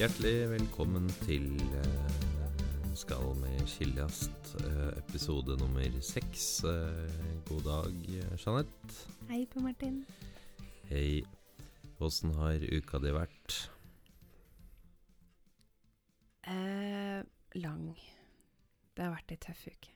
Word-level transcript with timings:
Hjertelig 0.00 0.46
velkommen 0.48 1.08
til 1.26 1.44
eh, 1.76 2.12
Skal 2.96 3.34
med 3.36 3.60
skiljast, 3.68 4.54
eh, 4.64 4.86
episode 5.02 5.56
nummer 5.60 5.96
seks. 6.04 6.64
Eh, 6.64 7.34
god 7.48 7.62
dag, 7.66 7.98
Jeanette. 8.40 8.94
Hei 9.28 9.42
på 9.52 9.60
Martin. 9.60 9.98
Hei. 10.88 11.20
Åssen 12.00 12.32
har 12.38 12.64
uka 12.64 13.00
di 13.04 13.12
vært? 13.12 13.56
Eh, 16.48 17.20
lang. 17.60 17.90
Det 18.96 19.04
har 19.04 19.12
vært 19.18 19.34
ei 19.36 19.40
tøff 19.44 19.66
uke. 19.68 19.92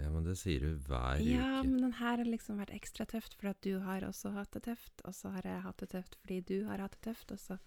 Ja, 0.00 0.08
men 0.10 0.24
det 0.26 0.34
sier 0.40 0.64
du 0.66 0.80
hver 0.88 1.22
Ja, 1.22 1.60
uke. 1.60 1.68
men 1.68 1.78
den 1.86 1.92
her 2.00 2.16
har 2.18 2.26
liksom 2.26 2.58
vært 2.58 2.74
ekstra 2.74 3.06
tøft 3.06 3.38
fordi 3.38 3.52
at 3.54 3.62
du 3.62 3.78
har 3.86 4.02
også 4.02 4.32
hatt 4.34 4.50
det 4.50 4.64
tøft, 4.66 5.04
og 5.04 5.14
så 5.14 5.30
har 5.30 5.46
jeg 5.46 5.62
hatt 5.62 5.78
det 5.78 5.88
tøft 5.94 6.18
fordi 6.24 6.40
du 6.42 6.64
har 6.66 6.82
hatt 6.82 6.98
det 6.98 7.14
tøft, 7.14 7.30
og 7.30 7.38
så 7.38 7.58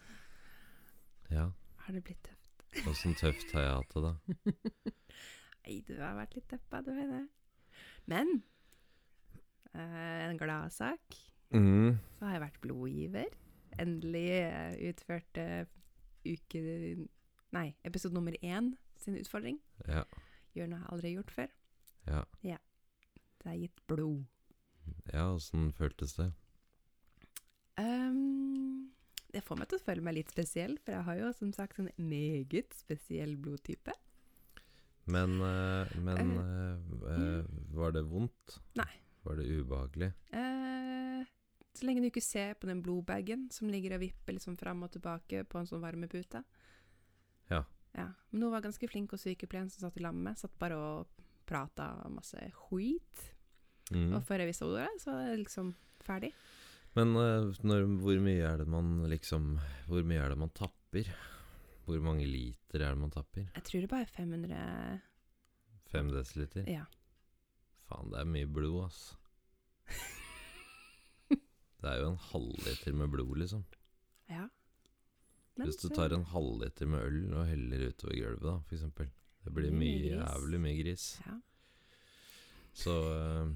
Ja, 1.32 1.52
har 1.88 1.96
det 1.98 2.04
blitt 2.08 2.22
tøft. 2.28 2.54
åssen 2.92 3.16
tøft 3.18 3.52
har 3.56 3.64
jeg 3.64 3.76
hatt 3.80 3.96
det, 3.96 4.04
da? 4.04 4.14
Nei, 5.68 5.80
du 5.88 5.94
har 6.00 6.16
vært 6.20 6.36
litt 6.38 6.48
deppa, 6.52 6.82
du 6.86 6.92
Heine. 6.96 7.24
Men 8.12 8.36
eh, 9.74 10.28
en 10.30 10.38
gladsak, 10.40 11.24
Mm. 11.56 11.94
så 12.20 12.26
har 12.28 12.34
jeg 12.36 12.42
vært 12.44 12.58
blodgiver. 12.62 13.36
Endelig 13.80 14.26
eh, 14.36 14.74
utført 14.90 15.38
eh, 15.40 15.64
uke 16.28 17.08
Nei, 17.56 17.70
episode 17.88 18.14
nummer 18.18 18.36
én 18.44 18.74
sin 19.00 19.16
utfordring. 19.16 19.62
Ja, 19.88 20.02
Gjør 20.58 20.68
noe 20.74 20.82
jeg 20.82 20.90
aldri 20.92 21.08
har 21.14 21.22
gjort 21.22 21.32
før. 21.38 21.54
ja. 22.44 22.58
Det 23.38 23.54
er 23.54 23.62
gitt 23.62 23.80
blod. 23.88 24.26
Ja, 25.14 25.30
åssen 25.32 25.70
føltes 25.78 26.18
det? 26.18 26.32
Ehm, 27.80 28.90
det 29.38 29.46
får 29.46 29.60
meg 29.60 29.70
til 29.70 29.78
å 29.78 29.86
føle 29.86 30.04
meg 30.06 30.18
litt 30.18 30.34
spesiell, 30.34 30.76
for 30.82 30.96
jeg 30.96 31.06
har 31.08 31.22
jo 31.22 31.32
som 31.38 31.54
sagt 31.54 31.80
en 31.82 31.90
meget 32.02 32.74
spesiell 32.78 33.36
blodtype. 33.38 33.94
Men, 35.08 35.38
eh, 35.46 35.98
men 36.04 36.32
eh, 36.42 36.88
eh, 37.14 37.52
var 37.78 37.94
det 37.96 38.04
vondt? 38.10 38.58
Nei. 38.80 38.90
Var 39.28 39.40
det 39.40 39.46
ubehagelig? 39.48 40.10
Eh, 40.36 41.22
så 41.78 41.86
lenge 41.86 42.02
du 42.02 42.10
ikke 42.10 42.24
ser 42.26 42.58
på 42.58 42.68
den 42.68 42.82
blodbagen 42.84 43.48
som 43.54 43.70
ligger 43.72 43.96
og 43.96 44.04
vipper 44.04 44.36
liksom 44.36 44.58
fram 44.60 44.82
og 44.88 44.92
tilbake 44.96 45.46
på 45.48 45.62
en 45.62 45.70
sånn 45.70 45.84
varmepute. 45.84 46.42
Ja. 47.52 47.62
Ja. 47.94 48.10
Men 48.32 48.48
hun 48.48 48.56
var 48.56 48.66
ganske 48.66 48.90
flink, 48.90 49.14
og 49.14 49.22
sykepleieren 49.22 49.70
som 49.72 49.86
satt 49.86 50.00
i 50.00 50.04
lamme 50.04 50.32
med 50.32 50.40
satt 50.40 50.58
bare 50.60 50.78
og 50.82 51.26
prata 51.48 51.92
masse 52.12 52.50
skit. 52.66 53.28
Mm. 53.94 54.18
Og 54.18 54.24
før 54.28 54.44
jeg 54.44 54.52
visste 54.52 54.68
ordet, 54.68 54.90
så 55.00 55.14
var 55.14 55.30
det 55.30 55.44
liksom 55.46 55.72
ferdig. 56.04 56.34
Men 56.96 57.16
eh, 57.20 57.50
når, 57.68 57.84
hvor 58.02 58.20
mye 58.24 58.46
er 58.48 58.58
det 58.64 58.68
man 58.72 59.04
liksom 59.12 59.58
Hvor 59.88 60.04
mye 60.08 60.22
er 60.24 60.30
det 60.34 60.38
man 60.42 60.50
tapper? 60.56 61.10
Hvor 61.86 62.00
mange 62.04 62.26
liter 62.28 62.82
er 62.82 62.96
det 62.96 63.00
man 63.00 63.12
tapper? 63.14 63.46
Jeg 63.56 63.64
tror 63.64 63.82
det 63.84 63.90
bare 63.92 64.02
er 64.08 64.16
500 64.16 65.02
5 65.92 66.10
desiliter? 66.12 66.66
Ja. 66.68 66.84
Faen, 67.88 68.10
det 68.12 68.20
er 68.20 68.26
mye 68.28 68.48
blod, 68.52 68.86
ass. 68.90 69.16
Det 71.78 71.88
er 71.92 72.00
jo 72.02 72.08
en 72.12 72.18
halvliter 72.32 72.96
med 72.98 73.08
blod, 73.14 73.36
liksom. 73.38 73.62
ja. 74.30 74.48
Men 75.58 75.68
Hvis 75.70 75.78
du 75.82 75.88
tar 75.94 76.12
en 76.14 76.26
halvliter 76.26 76.86
med 76.90 77.06
øl 77.06 77.34
og 77.34 77.48
heller 77.48 77.88
utover 77.88 78.14
gulvet, 78.18 78.44
da, 78.46 78.56
eksempel. 78.76 79.08
Det 79.46 79.54
blir 79.56 79.72
Mye 79.74 80.12
jævlig 80.18 80.60
mye 80.62 80.76
gris. 80.84 81.06
ja. 81.26 81.38
Så 82.78 82.94
eh, 83.14 83.54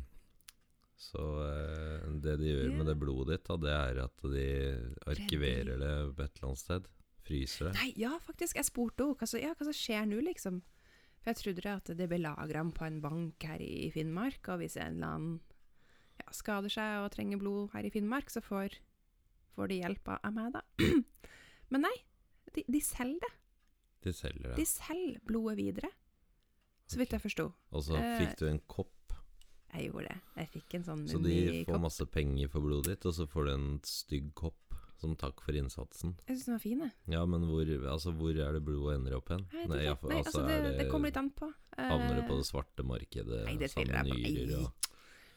Så 1.02 1.22
eh, 1.42 2.04
det 2.22 2.36
de 2.42 2.52
gjør 2.52 2.76
med 2.78 2.86
det 2.92 2.98
blodet 3.02 3.40
ditt, 3.40 3.48
da, 3.50 3.56
det 3.58 3.72
er 3.74 4.02
at 4.04 4.26
de 4.30 4.44
arkiverer 5.10 5.80
det 5.82 5.94
på 6.16 6.22
et 6.28 6.36
eller 6.38 6.50
annet 6.52 6.62
sted. 6.62 6.90
Fryser 7.26 7.68
det. 7.70 7.74
Nei, 7.80 7.88
ja, 8.02 8.12
faktisk. 8.22 8.58
Jeg 8.60 8.68
spurte 8.68 9.06
henne 9.08 9.18
hva, 9.18 9.28
som- 9.30 9.42
ja, 9.42 9.54
skjer 9.78 10.06
nå, 10.10 10.22
liksom. 10.26 10.62
For 11.22 11.32
jeg 11.32 11.38
trodde 11.38 11.62
det 11.66 11.74
at 11.74 11.92
det 11.98 12.08
ble 12.10 12.18
lagra 12.22 12.64
på 12.74 12.86
en 12.86 13.02
bank 13.02 13.44
her 13.46 13.62
i 13.62 13.90
Finnmark, 13.94 14.48
og 14.50 14.62
hvis 14.62 14.78
en 14.82 14.96
eller 14.98 15.08
annen 15.16 15.40
ja, 16.22 16.26
skader 16.34 16.70
seg 16.74 17.04
og 17.06 17.12
trenger 17.14 17.38
blod 17.42 17.74
her 17.76 17.86
i 17.86 17.92
Finnmark, 17.94 18.30
så 18.34 18.42
får, 18.42 18.78
får 19.56 19.70
de 19.70 19.82
hjelp 19.84 20.08
av 20.16 20.20
av 20.26 20.34
meg, 20.34 20.54
da. 20.54 20.62
Men 21.72 21.86
nei, 21.86 21.94
de, 22.54 22.64
de 22.68 22.82
selger 22.82 23.22
det. 23.22 23.34
De 24.02 24.14
selger 24.18 24.48
det. 24.50 24.56
De 24.58 24.66
selger 24.66 25.22
blodet 25.30 25.58
videre. 25.62 25.92
Så 26.90 26.98
vidt 27.00 27.14
jeg 27.16 27.22
forsto. 27.24 27.46
Og 27.72 27.86
så 27.86 27.96
eh, 28.02 28.18
fikk 28.20 28.34
du 28.42 28.48
en 28.50 28.60
kopp, 28.68 28.92
Jeg 29.72 29.88
gjorde 29.88 30.10
det. 30.10 30.18
Jeg 30.42 30.52
fikk 30.56 30.76
en 30.80 30.84
sånn 30.88 31.06
så 31.08 31.20
de 31.24 31.36
får 31.68 31.80
masse 31.80 32.06
penger 32.12 32.52
for 32.52 32.66
blodet 32.66 32.96
ditt, 32.96 33.08
og 33.08 33.16
så 33.16 33.28
får 33.30 33.48
du 33.48 33.52
en 33.54 33.70
stygg 33.88 34.34
kopp 34.36 34.58
som 35.02 35.16
takk 35.18 35.42
for 35.42 35.58
innsatsen. 35.58 36.14
Jeg 36.28 36.38
syns 36.38 36.46
den 36.50 36.56
var 36.56 36.62
fin, 36.62 36.84
jeg. 36.86 36.94
Ja, 37.16 37.24
men 37.30 37.48
hvor, 37.50 37.72
altså, 37.90 38.14
hvor 38.14 38.36
er 38.36 38.54
det 38.54 38.62
blodet 38.68 39.00
ender 39.00 39.18
opp 39.18 39.32
hen? 39.34 39.48
Nei. 39.56 39.66
Nei, 39.72 39.82
altså, 39.90 40.12
altså, 40.14 40.44
det, 40.46 40.60
er 40.60 40.78
det 40.78 40.88
kommer 40.92 41.10
litt 41.10 41.18
an 41.18 41.32
på. 41.34 41.50
Havner 41.80 42.20
det 42.20 42.28
på 42.28 42.36
Eh, 42.36 42.44
det 42.44 42.50
svarte 42.52 42.86
markedet 42.86 43.42
Nei, 43.48 43.58
det 43.58 43.72
tviler 43.74 43.98
jeg 43.98 44.12
på. 44.12 44.22
nyrer 44.22 44.56
og 44.62 44.90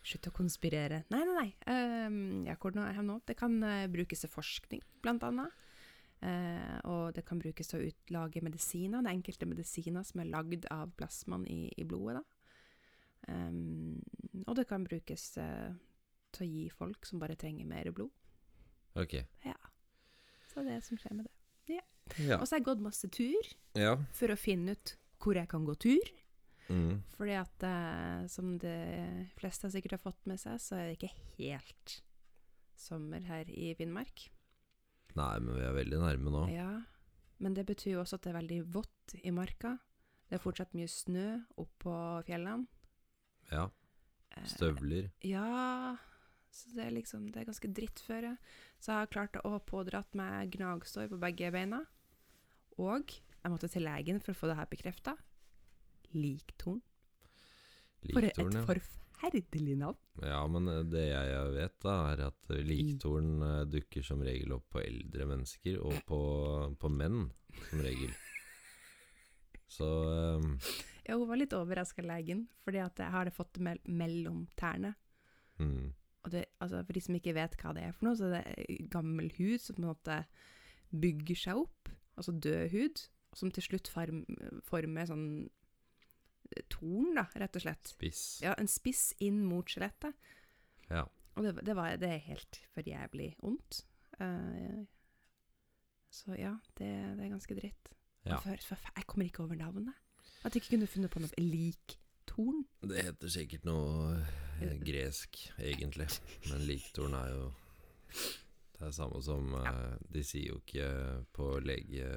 Slutt 0.04 0.26
å 0.28 0.34
konspirere. 0.36 0.98
Nei, 1.08 1.22
nei, 1.24 1.34
nei. 1.38 1.50
Ehm, 1.72 2.44
ja? 2.44 2.56
Det 3.24 3.36
kan 3.40 3.54
eh, 3.64 3.86
brukes 3.88 4.20
til 4.20 4.28
forskning, 4.28 4.82
blant 5.00 5.24
annet. 5.24 5.62
Eh, 6.20 6.76
og 6.92 7.14
det 7.16 7.24
kan 7.24 7.40
brukes 7.40 7.70
til 7.70 7.80
å 7.80 7.88
utlage 7.88 8.42
medisiner. 8.44 9.00
Det 9.00 9.08
er 9.08 9.16
enkelte 9.16 9.48
medisiner 9.48 10.04
som 10.04 10.20
er 10.20 10.28
lagd 10.28 10.68
av 10.68 10.92
plasmaen 10.98 11.46
i, 11.48 11.72
i 11.80 11.88
blodet. 11.88 12.20
da. 12.20 12.33
Ehm, 13.28 14.02
og 14.44 14.56
det 14.58 14.66
kan 14.70 14.84
brukes 14.86 15.26
eh, 15.40 15.72
til 16.34 16.46
å 16.46 16.50
gi 16.50 16.64
folk 16.74 17.06
som 17.08 17.22
bare 17.22 17.38
trenger 17.38 17.68
mer 17.68 17.90
blod. 17.94 18.12
Ok. 18.98 19.16
Ja. 19.46 19.56
Så 20.50 20.62
det 20.62 20.74
er 20.74 20.82
det 20.82 20.88
som 20.88 21.00
skjer 21.00 21.16
med 21.18 21.26
det. 21.28 21.34
Ja. 22.20 22.36
Og 22.36 22.44
så 22.44 22.54
har 22.54 22.60
jeg 22.60 22.68
gått 22.68 22.84
masse 22.84 23.08
tur 23.08 23.46
ja. 23.78 23.94
for 24.12 24.32
å 24.32 24.36
finne 24.38 24.74
ut 24.76 24.96
hvor 25.22 25.38
jeg 25.38 25.48
kan 25.50 25.64
gå 25.64 25.74
tur. 25.80 26.10
Mm. 26.68 27.00
Fordi 27.16 27.36
at 27.36 27.64
eh, 27.66 28.26
som 28.32 28.54
de 28.60 28.74
fleste 29.38 29.70
sikkert 29.72 29.98
har 29.98 30.04
fått 30.04 30.28
med 30.28 30.40
seg, 30.40 30.60
så 30.62 30.78
er 30.78 30.90
det 30.90 30.98
ikke 30.98 31.14
helt 31.38 31.98
sommer 32.78 33.24
her 33.28 33.48
i 33.52 33.72
Finnmark. 33.78 34.28
Nei, 35.14 35.34
men 35.40 35.54
vi 35.54 35.64
er 35.64 35.76
veldig 35.76 36.00
nærme 36.02 36.32
nå. 36.34 36.44
Ja, 36.52 36.70
men 37.42 37.56
det 37.56 37.66
betyr 37.68 37.96
jo 37.96 38.02
også 38.02 38.18
at 38.18 38.26
det 38.26 38.32
er 38.32 38.40
veldig 38.40 38.60
vått 38.74 39.16
i 39.22 39.32
marka. 39.34 39.76
Det 40.28 40.38
er 40.38 40.42
fortsatt 40.42 40.74
mye 40.76 40.90
snø 40.90 41.28
oppå 41.60 41.94
fjellene. 42.26 42.66
Ja. 43.52 43.68
Eh, 44.34 44.46
Støvler. 44.50 45.10
Ja, 45.26 45.96
så 46.54 46.70
det 46.76 46.86
er 46.86 46.94
liksom 46.94 47.26
Det 47.32 47.42
er 47.42 47.50
ganske 47.50 47.70
drittføre. 47.76 48.36
Så 48.78 48.92
jeg 48.92 49.04
har 49.04 49.12
klart 49.12 49.38
å 49.42 49.58
pådratt 49.64 50.14
meg 50.18 50.54
gnagsår 50.54 51.10
på 51.12 51.20
begge 51.22 51.50
beina. 51.54 51.82
Og 52.78 53.10
jeg 53.10 53.52
måtte 53.52 53.70
til 53.70 53.86
legen 53.86 54.20
for 54.22 54.34
å 54.34 54.38
få 54.38 54.50
det 54.50 54.58
her 54.58 54.70
bekrefta. 54.70 55.16
Liktorn. 56.14 56.82
For 58.12 58.26
et 58.26 58.38
ja. 58.38 58.62
forferdelig 58.68 59.76
navn. 59.80 59.98
Ja, 60.22 60.42
men 60.50 60.68
eh, 60.70 60.82
det 60.86 61.04
jeg 61.08 61.52
vet, 61.56 61.76
da, 61.82 61.94
er 62.12 62.24
at 62.28 62.52
eh, 62.52 62.62
liktorn 62.66 63.30
eh, 63.42 63.60
dukker 63.70 64.04
som 64.06 64.22
regel 64.22 64.54
opp 64.58 64.68
på 64.74 64.82
eldre 64.84 65.26
mennesker, 65.30 65.80
og 65.82 65.96
på, 66.06 66.20
på 66.78 66.90
menn, 66.92 67.24
som 67.70 67.82
regel. 67.82 68.12
Så 69.76 69.88
eh, 70.12 70.50
Ja, 71.04 71.18
hun 71.20 71.28
var 71.28 71.36
litt 71.40 71.52
overraska, 71.56 72.02
legen, 72.04 72.46
fordi 72.64 72.80
at 72.80 73.00
jeg 73.02 73.12
har 73.12 73.28
det 73.28 73.34
fått 73.36 73.60
mell 73.60 73.80
mellom 73.84 74.46
tærne. 74.56 74.94
mm, 75.58 75.92
Og 76.24 76.30
det, 76.32 76.46
altså, 76.64 76.80
for 76.84 76.96
de 76.96 77.00
som 77.04 77.16
ikke 77.18 77.34
vet 77.36 77.56
hva 77.60 77.74
det 77.76 77.82
er 77.84 77.92
for 77.92 78.08
noe, 78.08 78.16
så 78.16 78.30
er 78.30 78.46
det 78.48 78.78
gammel 78.92 79.28
hud 79.36 79.60
som 79.60 79.76
på 79.76 79.82
en 79.82 79.90
måte 79.90 80.22
bygger 80.94 81.36
seg 81.36 81.60
opp, 81.66 81.90
altså 82.16 82.32
død 82.32 82.70
hud, 82.72 83.02
som 83.34 83.50
til 83.50 83.66
slutt 83.66 83.90
form, 83.90 84.22
former 84.64 85.08
sånn 85.10 85.26
eh, 86.54 86.64
torn, 86.72 87.18
da, 87.18 87.26
rett 87.42 87.58
og 87.58 87.66
slett. 87.66 87.92
spiss. 87.92 88.24
Ja, 88.44 88.54
en 88.56 88.70
spiss 88.70 89.10
inn 89.24 89.42
mot 89.44 89.68
skjelettet. 89.68 90.16
Ja. 90.88 91.04
Og 91.34 91.44
det, 91.44 91.56
det, 91.66 91.74
var, 91.76 91.96
det 91.98 92.08
er 92.14 92.28
helt 92.30 92.60
for 92.72 92.86
jævlig 92.86 93.32
ondt. 93.42 93.82
Uh, 94.20 94.86
så 96.14 96.36
ja, 96.38 96.54
det, 96.78 96.88
det 97.18 97.26
er 97.26 97.32
ganske 97.32 97.56
dritt. 97.58 97.90
Ja. 98.24 98.38
Jeg 98.46 99.06
kommer 99.10 99.26
ikke 99.26 99.42
over 99.42 99.58
navnet. 99.58 99.98
At 100.44 100.52
de 100.52 100.60
ikke 100.60 100.74
kunne 100.74 100.88
funnet 100.90 101.12
på 101.12 101.22
noe 101.24 101.42
lik 101.42 101.96
torn. 102.28 102.64
Det 102.84 103.04
heter 103.06 103.32
sikkert 103.32 103.66
noe 103.68 104.16
eh, 104.62 104.78
gresk, 104.88 105.38
egentlig. 105.58 106.08
Men 106.50 106.66
liktorn 106.68 107.16
er 107.18 107.30
jo 107.32 107.44
Det 108.74 108.88
er 108.88 108.92
samme 108.94 109.20
som 109.24 109.54
eh, 109.60 109.94
De 110.12 110.22
sier 110.26 110.50
jo 110.52 110.58
ikke 110.60 110.88
på 111.36 111.48
lege, 111.64 112.08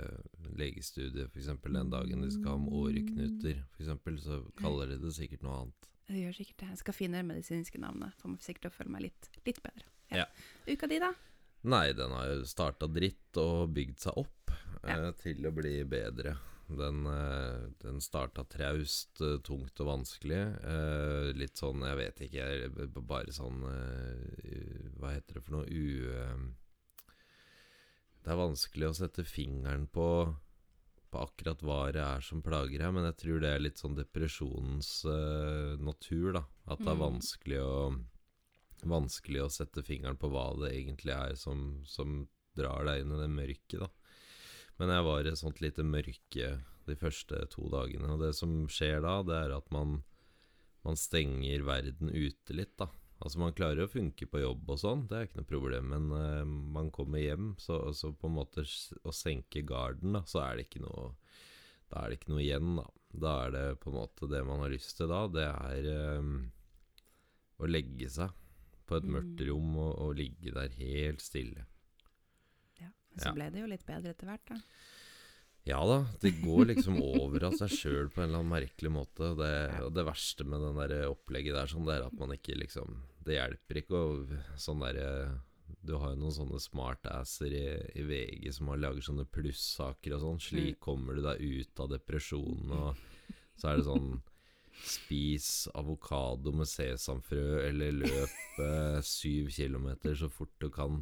legestudiet 0.60 1.30
f.eks. 1.32 1.52
den 1.64 1.94
dagen 1.94 2.26
de 2.26 2.32
skal 2.34 2.52
ha 2.52 2.58
om 2.60 2.68
åreknuter, 2.82 3.62
f.eks., 3.78 4.24
så 4.26 4.42
kaller 4.60 4.92
de 4.92 5.00
det 5.06 5.14
sikkert 5.16 5.46
noe 5.48 5.62
annet. 5.62 5.88
Det 6.08 6.22
gjør 6.22 6.36
sikkert 6.38 6.60
det. 6.62 6.68
Jeg 6.72 6.82
skal 6.84 6.96
finne 6.96 7.20
det 7.20 7.28
medisinske 7.28 7.80
navnet. 7.84 8.16
Får 8.22 8.32
meg 8.32 8.44
sikkert 8.44 8.68
til 8.68 8.72
å 8.72 8.78
føle 8.78 8.94
meg 8.94 9.08
litt, 9.10 9.32
litt 9.48 9.64
bedre. 9.64 9.88
Ja. 10.16 10.28
Uka 10.68 10.88
di, 10.88 11.00
da? 11.04 11.12
Nei, 11.68 11.88
den 11.98 12.14
har 12.16 12.30
jo 12.32 12.46
starta 12.48 12.88
dritt 12.88 13.40
og 13.42 13.74
bygd 13.76 14.00
seg 14.06 14.20
opp 14.22 14.54
eh, 14.88 15.10
til 15.20 15.48
å 15.48 15.52
bli 15.56 15.82
bedre. 15.90 16.38
Den, 16.68 17.06
eh, 17.08 17.70
den 17.80 18.02
starta 18.04 18.44
traust, 18.44 19.22
eh, 19.22 19.38
tungt 19.40 19.80
og 19.80 19.88
vanskelig. 19.88 20.42
Eh, 20.68 21.30
litt 21.38 21.56
sånn, 21.56 21.86
jeg 21.88 21.98
vet 22.02 22.24
ikke, 22.28 23.02
bare 23.08 23.32
sånn 23.32 23.62
Hva 25.00 25.14
heter 25.14 25.40
det 25.40 25.44
for 25.46 25.56
noe? 25.56 25.68
U... 25.70 26.54
det 28.24 28.34
er 28.34 28.42
vanskelig 28.42 28.90
å 28.90 28.98
sette 28.98 29.24
fingeren 29.24 29.88
på 29.88 30.36
på 31.08 31.22
akkurat 31.24 31.62
hva 31.64 31.92
det 31.96 32.02
er 32.04 32.20
som 32.20 32.42
plager 32.44 32.82
deg, 32.82 32.92
men 32.92 33.06
jeg 33.08 33.16
tror 33.22 33.40
det 33.40 33.52
er 33.54 33.62
litt 33.64 33.80
sånn 33.80 33.96
depresjonens 33.96 34.90
uh, 35.08 35.78
natur, 35.80 36.34
da. 36.36 36.42
At 36.68 36.82
det 36.84 36.90
er 36.92 36.98
Mm. 37.00 37.06
vanskelig 37.08 37.62
å 37.64 38.04
Vanskelig 38.86 39.42
å 39.42 39.50
sette 39.50 39.82
fingeren 39.82 40.20
på 40.22 40.30
hva 40.30 40.52
det 40.62 40.70
egentlig 40.76 41.10
er 41.16 41.34
som, 41.34 41.80
som 41.90 42.28
drar 42.54 42.86
deg 42.86 43.02
inn 43.02 43.16
i 43.16 43.22
det 43.24 43.30
mørket, 43.34 43.80
da. 43.82 43.88
Men 44.78 44.94
jeg 44.94 45.06
var 45.08 45.26
i 45.26 45.32
et 45.32 45.40
sånt 45.40 45.62
lite 45.64 45.86
mørke 45.86 46.52
de 46.88 46.96
første 46.96 47.40
to 47.52 47.66
dagene, 47.74 48.14
og 48.14 48.22
det 48.22 48.34
som 48.38 48.54
skjer 48.72 49.02
da, 49.04 49.20
det 49.26 49.40
er 49.46 49.58
at 49.58 49.74
man 49.74 50.02
man 50.88 50.96
stenger 51.00 51.66
verden 51.68 52.12
ute 52.14 52.56
litt, 52.56 52.78
da. 52.80 52.88
Altså 53.18 53.42
Man 53.42 53.56
klarer 53.58 53.88
å 53.88 53.90
funke 53.92 54.28
på 54.30 54.40
jobb 54.44 54.70
og 54.70 54.80
sånn, 54.80 55.08
det 55.10 55.18
er 55.18 55.28
ikke 55.28 55.40
noe 55.40 55.50
problem, 55.50 55.88
men 55.94 56.12
uh, 56.14 56.46
man 56.46 56.92
kommer 56.94 57.24
hjem, 57.24 57.56
så, 57.60 57.80
så 57.98 58.14
på 58.14 58.30
en 58.30 58.38
måte 58.38 58.64
å 58.64 59.14
senke 59.16 59.66
garden, 59.68 60.14
da, 60.16 60.22
så 60.30 60.44
er 60.46 60.60
det 60.60 60.68
ikke 60.68 60.84
noe 60.86 61.16
Da 61.90 62.04
er 62.04 62.12
det 62.12 62.20
ikke 62.20 62.34
noe 62.34 62.44
igjen, 62.44 62.76
da. 62.78 62.86
Da 63.24 63.34
er 63.46 63.54
det 63.56 63.66
på 63.82 63.90
en 63.90 63.98
måte 63.98 64.28
det 64.30 64.44
man 64.46 64.60
har 64.60 64.72
lyst 64.74 64.98
til 65.00 65.10
da, 65.10 65.22
det 65.32 65.48
er 65.48 65.88
um, 66.20 66.34
å 67.58 67.70
legge 67.70 68.10
seg 68.12 68.36
på 68.88 69.00
et 69.00 69.08
mørkt 69.08 69.42
Mm. 69.42 69.48
rom 69.50 69.74
og, 69.82 69.92
og 70.04 70.16
ligge 70.20 70.54
der 70.56 70.76
helt 70.78 71.24
stille. 71.24 71.66
Så 73.18 73.30
Ja. 73.32 73.34
ble 73.34 73.50
det 73.52 73.62
jo 73.64 73.68
litt 73.72 73.86
bedre 73.86 74.14
etter 74.14 74.28
hvert, 74.30 74.46
da. 74.50 74.60
Ja 75.68 75.82
da, 75.84 75.98
det 76.22 76.32
går 76.40 76.70
liksom 76.70 77.02
over 77.04 77.44
av 77.50 77.58
seg 77.60 77.70
sjøl 77.74 78.08
på 78.14 78.22
en 78.22 78.30
eller 78.30 78.40
annen 78.40 78.54
merkelig 78.54 78.92
måte. 78.94 79.34
Det, 79.36 79.82
og 79.84 79.92
det 79.98 80.06
verste 80.08 80.46
med 80.48 80.62
den 80.64 80.78
der 80.80 81.10
opplegget 81.10 81.58
der, 81.58 81.68
sånn, 81.68 81.84
det 81.86 81.98
er 81.98 82.06
at 82.08 82.16
man 82.22 82.32
ikke 82.38 82.56
liksom 82.56 83.02
Det 83.28 83.36
hjelper 83.36 83.82
ikke 83.82 84.00
å 84.00 84.38
sånn 84.56 84.80
derre 84.80 85.42
Du 85.84 85.98
har 86.00 86.14
jo 86.14 86.22
noen 86.22 86.32
sånne 86.38 86.62
smartasser 86.64 87.52
i, 87.52 87.66
i 88.00 88.04
VG 88.08 88.54
som 88.56 88.70
har 88.72 88.78
lager 88.80 89.04
sånne 89.04 89.26
plussaker 89.28 90.16
og 90.16 90.22
sånn. 90.24 90.40
Slik 90.40 90.80
kommer 90.80 91.16
du 91.16 91.22
deg 91.26 91.42
ut 91.44 91.80
av 91.84 91.90
depresjonen, 91.92 92.72
og 92.72 92.96
så 93.60 93.74
er 93.74 93.78
det 93.82 93.86
sånn 93.90 94.22
Spis 94.78 95.68
avokado 95.76 96.54
med 96.56 96.70
sesamfrø, 96.70 97.62
eller 97.68 97.96
løp 97.98 98.60
eh, 98.64 99.00
syv 99.06 99.50
kilometer 99.56 100.16
så 100.16 100.30
fort 100.32 100.54
du 100.62 100.70
kan. 100.74 101.02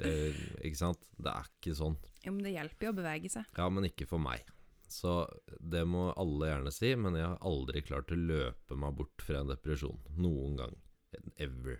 Eh, 0.00 0.38
ikke 0.64 0.80
sant? 0.80 1.02
Det 1.20 1.32
er 1.32 1.50
ikke 1.50 1.76
sånn. 1.78 1.98
Jo, 2.24 2.32
men 2.32 2.42
det 2.46 2.54
hjelper 2.56 2.88
jo 2.88 2.94
å 2.94 2.98
bevege 3.00 3.32
seg. 3.32 3.52
Ja, 3.58 3.68
men 3.72 3.88
ikke 3.90 4.08
for 4.10 4.22
meg. 4.22 4.48
Så 4.90 5.22
det 5.62 5.84
må 5.86 6.08
alle 6.18 6.48
gjerne 6.50 6.72
si, 6.74 6.90
men 6.98 7.14
jeg 7.18 7.28
har 7.28 7.38
aldri 7.46 7.84
klart 7.86 8.10
å 8.10 8.18
løpe 8.18 8.78
meg 8.78 8.96
bort 8.98 9.22
fra 9.22 9.44
en 9.44 9.52
depresjon. 9.52 10.00
Noen 10.18 10.56
gang. 10.58 10.74
Ever. 11.38 11.78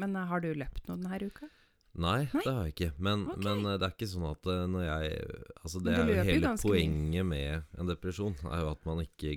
Men 0.00 0.16
eh, 0.16 0.30
har 0.30 0.42
du 0.44 0.50
løpt 0.56 0.88
noe 0.88 1.00
denne 1.00 1.28
uka? 1.28 1.50
Nei, 1.94 2.24
Nei? 2.32 2.42
det 2.42 2.52
har 2.52 2.64
jeg 2.66 2.74
ikke. 2.74 2.90
Men, 2.98 3.26
okay. 3.30 3.42
men 3.44 3.68
eh, 3.68 3.76
det 3.78 3.86
er 3.86 3.94
ikke 3.94 4.10
sånn 4.10 4.26
at 4.32 4.48
eh, 4.50 4.64
når 4.70 4.86
jeg 4.88 5.20
Altså, 5.60 5.82
det 5.84 5.94
er 5.94 6.10
jo 6.10 6.24
hele 6.30 6.54
poenget 6.62 7.28
med 7.28 7.78
en 7.78 7.92
depresjon, 7.92 8.34
er 8.50 8.64
jo 8.64 8.72
at 8.72 8.88
man 8.88 9.04
ikke 9.04 9.36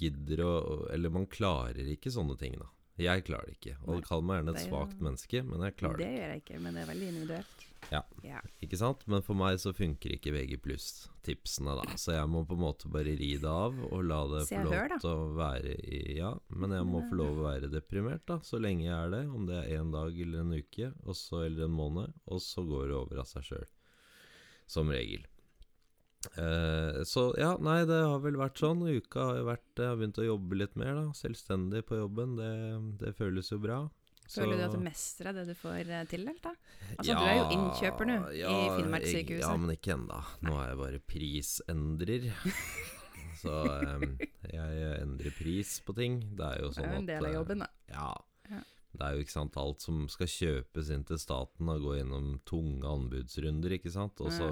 gidder 0.00 0.44
å 0.44 0.52
Eller 0.94 1.12
man 1.14 1.26
klarer 1.30 1.88
ikke 1.94 2.12
sånne 2.14 2.38
ting, 2.40 2.58
da. 2.60 2.70
Jeg 2.98 3.28
klarer 3.28 3.46
det 3.46 3.58
ikke. 3.60 3.76
Og 3.86 4.02
kall 4.02 4.24
meg 4.26 4.40
gjerne 4.40 4.54
et 4.56 4.64
svakt 4.66 5.02
menneske, 5.02 5.42
men 5.46 5.62
jeg 5.68 5.76
klarer 5.78 6.00
det. 6.00 6.06
Det 6.06 6.18
gjør 6.18 6.32
jeg 6.32 6.42
ikke, 6.42 6.60
men 6.64 6.74
det 6.74 6.82
er 6.82 6.88
veldig 6.88 7.10
individuelt. 7.12 7.68
Ja. 7.92 8.00
ja. 8.26 8.40
Ikke 8.64 8.78
sant? 8.80 9.04
Men 9.06 9.22
for 9.24 9.38
meg 9.38 9.60
så 9.62 9.70
funker 9.76 10.12
ikke 10.16 10.32
VG 10.34 10.56
tipsene 11.24 11.76
da. 11.78 11.84
Så 12.00 12.16
jeg 12.16 12.28
må 12.30 12.42
på 12.48 12.58
en 12.58 12.64
måte 12.64 12.90
bare 12.92 13.14
ri 13.16 13.30
det 13.40 13.48
av 13.48 13.78
og 13.86 14.02
la 14.04 14.18
det 14.32 14.42
få 14.50 14.64
lov 14.66 14.74
hør, 14.74 14.96
til 14.98 15.10
å 15.12 15.30
være 15.38 15.76
i 15.78 16.02
Ja, 16.18 16.32
men 16.50 16.74
jeg 16.74 16.88
må 16.90 17.04
få 17.06 17.20
lov 17.22 17.38
å 17.38 17.46
være 17.46 17.70
deprimert, 17.72 18.26
da. 18.28 18.40
Så 18.44 18.60
lenge 18.60 18.88
jeg 18.88 18.96
er 18.96 19.14
det. 19.14 19.24
Om 19.30 19.48
det 19.48 19.62
er 19.62 19.78
én 19.78 19.94
dag 19.94 20.20
eller 20.26 20.44
en 20.44 20.58
uke, 20.58 20.92
og 21.06 21.16
så 21.16 21.46
eller 21.46 21.68
en 21.68 21.78
måned. 21.78 22.14
Og 22.26 22.42
så 22.44 22.66
går 22.66 22.90
det 22.90 22.98
over 22.98 23.22
av 23.22 23.30
seg 23.30 23.46
sjøl. 23.52 23.68
Som 24.68 24.90
regel. 24.92 25.24
Eh, 26.26 27.04
så 27.06 27.28
ja, 27.38 27.52
nei, 27.62 27.84
det 27.88 28.00
har 28.02 28.18
vel 28.24 28.38
vært 28.40 28.58
sånn. 28.60 28.82
Uka 28.90 29.30
har 29.30 29.38
jo 29.38 29.46
vært 29.48 29.78
Jeg 29.78 29.86
har 29.92 30.00
begynt 30.00 30.18
å 30.18 30.26
jobbe 30.26 30.58
litt 30.58 30.74
mer, 30.80 30.96
da. 30.98 31.06
Selvstendig 31.16 31.84
på 31.88 32.00
jobben. 32.00 32.36
Det, 32.40 32.50
det 33.04 33.14
føles 33.18 33.52
jo 33.54 33.60
bra. 33.62 33.84
Føler 34.28 34.58
du 34.60 34.64
at 34.66 34.74
du 34.76 34.82
mestrer 34.84 35.32
det 35.32 35.46
du 35.48 35.54
får 35.56 35.88
eh, 35.88 36.04
tildelt, 36.10 36.42
da? 36.44 36.52
Altså, 36.98 37.14
du 37.14 37.24
er 37.24 37.38
jo 37.38 37.46
innkjøper 37.54 38.10
nå, 38.10 38.18
i 38.36 38.58
Finnmarkssykehuset. 38.76 39.46
Ja, 39.46 39.54
men 39.56 39.72
ikke 39.72 39.94
ennå. 39.94 40.20
Nå 40.44 40.58
er 40.60 40.72
jeg 40.72 40.80
bare 40.82 41.02
prisendrer. 41.14 42.28
Så 43.38 43.54
um, 43.54 44.16
jeg 44.50 44.86
endrer 44.98 45.34
pris 45.38 45.76
på 45.86 45.94
ting. 45.96 46.18
Det 46.36 46.44
er 46.44 46.64
jo 46.64 46.72
Det 46.72 46.80
sånn 46.80 46.88
er 46.88 46.96
jo 46.96 47.02
en 47.04 47.08
del 47.08 47.28
av 47.30 47.36
jobben, 47.38 47.62
da. 47.62 47.70
Ja. 47.94 48.10
Det 48.92 49.04
er 49.04 49.14
jo 49.14 49.24
ikke 49.24 49.34
sant 49.34 49.58
alt 49.60 49.84
som 49.84 50.06
skal 50.10 50.30
kjøpes 50.32 50.90
inn 50.94 51.04
til 51.08 51.20
staten 51.20 51.68
og 51.70 51.84
gå 51.84 51.98
gjennom 51.98 52.38
tunge 52.48 52.88
anbudsrunder, 52.88 53.76
ikke 53.76 53.92
sant. 53.94 54.20
Og 54.24 54.32
så 54.34 54.48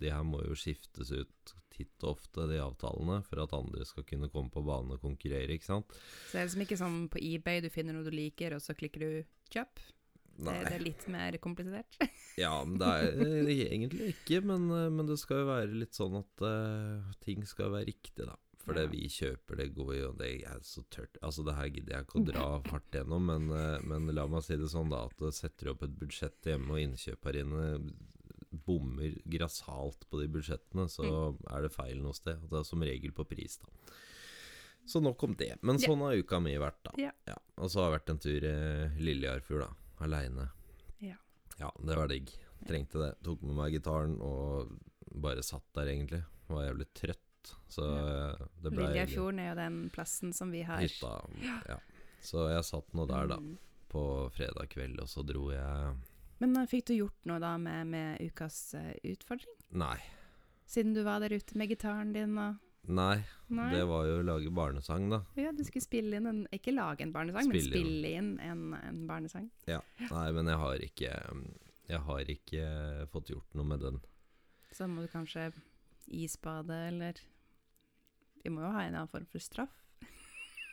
De 0.00 0.12
her 0.12 0.24
må 0.28 0.42
jo 0.44 0.58
skiftes 0.58 1.12
ut 1.14 1.54
titt 1.72 2.04
og 2.04 2.18
ofte, 2.18 2.44
de 2.50 2.60
avtalene, 2.60 3.22
for 3.24 3.40
at 3.42 3.54
andre 3.56 3.86
skal 3.88 4.04
kunne 4.08 4.28
komme 4.32 4.52
på 4.52 4.64
banen 4.66 4.92
og 4.92 5.00
konkurrere, 5.00 5.56
ikke 5.56 5.70
sant. 5.70 5.96
Så 6.28 6.36
det 6.36 6.42
er 6.42 6.48
liksom 6.50 6.66
ikke 6.66 6.80
som 6.80 7.00
på 7.12 7.22
eBay, 7.22 7.62
du 7.64 7.70
finner 7.72 7.96
noe 7.96 8.06
du 8.06 8.12
liker, 8.14 8.56
og 8.56 8.64
så 8.64 8.76
klikker 8.76 9.04
du 9.06 9.10
'kjøp'. 9.52 9.88
Nei. 10.42 10.54
det 10.64 10.76
er 10.78 10.82
litt 10.82 11.06
mer 11.12 11.36
komplisert. 11.42 11.98
Ja, 12.40 12.54
men 12.64 12.78
det 12.80 12.86
er 12.88 13.18
eh, 13.20 13.58
egentlig 13.66 14.14
ikke, 14.14 14.38
men, 14.48 14.70
eh, 14.72 14.88
men 14.88 15.04
det 15.04 15.18
skal 15.20 15.42
jo 15.42 15.50
være 15.50 15.74
litt 15.76 15.92
sånn 15.92 16.14
at 16.16 16.44
uh, 16.48 17.10
ting 17.20 17.44
skal 17.44 17.74
være 17.74 17.90
riktig, 17.90 18.24
da. 18.24 18.38
For 18.62 18.74
det 18.78 18.84
vi 18.92 19.08
kjøper, 19.10 19.56
det 19.58 19.72
går 19.74 19.88
jo 19.96 20.12
Det 20.14 20.28
er 20.46 20.60
så 20.62 20.84
tørt 20.94 21.16
Altså, 21.22 21.42
det 21.44 21.56
her 21.56 21.66
gidder 21.74 21.96
jeg 21.96 22.06
ikke 22.06 22.20
å 22.20 22.26
dra 22.28 22.44
hardt 22.70 22.92
gjennom, 22.94 23.24
men, 23.26 23.48
eh, 23.50 23.80
men 23.82 24.06
la 24.14 24.26
meg 24.30 24.44
si 24.46 24.54
det 24.56 24.68
sånn, 24.70 24.90
da, 24.92 25.04
at 25.08 25.34
setter 25.34 25.72
opp 25.72 25.82
et 25.82 25.96
budsjett 25.98 26.46
hjemme, 26.46 26.70
og 26.70 26.78
innkjøperinnene 26.84 27.92
bommer 28.66 29.14
grassat 29.32 30.04
på 30.10 30.20
de 30.20 30.28
budsjettene, 30.28 30.84
så 30.92 31.06
er 31.50 31.62
det 31.64 31.72
feil 31.74 32.02
noe 32.04 32.12
sted. 32.14 32.38
Det 32.50 32.58
er 32.60 32.66
som 32.68 32.82
regel 32.84 33.10
på 33.16 33.24
pris, 33.26 33.56
da. 33.62 33.66
Så 34.84 35.00
nok 35.02 35.22
om 35.24 35.34
det. 35.38 35.56
Men 35.62 35.78
Ja. 35.78 35.88
sånn 35.88 36.02
har 36.02 36.16
uka 36.18 36.40
mi 36.42 36.54
vært, 36.58 36.82
da. 36.84 36.92
Ja. 36.98 37.12
Og 37.56 37.70
så 37.70 37.80
har 37.80 37.90
jeg 37.90 38.00
vært 38.00 38.10
en 38.10 38.18
tur 38.18 38.44
i 38.44 38.88
Lillejarfjord, 39.00 39.60
da. 39.60 40.04
Aleine. 40.04 40.50
Ja. 41.00 41.16
Ja, 41.58 41.70
det 41.78 41.96
var 41.96 42.08
digg. 42.08 42.30
Trengte 42.66 42.98
det. 42.98 43.22
Tok 43.22 43.42
med 43.42 43.56
meg 43.56 43.72
gitaren 43.72 44.20
og 44.20 44.78
bare 45.14 45.42
satt 45.42 45.64
der, 45.74 45.86
egentlig. 45.86 46.24
Var 46.48 46.66
jævlig 46.74 46.86
trøtt. 46.94 47.21
Så 47.72 47.84
ja. 47.86 48.46
det 48.62 48.70
ble 48.72 48.86
Liljarfjorden 48.86 49.40
er 49.42 49.48
jo 49.50 49.58
den 49.58 49.76
plassen 49.94 50.32
som 50.36 50.50
vi 50.54 50.62
har. 50.68 50.82
hytta. 50.84 51.12
Ja. 51.68 51.78
Så 52.22 52.46
jeg 52.52 52.64
satt 52.68 52.92
nå 52.94 53.06
der, 53.10 53.30
da. 53.32 53.38
Mm. 53.42 53.56
På 53.92 54.02
fredag 54.32 54.70
kveld, 54.72 55.00
og 55.02 55.08
så 55.10 55.20
dro 55.26 55.50
jeg 55.52 55.94
Men 56.40 56.56
eh, 56.56 56.68
fikk 56.70 56.86
du 56.88 56.94
gjort 56.96 57.26
noe 57.28 57.40
da 57.42 57.56
med, 57.60 57.90
med 57.92 58.20
ukas 58.24 58.74
eh, 58.78 58.94
utfordring? 59.12 59.56
Nei. 59.76 59.98
Siden 60.64 60.94
du 60.96 61.02
var 61.04 61.20
der 61.20 61.34
ute 61.36 61.58
med 61.58 61.68
gitaren 61.68 62.14
din 62.14 62.38
og 62.40 62.60
Nei, 62.82 63.20
Nei? 63.54 63.68
det 63.70 63.84
var 63.86 64.06
jo 64.08 64.16
å 64.18 64.22
lage 64.26 64.50
barnesang, 64.50 65.04
da. 65.12 65.20
Ja, 65.38 65.52
du 65.54 65.60
skulle 65.62 65.84
spille 65.84 66.18
inn 66.18 66.26
en 66.26 66.40
Ikke 66.50 66.72
lage 66.74 67.04
en 67.04 67.12
barnesang, 67.14 67.46
men 67.46 67.62
Spille 67.62 68.08
inn. 68.10 68.32
inn 68.40 68.40
en, 68.42 68.64
en 68.74 69.04
barnesang. 69.06 69.44
Nei, 69.68 70.24
men 70.34 70.50
jeg 70.50 70.58
har 70.58 70.82
ikke 70.88 71.12
Jeg 71.86 72.00
har 72.08 72.32
ikke 72.34 72.64
fått 73.12 73.30
gjort 73.30 73.54
noe 73.54 73.68
med 73.70 73.84
den. 73.86 74.00
Så 74.74 74.88
må 74.90 75.04
du 75.04 75.12
kanskje 75.12 75.52
isbade, 76.10 76.74
eller 76.88 77.20
Vi 78.42 78.50
må 78.50 78.62
jo 78.64 78.70
ha 78.74 78.84
en 78.86 78.94
annen 78.98 79.08
form 79.10 79.26
for 79.30 79.38
straff. 79.42 79.74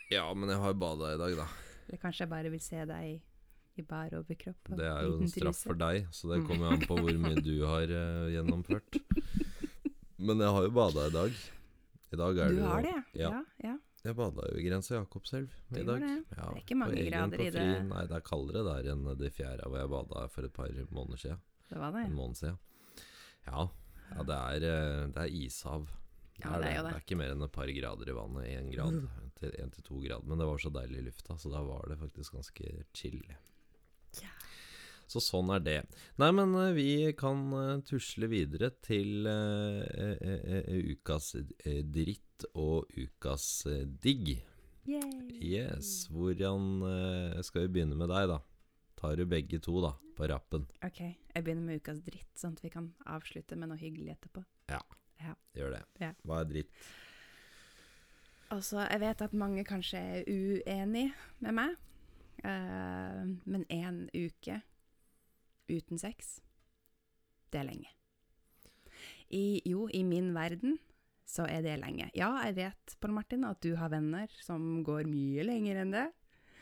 Ja, 0.09 0.25
men 0.33 0.49
jeg 0.49 0.57
har 0.57 0.73
bada 0.73 1.11
i 1.13 1.19
dag, 1.21 1.35
da. 1.37 1.45
Eller 1.87 1.99
kanskje 2.01 2.23
jeg 2.25 2.31
bare 2.31 2.49
vil 2.53 2.61
se 2.61 2.85
deg 2.89 3.19
i 3.79 3.83
bar 3.87 4.11
overkropp 4.17 4.71
Det 4.75 4.85
er 4.89 5.05
jo 5.05 5.19
en 5.21 5.29
straff 5.31 5.61
for 5.69 5.77
deg, 5.79 6.07
så 6.11 6.27
det 6.33 6.39
Mm. 6.41 6.47
kommer 6.49 6.73
an 6.73 6.81
på 6.89 6.97
hvor 6.97 7.19
mye 7.21 7.43
du 7.45 7.53
har 7.65 7.85
uh, 7.93 8.25
gjennomført. 8.33 8.97
Men 10.19 10.41
jeg 10.43 10.49
har 10.55 10.63
jo 10.65 10.71
bada 10.75 11.05
i 11.07 11.13
dag. 11.13 11.37
I 12.11 12.17
dag 12.19 12.37
er 12.41 12.49
Du 12.49 12.55
det 12.57 12.63
jo 12.63 12.67
har 12.67 12.81
det, 12.81 12.95
ja. 13.13 13.29
ja? 13.29 13.43
ja. 13.63 13.75
Jeg 14.03 14.15
bada 14.15 14.47
jo 14.49 14.57
i 14.59 14.63
Grensa 14.65 14.95
Jakobselv 14.97 15.49
i 15.77 15.83
dag. 15.85 15.99
det. 16.01 16.09
Ja, 16.35 16.49
Det 16.49 16.57
er 16.57 16.63
ikke 16.63 16.75
mange 16.79 17.05
grader 17.09 17.41
i 17.45 17.49
det. 17.53 17.67
Nei, 17.87 18.03
det 18.09 18.15
er 18.17 18.25
kaldere 18.25 18.63
der 18.65 18.91
enn 18.93 19.05
de 19.19 19.29
fjæra 19.29 19.67
hvor 19.69 19.77
jeg 19.79 19.91
bada 19.93 20.25
for 20.33 20.47
et 20.47 20.53
par 20.55 20.71
måneder 20.89 21.19
siden. 21.23 21.39
Det 21.69 21.77
var 21.79 21.91
det. 21.93 22.05
En 22.09 22.15
måned 22.17 22.35
siden. 22.39 22.57
Ja, 23.45 23.67
ja 24.15 24.23
det, 24.25 24.37
er, 24.39 24.67
eh, 24.73 25.07
det 25.13 25.23
er 25.25 25.35
ishav. 25.45 25.87
Ja, 26.39 26.57
det 26.59 26.69
er 26.69 26.77
jo 26.77 26.83
det. 26.85 26.91
Det 26.93 26.99
er 26.99 27.05
ikke 27.05 27.19
mer 27.19 27.33
enn 27.33 27.45
et 27.45 27.55
par 27.55 27.71
grader 27.75 28.11
i 28.11 28.15
vannet. 28.15 28.51
Én 28.55 28.71
grad 28.73 29.01
én 29.47 29.71
til 29.71 29.83
to 29.83 29.99
grad. 30.03 30.25
Men 30.27 30.39
det 30.39 30.47
var 30.47 30.59
så 30.59 30.71
deilig 30.73 30.99
i 30.99 31.07
lufta, 31.07 31.37
så 31.37 31.51
da 31.51 31.61
var 31.63 31.87
det 31.89 31.99
faktisk 31.99 32.35
ganske 32.35 32.73
chill. 32.93 33.21
Ja. 34.19 34.31
Så 35.09 35.21
sånn 35.23 35.49
er 35.55 35.63
det. 35.65 35.79
Nei, 36.21 36.29
men 36.35 36.53
eh, 36.59 36.75
vi 36.77 36.89
kan 37.17 37.47
eh, 37.57 37.79
tusle 37.87 38.29
videre 38.29 38.69
til 38.85 39.25
uh, 39.25 39.81
uh, 39.81 40.59
uh, 40.69 40.75
ukas 40.93 41.33
eh, 41.39 41.81
dritt 41.81 42.45
og 42.53 42.91
ukas 42.93 43.65
digg. 44.03 44.35
Yay. 44.89 45.39
Yes. 45.43 46.07
Hvordan 46.09 47.41
skal 47.45 47.67
vi 47.67 47.73
begynne 47.75 47.97
med 47.99 48.09
deg, 48.09 48.29
da? 48.31 48.39
Tar 48.97 49.19
du 49.19 49.25
begge 49.29 49.59
to, 49.61 49.75
da, 49.83 49.91
på 50.17 50.29
rappen? 50.31 50.63
Ok, 50.85 51.01
jeg 51.03 51.43
begynner 51.45 51.67
med 51.67 51.83
ukas 51.83 51.99
dritt, 52.05 52.31
sånn 52.39 52.55
at 52.57 52.63
vi 52.63 52.71
kan 52.73 52.87
avslutte 53.05 53.59
med 53.59 53.69
noe 53.69 53.77
hyggelig 53.81 54.15
etterpå. 54.15 54.41
Gjør 55.57 55.73
det. 55.75 55.83
Ja. 55.99 56.13
Hva 56.23 56.41
er 56.43 56.49
dritt? 56.49 56.73
Altså, 58.49 58.81
jeg 58.89 59.01
vet 59.03 59.21
at 59.21 59.33
mange 59.37 59.63
kanskje 59.67 59.99
er 59.99 60.23
uenig 60.29 61.09
med 61.43 61.53
meg, 61.57 61.75
uh, 62.41 63.25
men 63.45 63.65
én 63.69 63.99
uke 64.15 64.61
uten 65.69 66.01
sex, 66.01 66.39
det 67.53 67.61
er 67.61 67.67
lenge. 67.69 67.91
I, 69.29 69.61
jo, 69.69 69.85
i 69.93 70.01
min 70.07 70.31
verden 70.33 70.79
så 71.29 71.45
er 71.45 71.61
det 71.61 71.75
lenge. 71.83 72.07
Ja, 72.17 72.31
jeg 72.47 72.55
vet, 72.57 72.95
Pål 73.01 73.13
Martin, 73.19 73.45
at 73.45 73.61
du 73.61 73.75
har 73.77 73.91
venner 73.93 74.31
som 74.41 74.79
går 74.87 75.05
mye 75.09 75.45
lenger 75.45 75.83
enn 75.83 75.93
det, 75.93 76.07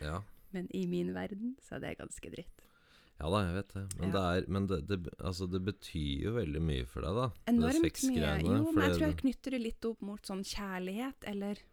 Ja. 0.03 0.19
men 0.51 0.67
i 0.75 0.83
min 0.91 1.13
verden 1.15 1.55
så 1.63 1.77
er 1.77 1.85
det 1.85 1.97
ganske 2.01 2.33
dritt. 2.33 2.66
Ja 3.17 3.29
da, 3.33 3.39
jeg 3.47 3.55
vet 3.55 3.71
det. 3.73 3.83
Men, 3.97 4.09
Ja. 4.09 4.11
det, 4.13 4.23
er, 4.23 4.51
men 4.53 4.67
det, 4.69 4.77
det, 4.87 4.97
altså, 5.19 5.47
det 5.49 5.61
betyr 5.65 6.25
jo 6.27 6.33
veldig 6.35 6.61
mye 6.61 6.85
for 6.85 7.05
deg, 7.05 7.17
da. 7.17 7.29
Enormt 7.49 8.03
mye. 8.11 8.33
Jo, 8.43 8.59
men 8.71 8.83
jeg 8.83 8.97
tror 8.97 9.07
jeg 9.07 9.19
knytter 9.23 9.55
det 9.55 9.61
litt 9.63 9.87
opp 9.89 10.03
mot 10.05 10.29
sånn 10.29 10.43
kjærlighet, 10.45 11.25
eller 11.31 11.63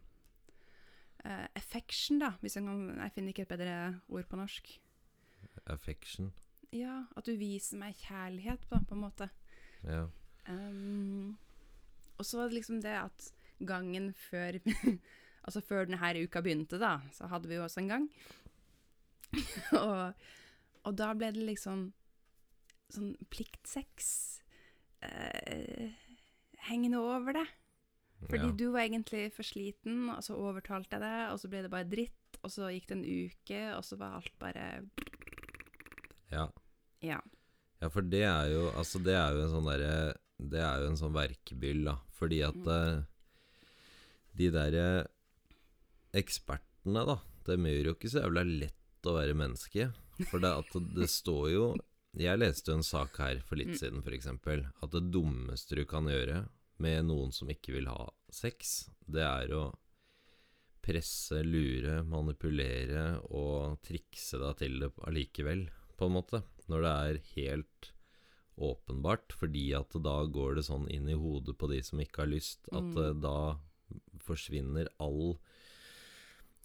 uh, 1.25 1.45
affection, 1.53 2.19
da, 2.23 2.33
hvis 2.41 2.57
jeg 2.57 2.65
kan 2.65 2.81
Jeg 3.03 3.13
finner 3.13 3.35
ikke 3.35 3.45
et 3.45 3.53
bedre 3.53 3.77
ord 4.09 4.27
på 4.31 4.39
norsk. 4.41 4.73
Affection. 5.69 6.33
Ja, 6.73 7.03
at 7.15 7.29
du 7.29 7.35
viser 7.37 7.77
meg 7.79 7.95
kjærlighet, 8.01 8.65
på, 8.69 8.81
på 8.81 8.97
en 8.97 9.03
måte. 9.05 9.29
Ja. 9.85 10.07
Um, 10.49 11.37
og 12.17 12.25
så 12.25 12.39
var 12.39 12.49
det 12.49 12.57
liksom 12.59 12.81
det 12.81 12.95
at 12.95 13.29
gangen 13.65 14.11
før 14.13 14.59
Altså 15.45 15.61
før 15.61 15.85
denne 15.85 16.23
uka 16.25 16.41
begynte, 16.41 16.79
da, 16.81 16.95
så 17.13 17.27
hadde 17.29 17.45
vi 17.45 17.53
jo 17.59 17.63
også 17.67 17.83
en 17.83 17.89
gang. 17.91 18.05
og, 19.77 20.23
og 20.85 20.95
da 20.99 21.11
ble 21.17 21.31
det 21.35 21.43
liksom 21.47 21.87
sånn 22.93 23.15
pliktsex 23.33 24.09
eh, 25.01 25.89
hengende 26.69 26.99
over 27.01 27.33
det. 27.39 27.45
Fordi 28.29 28.47
ja. 28.49 28.55
du 28.57 28.65
var 28.73 28.85
egentlig 28.85 29.27
for 29.35 29.45
sliten, 29.45 30.05
og 30.13 30.21
så 30.25 30.37
overtalte 30.39 30.95
jeg 30.95 31.03
deg, 31.03 31.23
og 31.33 31.39
så 31.41 31.49
ble 31.51 31.63
det 31.65 31.71
bare 31.73 31.89
dritt, 31.89 32.39
og 32.41 32.53
så 32.53 32.69
gikk 32.71 32.87
det 32.89 32.95
en 32.95 33.05
uke, 33.05 33.61
og 33.75 33.83
så 33.85 33.97
var 33.99 34.15
alt 34.19 34.35
bare 34.41 34.67
ja. 36.31 36.45
Ja. 37.05 37.19
Ja, 37.81 37.89
for 37.91 38.01
det 38.07 38.23
er 38.25 38.47
jo 38.53 38.69
Altså, 38.71 39.01
det 39.03 39.13
er 39.13 39.35
jo 39.35 39.43
en 39.43 39.51
sånn 39.51 39.67
derre 39.67 40.15
Det 40.39 40.61
er 40.63 40.79
jo 40.81 40.87
en 40.89 40.97
sånn 40.97 41.13
verkebyll, 41.13 41.83
da. 41.85 41.97
Fordi 42.17 42.39
at 42.47 42.55
Mm. 42.55 42.71
eh, 42.71 43.03
de 44.39 44.47
derre 44.51 44.87
ekspertene, 46.15 47.03
da 47.07 47.17
Dem 47.45 47.67
gjør 47.69 47.91
jo 47.91 47.93
ikke 47.95 48.09
så 48.11 48.23
jævla 48.23 48.43
lett 48.47 49.05
å 49.05 49.13
være 49.13 49.35
menneske. 49.37 49.91
For 50.29 50.39
det, 50.39 50.51
at 50.63 50.71
det 50.95 51.09
står 51.11 51.49
jo 51.51 51.65
Jeg 52.17 52.39
leste 52.39 52.71
jo 52.71 52.77
en 52.77 52.83
sak 52.87 53.17
her 53.19 53.41
for 53.43 53.57
litt 53.59 53.73
Mm. 53.73 53.77
siden, 53.77 54.03
f.eks. 54.05 54.27
At 54.81 54.91
det 54.91 55.11
dummeste 55.11 55.75
du 55.75 55.83
kan 55.85 56.05
gjøre 56.07 56.47
med 56.79 57.05
noen 57.09 57.33
som 57.35 57.49
ikke 57.51 57.73
vil 57.75 57.87
ha 57.91 58.09
sex, 58.31 58.89
det 59.05 59.21
er 59.21 59.51
å 59.51 59.73
presse, 60.85 61.41
lure, 61.43 62.03
manipulere 62.07 63.17
og 63.33 63.81
trikse 63.83 64.37
deg 64.39 64.57
til 64.61 64.79
det 64.79 64.91
allikevel, 65.09 65.65
på 65.97 66.05
en 66.07 66.15
måte. 66.15 66.43
Når 66.69 66.81
det 66.85 66.93
er 66.93 67.21
helt 67.35 67.91
åpenbart, 68.55 69.33
fordi 69.35 69.73
at 69.75 69.91
da 70.05 70.15
går 70.31 70.55
det 70.55 70.65
sånn 70.69 70.87
inn 70.93 71.09
i 71.11 71.17
hodet 71.19 71.57
på 71.59 71.67
de 71.71 71.81
som 71.83 71.99
ikke 71.99 72.23
har 72.23 72.31
lyst, 72.31 72.69
at 72.71 72.83
Mm. 72.83 72.97
eh, 72.97 73.13
da 73.19 73.57
forsvinner 74.19 74.87
all 74.99 75.37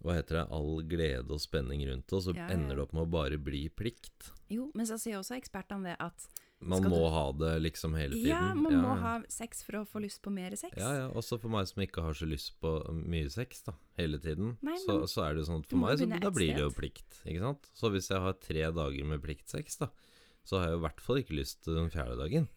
hva 0.03 0.15
heter 0.17 0.39
det, 0.41 0.45
all 0.51 0.83
glede 0.89 1.31
og 1.31 1.41
spenning 1.43 1.83
rundt 1.89 2.07
det, 2.09 2.17
og 2.17 2.23
så 2.25 2.35
Ja, 2.37 2.47
ja, 2.49 2.55
ender 2.55 2.77
det 2.77 2.85
opp 2.87 2.93
med 2.97 3.03
å 3.07 3.11
bare 3.11 3.39
bli 3.39 3.69
plikt. 3.69 4.31
Jo, 4.49 4.71
men 4.75 4.87
så 4.87 4.97
sier 4.99 5.19
også 5.21 5.37
ekspertene 5.37 5.91
det 5.93 5.97
at 6.01 6.29
Man 6.63 6.83
må 6.85 6.99
du- 7.09 7.11
ha 7.11 7.33
det 7.33 7.63
liksom 7.63 7.95
hele 7.97 8.13
tiden. 8.13 8.27
ja, 8.29 8.53
man 8.55 8.73
ja, 8.73 8.81
må 8.83 8.99
ha 9.01 9.23
sex 9.29 9.63
for 9.63 9.73
å 9.81 9.87
få 9.89 10.01
lyst 10.03 10.21
på 10.21 10.31
mer 10.31 10.51
sex. 10.57 10.77
Ja, 10.77 10.93
ja, 10.93 11.09
også 11.09 11.39
for 11.41 11.49
meg 11.49 11.67
som 11.69 11.83
ikke 11.83 12.03
har 12.03 12.13
så 12.13 12.29
lyst 12.29 12.53
på 12.61 12.73
mye 12.93 13.31
sex 13.31 13.63
da, 13.63 13.73
hele 13.97 14.19
tiden, 14.19 14.59
Nei, 14.61 14.77
så, 14.77 14.99
men 14.99 15.07
så 15.09 15.25
er 15.31 15.35
det 15.37 15.47
sånn 15.47 15.61
at 15.61 15.67
for 15.67 15.77
meg, 15.79 15.99
så 15.99 16.21
da 16.21 16.31
blir 16.31 16.53
det 16.55 16.61
jo 16.61 16.71
plikt, 16.71 17.23
ikke 17.25 17.41
sant? 17.41 17.71
Så 17.75 17.91
hvis 17.91 18.09
jeg 18.11 18.21
har 18.21 18.33
tre 18.35 18.61
dager 18.73 19.05
med 19.07 19.23
pliktsex 19.23 19.79
da, 19.79 19.89
så 20.45 20.61
har 20.61 20.69
jeg 20.71 20.79
i 20.79 20.83
hvert 20.85 21.01
fall 21.01 21.17
ikke 21.17 21.37
lyst 21.37 21.63
til 21.65 21.75
den 21.75 21.89
fjerde 21.91 22.17
dagen. 22.19 22.49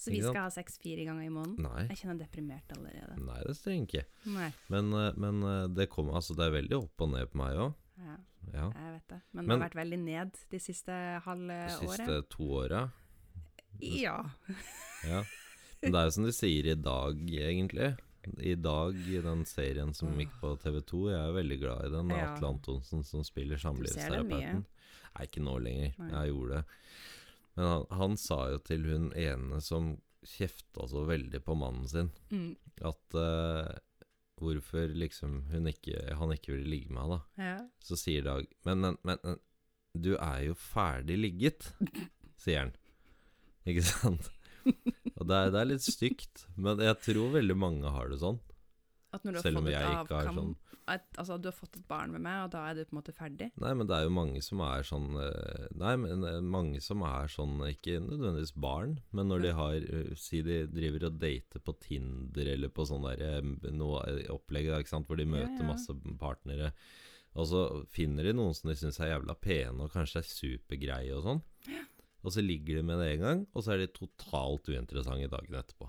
Så 0.00 0.10
vi 0.14 0.22
skal 0.22 0.38
ha 0.46 0.50
sex 0.54 0.78
fire 0.80 1.04
ganger 1.04 1.26
i 1.26 1.32
måneden? 1.34 1.58
Nei, 1.66 1.82
Jeg 1.90 1.98
kjenner 2.00 2.18
deprimert 2.22 2.70
allerede. 2.72 3.18
nei 3.20 3.38
det 3.44 3.56
trenger 3.60 3.76
jeg 3.80 3.88
ikke. 3.90 4.04
Nei. 4.32 4.46
Men, 4.72 4.92
eh, 4.96 5.12
men 5.20 5.42
eh, 5.44 5.66
det 5.76 5.88
kommer, 5.92 6.14
altså 6.16 6.36
det 6.38 6.46
er 6.46 6.54
veldig 6.56 6.78
opp 6.78 7.04
og 7.04 7.10
ned 7.12 7.28
på 7.34 7.40
meg 7.42 7.56
også. 7.56 7.74
Ja, 8.00 8.16
Ja, 8.54 8.70
jeg 8.72 8.92
vet 8.94 9.08
det. 9.12 9.18
Men, 9.34 9.44
Men- 9.46 9.48
det 9.48 9.60
har 9.60 9.68
vært 9.68 9.80
veldig 9.82 9.98
ned 10.06 10.38
de 10.50 10.58
siste 10.58 10.94
halve 11.26 11.58
de 11.68 11.86
året. 11.86 12.00
siste 12.00 12.28
to 12.32 12.46
åra. 12.62 12.80
Ja. 13.80 14.16
Ja. 15.06 15.22
Men 15.82 15.92
det 15.92 16.00
er 16.00 16.08
jo 16.08 16.14
som 16.16 16.24
de 16.24 16.32
sier 16.32 16.66
i 16.72 16.74
dag, 16.80 17.20
egentlig. 17.30 17.90
I 18.44 18.54
dag, 18.54 18.96
i 19.08 19.20
den 19.24 19.44
serien 19.48 19.94
som 19.96 20.12
gikk 20.18 20.32
på 20.42 20.54
TV2, 20.60 21.06
jeg 21.12 21.20
er 21.28 21.32
veldig 21.36 21.58
glad 21.62 21.86
i 21.86 21.92
den. 21.94 22.08
Det 22.12 22.16
er. 22.18 22.26
Atle 22.34 22.48
Antonsen 22.54 23.04
som 23.04 23.22
spiller 23.24 23.56
samlivsterapeuten. 23.60 24.64
Nei, 25.14 25.24
ikke 25.26 25.40
nå 25.44 25.54
lenger. 25.62 25.94
Nei. 25.98 26.10
Jeg 26.10 26.32
gjorde 26.34 26.58
det. 26.58 26.64
Men 27.60 27.68
han, 27.68 27.84
han 27.98 28.16
sa 28.16 28.38
jo 28.54 28.58
til 28.64 28.86
hun 28.88 29.10
ene 29.20 29.58
som 29.60 29.92
kjefta 30.24 30.86
så 30.88 31.02
veldig 31.08 31.42
på 31.44 31.54
mannen 31.60 31.84
sin, 31.88 32.08
Mm. 32.32 32.54
at 32.88 33.16
uh, 33.20 33.68
hvorfor 34.40 34.88
liksom 34.96 35.42
hun 35.52 35.68
ikke, 35.68 36.00
han 36.16 36.32
ikke 36.32 36.54
ville 36.54 36.70
ligge 36.72 36.92
med 36.92 37.02
henne, 37.04 37.18
da. 37.20 37.44
ja. 37.44 37.58
Så 37.84 37.98
sier 38.00 38.24
Dag 38.24 38.46
Men, 38.64 38.80
men, 38.84 38.96
men 39.04 39.36
du 39.92 40.14
er 40.16 40.46
jo 40.46 40.54
ferdig 40.56 41.18
ligget, 41.20 41.68
sier 42.40 42.62
han. 42.66 42.72
Ikke 43.68 43.84
sant? 43.84 44.30
Og 44.64 45.26
det 45.28 45.36
er, 45.36 45.50
det 45.52 45.60
er 45.60 45.68
litt 45.74 45.84
stygt, 45.84 46.46
men 46.56 46.80
jeg 46.84 46.96
tror 47.04 47.34
veldig 47.36 47.56
mange 47.60 47.92
har 47.92 48.08
det 48.12 48.20
sånn. 48.22 48.40
Selv 49.42 49.60
om 49.60 49.66
fått 49.66 49.74
jeg 49.74 49.92
ikke 50.00 50.16
har 50.20 50.32
sånn. 50.36 50.54
At, 50.90 51.06
Altså, 51.20 51.36
du 51.38 51.48
har 51.50 51.56
fått 51.56 51.78
et 51.78 51.86
barn 51.90 52.12
med 52.14 52.22
meg, 52.24 52.44
og 52.44 52.52
da 52.54 52.64
er 52.68 52.76
du 52.76 52.82
på 52.84 52.94
en 52.94 53.00
måte 53.00 53.14
ferdig? 53.16 53.50
Nei, 53.62 53.72
men 53.76 53.88
det 53.88 53.96
er 53.96 54.06
jo 54.06 54.14
mange 54.16 54.42
som 54.44 54.62
er 54.66 54.86
sånn 54.86 55.08
eh, 55.20 55.66
Nei, 55.80 55.94
men 56.02 56.26
eh, 56.28 56.40
mange 56.44 56.82
som 56.84 57.04
er 57.06 57.30
sånn 57.32 57.60
Ikke 57.68 57.98
nødvendigvis 58.04 58.54
barn, 58.60 58.98
men 59.16 59.30
når 59.32 59.44
de 59.46 59.52
har 59.58 59.76
eh, 59.80 60.14
Si 60.20 60.42
de 60.46 60.62
driver 60.70 61.08
og 61.10 61.20
dater 61.22 61.64
på 61.64 61.76
Tinder 61.82 62.52
eller 62.54 62.72
på 62.74 62.86
sånn 62.88 63.06
der 63.08 63.24
eh, 63.26 63.70
noe 63.70 64.02
opplegg, 64.32 64.72
ikke 64.80 64.94
sant, 64.94 65.08
hvor 65.08 65.20
de 65.20 65.28
møter 65.28 65.62
ja. 65.62 65.68
masse 65.68 65.94
partnere. 66.20 66.72
Og 67.38 67.46
så 67.46 67.62
finner 67.92 68.26
de 68.26 68.34
noen 68.34 68.56
som 68.56 68.70
de 68.70 68.76
syns 68.78 68.98
er 69.00 69.12
jævla 69.12 69.36
pene 69.38 69.86
og 69.86 69.94
kanskje 69.94 70.22
er 70.22 70.28
supergreie 70.28 71.14
og 71.14 71.26
sånn. 71.26 71.42
Og 72.20 72.34
så 72.34 72.42
ligger 72.44 72.80
de 72.80 72.84
med 72.84 73.00
det 73.00 73.14
en 73.14 73.24
gang, 73.24 73.42
og 73.54 73.64
så 73.64 73.74
er 73.74 73.84
de 73.84 73.92
totalt 73.94 74.68
uinteressante 74.68 75.30
dagen 75.32 75.56
etterpå. 75.56 75.88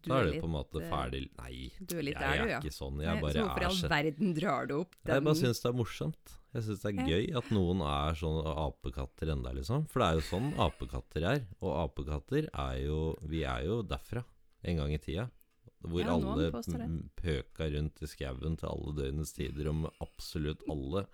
Du 0.00 0.08
Da 0.08 0.18
er 0.20 0.26
er 0.26 0.30
det 0.32 0.40
på 0.40 0.48
en 0.48 0.54
måte 0.54 0.80
eh, 0.80 0.88
ferdig 0.90 1.22
Nei, 1.38 1.54
Du 1.80 1.96
er 1.98 2.04
litt 2.06 2.16
jeg 2.16 2.22
der, 2.22 2.36
er 2.36 2.44
du, 2.46 2.52
ja. 2.54 2.60
ikke 2.60 2.72
sånn. 2.76 3.00
Jeg 3.02 3.08
Jeg 3.08 3.16
så 3.16 3.24
bare 3.24 3.42
hvorfor 3.44 3.60
i 3.60 3.64
er 3.64 3.70
all 3.70 3.94
verden 3.94 4.36
drar 4.38 4.68
du 4.70 4.74
opp 4.80 4.94
den 5.04 5.14
jeg 5.14 5.24
bare 5.28 5.40
syns 5.40 5.60
det 5.64 5.68
er 5.70 5.76
morsomt. 5.80 6.36
Jeg 6.50 6.66
syns 6.66 6.80
det 6.82 6.90
er 6.90 7.10
gøy 7.10 7.26
at 7.38 7.50
noen 7.54 7.82
er 7.86 8.16
sånn 8.18 8.38
apekatter 8.50 9.34
enda, 9.36 9.52
liksom. 9.54 9.84
For 9.90 10.02
det 10.02 10.08
er 10.08 10.16
jo 10.18 10.24
sånn 10.30 10.48
apekatter 10.58 11.26
er. 11.34 11.44
Og 11.60 11.74
apekatter 11.84 12.48
er 12.50 12.78
jo 12.84 13.02
Vi 13.30 13.44
er 13.46 13.66
jo 13.68 13.82
derfra 13.86 14.24
en 14.62 14.80
gang 14.82 14.94
i 14.94 14.98
tida. 15.02 15.28
Hvor 15.80 16.02
Ja, 16.02 16.12
alle 16.12 16.50
pøka 17.16 17.68
rundt 17.72 18.02
i 18.04 18.08
skauen 18.10 18.56
til 18.60 18.68
alle 18.68 18.92
døgnets 18.98 19.32
tider 19.32 19.70
om 19.70 19.86
absolutt 20.02 20.64
alle. 20.68 21.06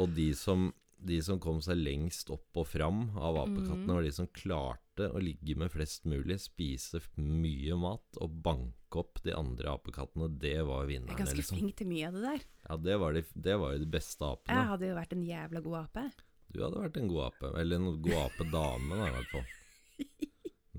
Og 0.00 0.14
de 0.16 0.30
som, 0.36 0.70
de 1.00 1.20
som 1.22 1.38
kom 1.40 1.60
seg 1.62 1.76
lengst 1.78 2.30
opp 2.34 2.56
og 2.58 2.66
fram 2.66 3.16
av 3.16 3.36
apekattene, 3.46 3.86
Mhm. 3.86 3.94
var 3.94 4.02
de 4.02 4.10
som 4.12 4.26
klarte 4.26 5.06
å 5.14 5.20
ligge 5.22 5.56
med 5.56 5.70
flest 5.70 6.04
mulig, 6.04 6.38
spise 6.40 7.00
mye 7.16 7.76
mat 7.78 8.18
og 8.20 8.42
banke 8.42 8.96
opp 8.98 9.20
de 9.22 9.32
andre 9.32 9.70
apekattene. 9.76 10.28
Det 10.38 10.56
var 10.66 10.86
Jeg 10.88 11.02
er 11.02 11.14
ganske 11.16 11.36
liksom. 11.36 11.58
flink 11.58 11.76
til 11.76 11.86
mye 11.86 12.06
av 12.08 12.12
det 12.14 12.22
der. 12.22 12.40
Ja, 12.68 12.76
det 12.76 12.98
var, 12.98 13.12
de, 13.12 13.22
det 13.34 13.58
var 13.58 13.72
jo 13.72 13.78
de 13.84 13.90
beste 13.90 14.20
apene. 14.24 14.56
Jeg 14.58 14.66
hadde 14.72 14.88
jo 14.88 14.94
vært 14.96 15.12
en 15.12 15.22
jævla 15.24 15.62
god 15.62 15.78
ape. 15.84 16.12
Du 16.50 16.60
hadde 16.64 16.80
vært 16.80 16.96
en 16.96 17.08
god 17.08 17.26
ape. 17.32 17.58
Eller 17.60 17.76
en 17.76 18.02
god 18.02 18.30
apedame, 18.30 18.88
da, 18.96 19.06
i 19.06 19.12
hvert 19.12 19.30
fall. 19.32 19.46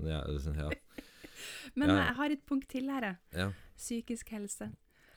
Ja, 0.00 0.24
ja, 0.26 0.70
Men 1.76 1.90
jeg 1.90 2.14
har 2.16 2.30
et 2.30 2.46
punkt 2.46 2.68
til 2.68 2.88
her, 2.88 3.18
ja, 3.36 3.52
Psykisk 3.76 4.28
helse. 4.30 4.70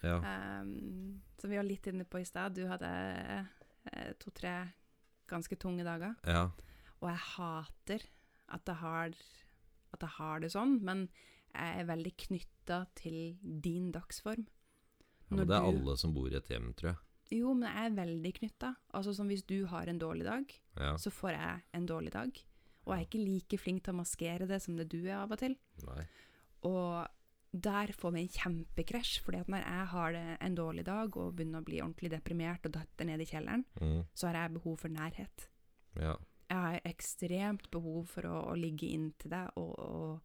ja. 0.04 0.18
Um, 0.62 1.22
som 1.40 1.50
vi 1.50 1.56
var 1.56 1.64
litt 1.64 1.88
inne 1.88 2.04
på 2.06 2.20
i 2.20 2.26
stad. 2.26 2.54
Du 2.56 2.66
hadde 2.68 2.90
eh, 3.94 4.14
to-tre 4.20 4.72
ganske 5.28 5.56
tunge 5.60 5.84
dager. 5.84 6.16
ja. 6.26 6.50
Og 7.04 7.10
jeg 7.10 7.18
hater 7.20 8.00
at 8.54 8.66
jeg 8.66 8.76
har, 8.80 9.08
at 9.94 10.00
jeg 10.02 10.10
har 10.18 10.40
det 10.40 10.52
sånn, 10.54 10.78
men 10.82 11.10
jeg 11.54 11.80
er 11.82 11.86
veldig 11.90 12.14
knytta 12.18 12.78
til 12.96 13.38
din 13.42 13.92
dagsform. 13.92 14.46
ja 15.30 15.36
men 15.36 15.48
det 15.48 15.56
er 15.56 15.60
du- 15.60 15.68
alle 15.68 15.98
som 15.98 16.14
bor 16.14 16.30
i 16.32 16.36
et 16.38 16.48
hjem, 16.48 16.74
tror 16.74 16.90
jeg. 16.94 16.98
Jo, 17.42 17.54
men 17.54 17.68
jeg 17.70 17.92
er 17.92 17.96
veldig 18.06 18.34
knytta. 18.40 18.76
Altså 18.94 19.14
som 19.16 19.28
hvis 19.28 19.44
du 19.46 19.66
har 19.66 19.88
en 19.90 20.00
dårlig 20.00 20.24
dag, 20.24 20.46
Ja, 20.78 20.96
så 20.98 21.10
får 21.12 21.32
jeg 21.32 21.62
en 21.74 21.86
dårlig 21.88 22.12
dag. 22.12 22.32
Og 22.86 22.96
jeg 22.98 23.02
er 23.02 23.08
ikke 23.08 23.26
like 23.26 23.58
flink 23.60 23.84
til 23.84 23.94
å 23.94 23.98
maskere 23.98 24.48
det 24.48 24.62
som 24.62 24.76
det 24.78 24.88
du 24.90 25.06
er 25.08 25.16
av 25.24 25.32
og 25.32 25.40
til. 25.40 25.58
nei. 25.86 26.06
Og 26.64 27.08
der 27.54 27.92
får 27.94 28.12
vi 28.16 28.22
en 28.24 28.30
kjempekrasj, 28.34 29.20
fordi 29.22 29.38
at 29.44 29.48
når 29.54 29.62
jeg 29.62 29.88
har 29.94 30.16
en 30.42 30.56
dårlig 30.58 30.86
dag 30.88 31.18
og 31.22 31.36
begynner 31.38 31.62
å 31.62 31.66
bli 31.68 31.82
ordentlig 31.84 32.10
deprimert 32.12 32.66
og 32.66 32.72
detter 32.74 33.06
ned 33.06 33.22
i 33.22 33.26
kjelleren, 33.30 33.66
Mm, 33.80 34.04
så 34.14 34.28
har 34.28 34.34
jeg 34.42 34.54
behov 34.60 34.78
for 34.80 34.90
nærhet. 34.90 35.50
ja. 36.00 36.16
Jeg 36.50 36.60
har 36.62 36.82
ekstremt 36.86 37.70
behov 37.72 38.06
for 38.12 38.26
å, 38.30 38.52
å 38.52 38.56
ligge 38.56 38.86
inntil 38.94 39.32
deg 39.32 39.56
og, 39.58 39.72
og, 39.80 40.20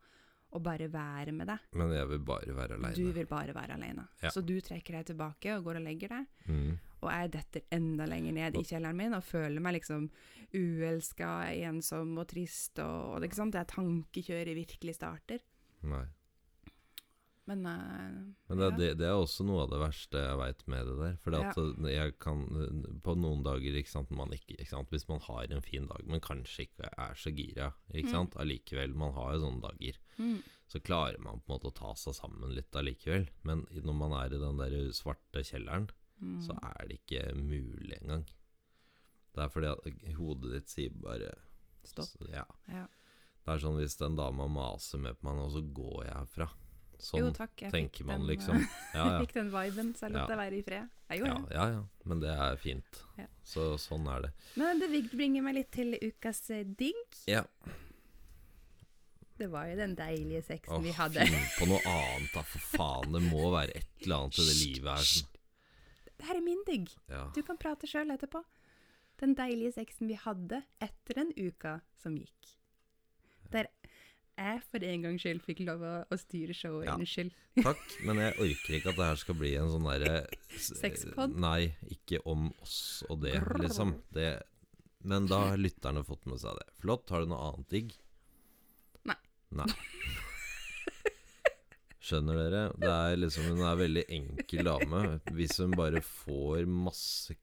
og 0.52 0.62
bare 0.62 0.88
være 0.92 1.32
med 1.32 1.46
deg. 1.48 1.58
Men 1.72 1.92
jeg 1.94 2.08
vil 2.10 2.18
bare 2.18 2.54
være 2.56 2.94
Du 2.96 3.12
vil 3.12 3.26
bare 3.26 3.54
være 3.54 3.74
alene. 3.78 4.04
Ja. 4.20 4.28
Så 4.34 4.42
du 4.44 4.58
trekker 4.60 4.98
deg 4.98 5.06
tilbake 5.06 5.54
og 5.56 5.64
går 5.64 5.78
og 5.78 5.86
legger 5.86 6.08
deg. 6.08 6.26
Mm, 6.50 6.74
Og 7.00 7.08
jeg 7.14 7.30
detter 7.32 7.62
enda 7.72 8.04
lenger 8.10 8.32
ned 8.32 8.56
i 8.60 8.64
kjelleren 8.66 8.96
min 8.98 9.14
og 9.14 9.24
føler 9.24 9.60
meg 9.62 9.78
liksom 9.78 10.10
uelska, 10.52 11.30
ensom 11.64 12.16
og 12.18 12.28
trist. 12.28 12.78
Og, 12.82 13.14
og 13.14 13.20
det, 13.20 13.28
er 13.28 13.30
ikke 13.30 13.40
sant? 13.40 13.54
det 13.56 13.62
er 13.62 13.72
tankekjøret 13.72 14.56
virkelig 14.58 14.94
starter. 14.98 15.44
Nei. 15.88 16.04
Men, 17.48 17.62
uh, 17.64 18.34
Men 18.50 18.60
det, 18.60 18.66
ja. 18.68 18.76
det, 18.76 18.88
det 19.00 19.06
er 19.08 19.16
også 19.16 19.44
noe 19.48 19.62
av 19.64 19.70
det 19.72 19.78
verste 19.80 20.20
jeg 20.20 20.36
veit 20.40 20.64
med 20.68 20.88
det 20.90 20.96
der. 21.00 21.14
For 21.24 21.32
Ja. 21.38 21.52
jeg 21.88 22.18
kan 22.20 22.42
På 23.04 23.14
noen 23.16 23.40
dager, 23.46 23.78
ikke 23.80 23.88
sant, 23.94 24.10
man 24.12 24.34
ikke, 24.36 24.58
ikke 24.58 24.68
sant, 24.74 24.90
Hvis 24.92 25.08
man 25.08 25.22
har 25.24 25.48
en 25.48 25.64
fin 25.64 25.86
dag, 25.88 26.04
men 26.04 26.20
kanskje 26.24 26.66
ikke 26.66 26.90
er 26.92 27.14
så 27.16 27.32
gira, 27.32 27.70
ikke 27.94 28.08
Mm. 28.10 28.12
sant, 28.12 28.36
allikevel, 28.36 28.94
man 28.94 29.14
har 29.16 29.32
jo 29.34 29.40
sånne 29.46 29.62
dager, 29.64 29.96
mm, 30.18 30.42
så 30.68 30.82
klarer 30.84 31.18
man 31.24 31.40
på 31.40 31.48
en 31.48 31.56
måte 31.56 31.70
å 31.72 31.74
ta 31.80 31.94
seg 31.96 32.14
sammen 32.20 32.52
litt 32.54 32.72
allikevel. 32.76 33.28
Men 33.44 33.64
når 33.72 33.96
man 33.96 34.12
er 34.12 34.34
i 34.36 34.42
den 34.44 34.58
der 34.60 34.92
svarte 34.92 35.40
kjelleren, 35.40 35.88
mm. 36.20 36.42
så 36.44 36.52
er 36.60 36.86
det 36.88 37.00
ikke 37.00 37.32
mulig 37.34 37.96
engang. 38.02 38.26
Det 39.34 39.44
er 39.44 39.48
fordi 39.48 39.72
at 39.72 40.16
hodet 40.18 40.52
ditt 40.52 40.68
sier 40.68 40.90
bare 40.90 41.32
Stopp. 41.88 42.04
Så, 42.10 42.28
ja. 42.28 42.44
Ja. 42.68 42.84
Det 43.46 43.54
er 43.54 43.60
sånn 43.62 43.78
hvis 43.80 43.94
en 44.04 44.16
dame 44.18 44.44
maser 44.52 44.98
med 45.00 45.16
på 45.16 45.24
meg 45.30 45.38
nå, 45.38 45.48
så 45.54 45.62
går 45.72 46.04
jeg 46.04 46.14
herfra. 46.18 46.48
Sånn 46.98 47.20
jo, 47.20 47.30
takk. 47.30 47.52
Jeg 47.62 47.70
tenker 47.70 48.04
man 48.08 48.20
den, 48.24 48.28
liksom. 48.32 48.58
Ja, 48.58 49.04
Jeg 49.04 49.12
ja. 49.12 49.18
fikk 49.22 49.34
den 49.36 49.50
viben, 49.52 49.92
så 49.94 50.06
jeg 50.08 50.12
lot 50.16 50.22
Ja. 50.24 50.26
deg 50.32 50.38
være 50.40 50.58
i 50.58 50.62
fred. 50.66 50.88
Jeg 51.08 51.18
Ja, 51.20 51.24
gjorde 51.24 51.48
det. 51.48 51.54
ja, 51.54 51.66
ja. 51.70 51.82
Men 52.10 52.20
det 52.24 52.32
er 52.34 52.56
fint. 52.56 53.02
Ja. 53.16 53.26
Så 53.44 53.66
sånn 53.78 54.08
er 54.12 54.22
det. 54.26 54.32
Men 54.56 54.80
det 54.82 54.88
bringer 55.12 55.42
meg 55.46 55.54
litt 55.54 55.70
til 55.72 55.94
ukas 56.02 56.42
eh, 56.50 56.64
digg. 56.64 57.20
Ja. 57.30 57.44
Det 59.38 59.46
var 59.52 59.68
jo 59.70 59.76
den 59.78 59.94
deilige 59.94 60.42
sexen 60.42 60.74
Åh, 60.74 60.82
vi 60.82 60.90
hadde. 60.96 61.22
finn 61.30 61.48
på 61.60 61.68
noe 61.70 61.80
annet, 61.86 62.32
da, 62.34 62.42
for 62.42 62.64
faen. 62.74 63.12
Det 63.14 63.22
må 63.28 63.44
være 63.54 63.76
et 63.78 63.86
eller 64.02 64.24
annet 64.24 64.38
i 64.42 64.46
det 64.48 64.56
livet 64.64 64.90
her 64.96 65.04
som 65.12 65.28
Det 66.18 66.26
her 66.26 66.40
er 66.40 66.42
min 66.42 66.64
digg. 66.66 66.88
Ja. 67.08 67.28
Du 67.36 67.42
kan 67.46 67.56
prate 67.62 67.86
sjøl 67.86 68.10
etterpå. 68.10 68.42
Den 69.22 69.36
deilige 69.38 69.72
sexen 69.78 70.10
vi 70.10 70.16
hadde 70.18 70.64
etter 70.82 71.14
den 71.22 71.30
uka 71.38 71.76
som 72.02 72.16
gikk. 72.18 72.56
Der 73.54 73.70
jeg 74.38 74.60
for 74.70 74.84
en 74.86 75.04
gangs 75.04 75.24
skyld 75.24 75.42
fikk 75.44 75.64
lov 75.66 75.82
å, 75.84 75.94
å 76.08 76.18
styre 76.20 76.54
showet. 76.56 76.86
Ja. 76.88 76.94
Unnskyld. 76.98 77.34
Takk, 77.68 77.82
men 78.06 78.20
jeg 78.22 78.36
orker 78.44 78.76
ikke 78.78 78.92
at 78.92 79.00
det 79.00 79.08
her 79.10 79.20
skal 79.22 79.38
bli 79.40 79.54
en 79.58 79.72
sånn 79.72 79.88
derre 79.88 80.14
Sexpod? 80.54 81.34
Nei, 81.42 81.72
ikke 81.94 82.22
om 82.28 82.48
oss 82.64 82.78
og 83.08 83.24
det, 83.24 83.34
liksom. 83.58 83.96
Det, 84.14 84.30
men 85.08 85.28
da 85.30 85.42
har 85.50 85.60
lytterne 85.60 86.04
fått 86.06 86.28
med 86.30 86.40
seg 86.42 86.58
det. 86.60 86.68
Flott. 86.82 87.10
Har 87.12 87.24
du 87.24 87.32
noe 87.32 87.50
annet 87.50 87.74
digg? 87.74 87.92
Nei. 89.08 89.18
Nei. 89.58 89.68
Skjønner 92.08 92.38
dere? 92.40 92.62
Det 92.80 92.88
er 92.88 93.18
liksom 93.18 93.50
Hun 93.50 93.58
er 93.60 93.72
en 93.74 93.82
veldig 93.82 94.04
enkel 94.16 94.64
dame. 94.70 95.02
Hvis 95.36 95.58
hun 95.60 95.74
bare 95.76 96.00
får 96.04 96.64
masse 96.70 97.36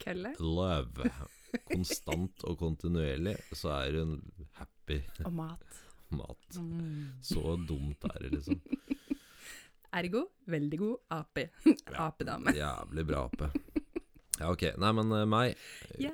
Kølle 0.00 0.32
love 0.40 1.06
konstant 1.68 2.44
og 2.48 2.56
kontinuerlig, 2.58 3.36
så 3.52 3.74
er 3.76 4.00
hun 4.00 4.16
happy 4.58 4.79
og 5.24 5.32
mat. 5.36 5.80
mat. 6.20 6.56
Mm. 6.58 7.20
Så 7.22 7.56
dumt 7.68 8.08
er 8.10 8.18
det, 8.24 8.32
liksom. 8.38 8.60
Ergo 10.00 10.26
veldig 10.50 10.78
god 10.78 11.16
ape. 11.18 11.48
Apedame. 12.08 12.54
Jævlig 12.54 13.06
bra 13.08 13.24
ape. 13.26 13.50
Ja, 14.40 14.48
ok. 14.54 14.62
Nei, 14.80 14.90
men 14.96 15.10
uh, 15.12 15.26
meg 15.28 15.58
Ja. 16.00 16.12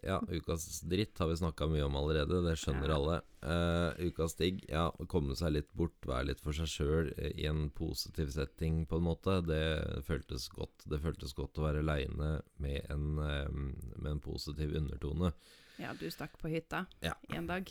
Ja, 0.00 0.20
ukas 0.32 0.80
dritt 0.88 1.18
har 1.20 1.28
vi 1.28 1.36
snakka 1.36 1.66
mye 1.68 1.84
om 1.84 1.98
allerede, 1.98 2.38
det 2.46 2.54
skjønner 2.62 2.88
Ja. 2.88 2.96
alle. 2.96 3.16
Uh, 3.44 4.08
ukas 4.08 4.32
digg, 4.38 4.62
ja, 4.70 4.86
å 4.88 5.06
komme 5.10 5.36
seg 5.36 5.52
litt 5.58 5.68
bort, 5.76 5.98
være 6.08 6.30
litt 6.30 6.40
for 6.40 6.56
seg 6.56 6.70
sjøl 6.72 7.10
i 7.34 7.44
en 7.50 7.66
positiv 7.76 8.32
setting, 8.32 8.86
på 8.88 8.96
en 8.96 9.06
måte. 9.10 9.42
Det 9.44 9.60
føltes 10.08 10.48
godt. 10.54 10.86
Det 10.88 11.02
føltes 11.04 11.36
godt 11.36 11.60
å 11.60 11.66
være 11.66 11.84
aleine 11.84 12.30
med, 12.62 12.80
en, 12.88 13.06
eh, 13.20 13.52
med 13.52 14.10
en 14.14 14.24
positiv 14.24 14.72
undertone. 14.80 15.34
Ja, 15.78 15.92
du 15.98 16.06
stakk 16.10 16.38
på 16.40 16.48
hytta 16.48 16.86
Ja. 17.04 17.12
en 17.28 17.46
dag. 17.46 17.68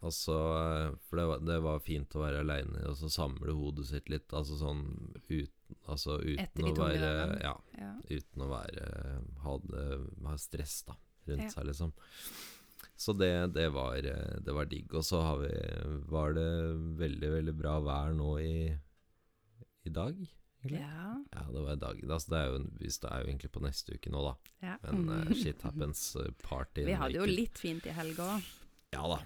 Og 0.00 0.12
så, 0.12 0.36
eh, 0.88 0.94
For 1.08 1.16
det 1.20 1.26
var, 1.28 1.38
det 1.44 1.58
var 1.62 1.78
fint 1.84 2.08
å 2.16 2.22
være 2.22 2.40
aleine 2.40 2.86
og 2.88 2.96
så 2.96 3.10
samle 3.12 3.52
hodet 3.52 3.86
sitt 3.86 4.08
litt, 4.08 4.28
altså 4.32 4.56
sånn 4.56 4.84
uten, 5.28 5.76
altså 5.86 6.16
uten 6.22 6.64
å 6.70 6.74
være. 6.76 7.40
Ja, 7.42 7.54
Ja. 7.78 7.92
uten 8.08 8.42
å 8.42 8.48
være 8.48 9.22
ha, 9.42 9.58
det- 9.58 10.24
ha 10.24 10.36
stress 10.36 10.82
da 10.86 10.94
rundt 11.26 11.42
Ja. 11.42 11.48
seg, 11.50 11.64
liksom. 11.66 11.92
Så 12.96 13.12
det, 13.18 13.52
det, 13.52 13.70
var, 13.72 13.96
eh, 13.96 14.38
det 14.40 14.54
var 14.54 14.64
digg. 14.64 14.94
Og 14.94 15.02
så 15.04 15.20
har 15.20 15.36
vi, 15.38 16.00
var 16.08 16.32
det 16.32 16.96
veldig, 16.96 17.30
veldig 17.30 17.58
bra 17.58 17.80
vær 17.80 18.14
nå 18.16 18.38
i, 18.40 18.78
i 19.84 19.90
dag, 19.90 20.16
egentlig. 20.64 20.80
ja. 20.80 21.12
Ja, 21.32 21.42
det 21.52 21.62
var 21.66 21.72
i 21.72 21.80
dag. 21.82 22.02
Altså, 22.10 22.30
det, 22.32 22.38
er 22.38 22.46
jo, 22.50 22.54
en- 22.60 22.70
det 22.78 23.10
er 23.10 23.20
jo 23.22 23.28
egentlig 23.30 23.50
på 23.52 23.62
neste 23.64 23.94
uke 23.96 24.10
nå, 24.10 24.22
da. 24.26 24.34
ja. 24.66 24.76
Men 24.82 25.08
uh, 25.10 25.32
shit 25.42 25.62
happens 25.62 26.16
eh, 26.16 26.30
party. 26.42 26.84
Vi 26.88 26.92
hadde 26.98 27.18
jo 27.20 27.26
litt 27.28 27.58
fint 27.58 27.86
i 27.86 27.94
helga 27.96 28.36
òg. 28.36 28.52
Ja 28.96 29.06
da. 29.12 29.18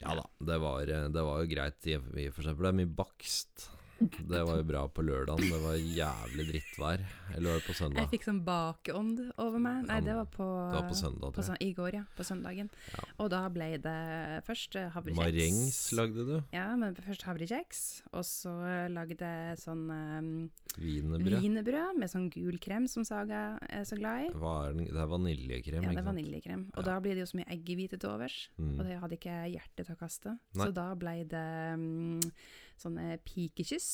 Ja 0.00 0.14
da. 0.14 0.24
Det 0.52 0.58
var, 0.62 0.80
eh, 0.88 1.08
det 1.10 1.22
var 1.26 1.42
jo 1.42 1.50
greit 1.50 1.86
i 1.90 1.96
for 1.98 2.42
eksempel. 2.44 2.62
det 2.64 2.72
er 2.72 2.78
mye 2.82 2.94
bakst. 3.02 3.68
Det 3.98 4.40
var 4.46 4.60
jo 4.60 4.64
bra 4.68 4.84
på 4.94 5.02
lørdagen. 5.02 5.42
Det 5.50 5.58
var 5.62 5.74
jævlig 5.74 6.44
drittvær. 6.52 7.00
Eller 7.34 7.50
var 7.50 7.56
det 7.58 7.64
på 7.66 7.74
søndag? 7.74 7.98
Jeg 8.04 8.10
fikk 8.12 8.26
sånn 8.28 8.38
bakeånd 8.46 9.22
over 9.42 9.58
meg. 9.58 9.80
Nei, 9.88 9.96
det 10.06 10.14
var 10.14 10.28
på, 10.30 10.46
Det 10.70 10.76
var 10.78 10.86
på 10.86 10.98
søndag, 11.00 11.32
på 11.34 11.42
søndag, 11.42 11.62
I 11.66 11.72
går, 11.74 11.96
ja. 11.98 12.02
På 12.14 12.26
søndagen. 12.28 12.70
Ja. 12.94 13.06
Og 13.24 13.30
da 13.34 13.40
ble 13.50 13.68
det 13.82 13.96
først 14.46 14.78
eh, 14.78 14.86
havrekjeks. 14.94 15.18
Marengs 15.18 15.80
lagde 15.98 16.26
du. 16.28 16.36
Ja, 16.54 16.68
men 16.78 16.94
først 16.94 17.26
havrekjeks. 17.26 17.80
Og 18.12 18.22
så 18.28 18.52
lagde 18.94 19.18
jeg 19.32 19.58
sånn 19.64 19.82
um, 19.90 20.30
Wienerbrød. 20.78 21.34
wienerbrød 21.42 21.98
med 21.98 22.12
sånn 22.14 22.28
gul 22.30 22.60
krem 22.62 22.86
som 22.86 23.02
Saga 23.08 23.58
er 23.66 23.82
så 23.88 23.98
glad 23.98 24.28
i. 24.28 24.30
Den? 24.30 24.84
Det 24.94 25.02
er 25.02 25.10
vaniljekrem, 25.10 25.82
Ja, 25.88 25.90
det 25.90 26.04
er 26.04 26.08
vaniljekrem. 26.12 26.68
Og 26.76 26.84
Ja. 26.84 26.86
da 26.92 27.00
blir 27.02 27.18
det 27.18 27.26
jo 27.26 27.32
så 27.34 27.40
mye 27.42 27.50
eggehvite 27.50 27.98
til 27.98 28.10
overs. 28.14 28.38
Mm. 28.58 28.78
Og 28.78 28.86
det 28.86 29.00
hadde 29.02 29.18
ikke 29.18 29.42
hjerte 29.50 29.82
til 29.84 29.94
å 29.94 29.98
kaste. 29.98 30.38
Nei. 30.54 30.64
Så 30.66 30.72
da 30.78 30.86
ble 30.94 31.16
det 31.26 31.44
um, 31.74 32.20
sånne 32.82 33.18
pikekyss. 33.26 33.90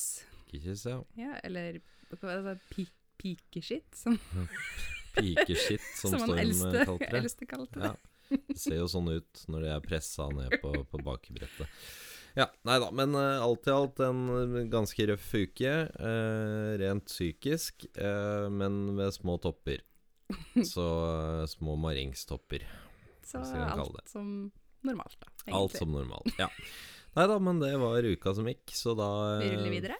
Pikekyss, 0.51 0.87
ja. 0.91 1.01
Ja, 1.19 1.39
eller 1.43 1.79
er 1.79 1.81
det, 1.81 2.59
pi 2.71 2.87
pikeskitt, 3.21 3.95
som, 3.97 4.19
Pikeskitt, 5.15 5.85
som, 6.01 6.17
som 6.19 6.35
eldste, 6.35 6.83
kalte 6.85 7.07
det. 7.07 7.19
eldste 7.23 7.47
kalte 7.49 7.81
det. 7.81 7.93
Ja. 7.93 8.41
Det 8.49 8.59
ser 8.59 8.81
jo 8.81 8.89
sånn 8.91 9.11
ut 9.13 9.45
når 9.53 9.67
de 9.67 9.71
er 9.75 9.85
pressa 9.85 10.27
ned 10.33 10.57
på, 10.63 10.73
på 10.91 11.01
bakebrettet. 11.05 11.71
Ja, 12.35 12.49
nei 12.67 12.81
da, 12.83 12.89
men 12.91 13.15
uh, 13.15 13.45
alt 13.45 13.69
i 13.69 13.71
alt 13.71 14.01
en 14.03 14.25
eh, 14.35 14.57
ganske 14.71 15.07
røff 15.07 15.29
uke. 15.39 15.75
Uh, 15.95 16.75
rent 16.81 17.07
psykisk, 17.07 17.87
uh, 17.95 18.51
men 18.51 18.97
med 18.97 19.15
små 19.15 19.37
topper. 19.43 19.85
Så 20.73 20.87
små 21.53 21.77
maringstopper. 21.79 22.65
Så 23.25 23.39
alt 23.39 24.11
som 24.11 24.51
normalt, 24.85 25.17
da. 25.21 25.31
Alt 25.55 25.79
som 25.79 25.95
normalt. 25.95 26.33
Ja. 26.41 26.49
Nei 27.15 27.29
da, 27.31 27.37
men 27.39 27.61
det 27.63 27.71
var 27.79 28.03
uka 28.03 28.33
som 28.35 28.49
gikk, 28.51 28.73
så 28.75 28.91
da 28.99 29.09
Vi 29.39 29.53
ruller 29.53 29.69
eh, 29.69 29.75
videre. 29.77 29.97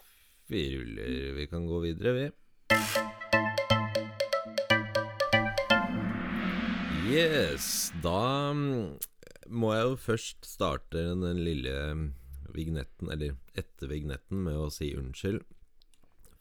Vi 0.51 0.63
ruller. 0.75 1.13
Vi 1.37 1.45
kan 1.47 1.63
gå 1.69 1.77
videre, 1.79 2.11
vi. 2.17 2.25
Yes. 7.07 7.93
Da 8.03 8.51
mm, 8.51 8.97
må 9.47 9.71
jeg 9.77 9.85
jo 9.87 9.95
først 10.09 10.49
starte 10.49 11.05
den 11.07 11.39
lille 11.45 11.75
vignetten, 12.51 13.11
eller 13.13 13.37
etter 13.55 13.91
vignetten, 13.91 14.43
med 14.49 14.59
å 14.59 14.67
si 14.73 14.91
unnskyld. 14.99 15.39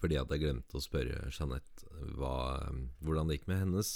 Fordi 0.02 0.18
at 0.20 0.34
jeg 0.34 0.42
glemte 0.42 0.80
å 0.80 0.82
spørre 0.82 1.30
Jeanette 1.30 1.86
hva, 2.18 2.34
hvordan 2.98 3.30
det 3.30 3.38
gikk 3.38 3.46
med 3.52 3.62
hennes 3.62 3.92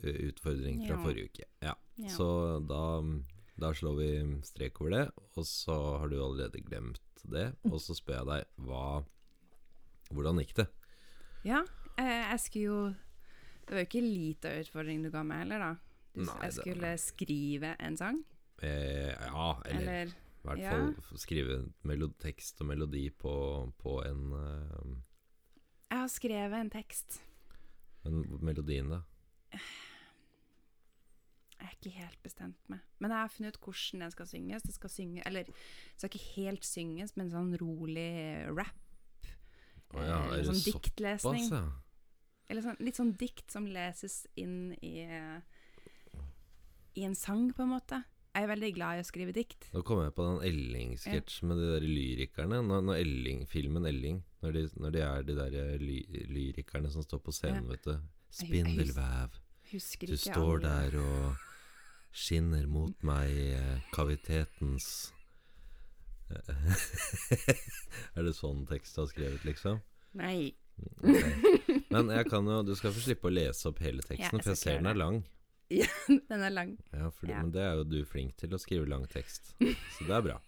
utfordring 0.00 0.80
fra 0.86 0.96
Ja. 0.96 1.02
forrige 1.04 1.28
uke. 1.28 1.44
Ja. 1.60 1.76
Ja. 2.00 2.08
Så 2.16 2.26
da, 2.66 2.82
da 3.62 3.70
slår 3.76 3.94
vi 4.00 4.08
strek 4.46 4.80
over 4.82 4.94
det, 4.96 5.04
og 5.38 5.46
så 5.48 5.76
har 6.02 6.10
du 6.10 6.16
allerede 6.18 6.60
glemt 6.66 7.00
det. 7.22 7.52
Og 7.70 7.78
så 7.82 7.94
spør 7.94 8.18
jeg 8.22 8.28
deg 8.32 8.66
hva 8.66 8.84
Hvordan 10.12 10.40
gikk 10.42 10.56
det? 10.58 10.66
Ja, 11.46 11.62
eh, 11.96 12.26
jeg 12.32 12.40
skulle 12.42 12.66
jo 12.66 12.80
Det 13.62 13.70
var 13.72 13.78
jo 13.84 13.86
ikke 13.88 14.02
lita 14.04 14.50
utfordring 14.60 15.04
du 15.06 15.10
ga 15.14 15.22
meg 15.24 15.44
heller, 15.44 15.62
da. 15.62 15.70
Du, 16.12 16.24
Nei, 16.26 16.34
jeg 16.42 16.50
det- 16.50 16.58
skulle 16.58 16.90
skrive 17.00 17.70
en 17.80 17.96
sang. 17.96 18.18
Eh, 18.62 19.14
ja, 19.14 19.46
eller, 19.64 19.80
Eller 19.80 20.12
i 20.12 20.48
hvert 20.50 20.98
fall 21.06 21.18
skrive 21.22 21.56
melod, 21.86 22.12
tekst 22.18 22.60
og 22.60 22.66
melodi 22.68 23.06
på, 23.14 23.32
på 23.78 23.94
en 24.04 24.24
uh... 24.34 24.96
Jeg 25.88 25.98
har 26.02 26.10
skrevet 26.10 26.58
en 26.58 26.70
tekst. 26.70 27.20
Men 28.04 28.24
melodien, 28.42 28.90
da? 28.90 29.00
Jeg 31.62 31.68
er 31.70 31.74
ikke 31.78 31.94
helt 31.94 32.22
bestemt 32.24 32.70
meg. 32.72 32.80
Men 32.98 33.12
jeg 33.14 33.22
har 33.22 33.30
funnet 33.30 33.54
ut 33.54 33.66
hvordan 33.68 34.02
den 34.02 34.14
skal 34.14 34.26
synges. 34.26 34.64
Det 34.66 34.74
skal 34.74 34.90
synge, 34.90 35.22
eller 35.28 35.46
det 35.46 36.00
skal 36.00 36.10
ikke 36.10 36.30
helt 36.40 36.66
synges, 36.66 37.12
men 37.14 37.30
sånn 37.30 37.52
rolig 37.60 38.08
rap. 38.50 39.28
Oh, 39.92 40.00
ja, 40.02 40.18
eller 40.32 40.48
sånn 40.48 40.62
diktlesning. 40.64 41.46
såpass, 41.46 41.60
ja? 41.60 42.48
Eller 42.50 42.64
sånn, 42.64 42.80
litt 42.82 42.98
sånn 42.98 43.12
dikt 43.20 43.54
som 43.54 43.68
leses 43.70 44.24
inn 44.40 44.72
i 44.82 45.04
I 46.98 47.04
en 47.06 47.14
sang, 47.16 47.46
på 47.54 47.62
en 47.64 47.70
måte. 47.76 48.02
Jeg 48.32 48.46
er 48.46 48.50
veldig 48.50 48.72
glad 48.74 48.98
i 48.98 49.04
å 49.04 49.06
skrive 49.06 49.32
dikt. 49.36 49.68
Nå 49.76 49.84
kommer 49.86 50.08
jeg 50.08 50.16
på 50.16 50.26
den 50.26 50.42
Elling-sketsjen 50.48 51.50
med 51.50 51.60
de 51.60 51.70
der 51.74 51.86
lyrikerne. 51.86 52.58
Når, 52.64 52.84
når 52.88 53.00
Elling, 53.04 53.46
filmen 53.48 53.86
Elling, 53.86 54.22
når 54.42 54.56
de, 54.56 54.64
når 54.80 54.96
de 54.96 55.02
er 55.04 55.26
de 55.28 55.38
der 55.38 55.84
ly, 55.84 56.00
lyrikerne 56.32 56.90
som 56.92 57.04
står 57.06 57.22
på 57.22 57.36
scenen, 57.36 57.70
vet 57.70 57.86
du. 57.86 57.94
Spindelvev. 58.32 59.36
Husker 59.72 60.08
Du 60.08 60.16
står 60.20 60.64
der 60.64 60.96
og 61.00 61.42
skinner 62.12 62.66
mot 62.68 62.96
meg 63.06 63.32
eh, 63.56 63.78
kavitetens 63.94 65.12
Er 68.16 68.24
det 68.24 68.32
sånn 68.36 68.64
tekst 68.68 68.96
du 68.96 69.02
har 69.02 69.08
skrevet, 69.10 69.44
liksom? 69.44 69.80
Nei. 70.16 70.52
Okay. 71.04 71.82
Men 71.92 72.08
jeg 72.12 72.28
kan 72.32 72.46
jo 72.48 72.62
Du 72.64 72.72
skal 72.78 72.94
få 72.94 73.02
slippe 73.04 73.28
å 73.28 73.32
lese 73.32 73.68
opp 73.68 73.82
hele 73.84 74.00
Ja, 74.00 74.08
teksten, 74.08 74.40
jeg 74.40 74.44
for 74.44 74.52
jeg 74.54 74.60
ser 74.62 74.80
den 74.80 74.90
er 74.92 74.98
lang. 74.98 75.22
Ja, 75.72 75.88
Den 76.08 76.42
er 76.44 76.52
lang. 76.52 76.72
Ja, 76.92 77.08
for, 77.10 77.30
Ja. 77.30 77.40
Men 77.40 77.52
det 77.54 77.62
er 77.64 77.78
jo 77.80 77.84
du 77.88 78.00
flink 78.08 78.36
til, 78.40 78.52
å 78.52 78.60
skrive 78.60 78.88
lang 78.88 79.06
tekst. 79.08 79.54
Så 79.96 80.08
det 80.08 80.16
er 80.18 80.26
bra. 80.26 80.38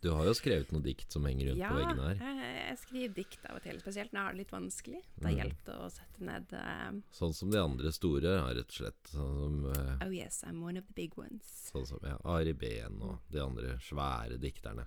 Du 0.00 0.08
har 0.16 0.24
jo 0.24 0.32
skrevet 0.32 0.70
noen 0.72 0.82
dikt 0.86 1.12
som 1.12 1.26
henger 1.28 1.50
rundt 1.50 1.60
Ja, 1.60 1.68
på 1.68 1.76
veggene 1.76 2.04
her. 2.08 2.20
jeg, 2.24 2.52
jeg 2.70 2.78
skriver 2.80 3.14
dikt 3.18 3.42
av 3.50 3.56
og 3.58 3.62
til, 3.66 3.80
spesielt 3.82 4.12
når 4.14 4.20
jeg 4.20 4.24
har 4.26 4.32
det 4.32 4.40
litt 4.40 4.54
vanskelig. 4.54 5.00
Da 5.20 5.28
Mm. 5.28 5.36
hjelper 5.36 5.66
det 5.66 5.74
å 5.76 5.90
sette 5.92 6.24
ned 6.24 6.54
uh, 6.56 7.00
Sånn 7.12 7.34
som 7.36 7.50
de 7.52 7.58
andre 7.60 7.92
store, 7.92 8.32
rett 8.56 8.72
og 8.72 8.78
slett. 8.78 9.02
Sånn 9.12 9.36
som, 9.42 9.58
uh, 9.68 9.98
Oh 10.06 10.10
yes, 10.16 10.40
I'm 10.48 10.62
one 10.64 10.78
of 10.80 10.86
the 10.88 10.94
big 10.96 11.18
ones. 11.20 11.44
sånn 11.70 11.84
som 11.86 12.00
ja, 12.02 12.16
Ari 12.24 12.52
Behn 12.56 12.96
og 13.02 13.18
de 13.28 13.42
andre 13.44 13.76
svære 13.84 14.40
dikterne. 14.40 14.86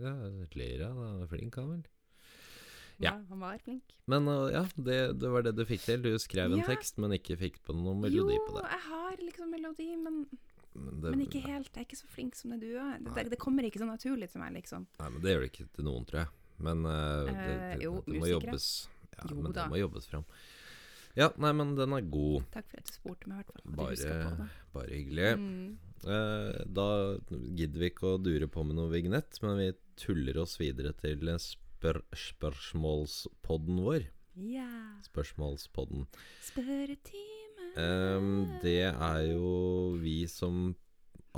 Ja, 0.00 0.12
ler 0.56 0.82
av 0.88 0.96
Han 1.00 1.22
er 1.24 1.28
flink, 1.30 1.56
han 1.56 1.70
vel. 1.74 1.84
Ja. 3.00 3.14
Ja, 3.14 3.22
han 3.30 3.40
var 3.40 3.56
flink. 3.64 3.94
Men 4.12 4.26
uh, 4.28 4.48
ja, 4.52 4.64
det, 4.76 4.96
det 5.20 5.28
var 5.32 5.42
det 5.46 5.54
du 5.56 5.62
fikk 5.64 5.84
til. 5.86 6.02
Du 6.04 6.10
skrev 6.20 6.52
en 6.52 6.60
Ja. 6.60 6.66
tekst, 6.68 6.98
men 7.00 7.12
ikke 7.16 7.36
fikk 7.40 7.60
på 7.64 7.72
noen 7.76 8.00
melodi 8.02 8.36
jo, 8.36 8.42
på 8.48 8.56
det. 8.58 8.64
Jo, 8.64 8.72
jeg 8.74 8.82
har 8.88 9.16
liksom 9.24 9.50
melodi, 9.54 9.86
men, 9.96 10.18
Men 10.72 11.00
det, 11.02 11.10
men 11.10 11.24
ikke 11.24 11.42
helt. 11.44 11.72
Jeg 11.72 11.82
er 11.82 11.88
ikke 11.88 11.98
så 11.98 12.10
flink 12.12 12.38
som 12.38 12.54
det 12.54 12.60
du 12.62 12.78
er. 12.78 13.00
Det, 13.02 13.26
det, 13.32 13.40
kommer 13.42 13.66
ikke 13.66 13.82
så 13.82 13.88
naturlig 13.88 14.30
til 14.30 14.42
meg, 14.42 14.54
liksom. 14.60 14.86
Nei, 15.00 15.10
men 15.10 15.24
det 15.24 15.34
gjør 15.34 15.44
det 15.44 15.50
ikke 15.50 15.68
til 15.76 15.86
noen, 15.88 16.06
tror 16.08 16.22
jeg. 16.22 16.32
Men 16.60 16.86
uh, 16.86 17.28
det, 17.28 17.84
jo, 17.84 17.92
må 18.06 18.30
jobbes. 18.30 18.70
Ja, 19.16 19.28
Jo 19.32 19.38
men 19.40 19.52
da. 19.52 19.64
det 19.64 19.72
må 19.72 19.80
jobbes 19.80 20.06
fram. 20.10 20.26
Ja, 21.18 21.26
nei, 21.42 21.50
men 21.58 21.74
den 21.74 21.94
er 21.96 22.06
god. 22.06 22.46
Takk 22.54 22.68
for 22.70 22.82
at 22.82 22.86
du 22.86 22.94
spurte 22.94 23.30
meg, 23.30 23.40
i 23.42 23.48
hvert 23.48 23.64
fall. 23.64 23.72
Bare, 23.80 24.46
bare 24.76 24.94
hyggelig. 24.94 25.32
Mm. 25.40 25.72
Uh, 26.06 26.60
da 26.70 26.86
gidder 27.58 27.82
vi 27.82 27.90
ikke 27.90 28.14
å 28.14 28.20
dure 28.22 28.48
på 28.52 28.64
med 28.68 28.78
noe 28.78 28.92
vignett, 28.92 29.42
men 29.42 29.58
vi 29.58 29.72
tuller 30.00 30.38
oss 30.44 30.56
videre 30.62 30.94
til 31.02 31.26
spør 31.42 32.02
spørsmålspodden 32.28 33.82
vår. 33.88 34.08
Ja. 34.46 34.70
Spørsmålspodden. 35.10 36.06
Spørretime. 36.46 37.39
Ehm, 37.78 38.58
det 38.62 38.78
er 38.90 39.20
jo 39.30 39.96
vi 40.00 40.24
som 40.30 40.74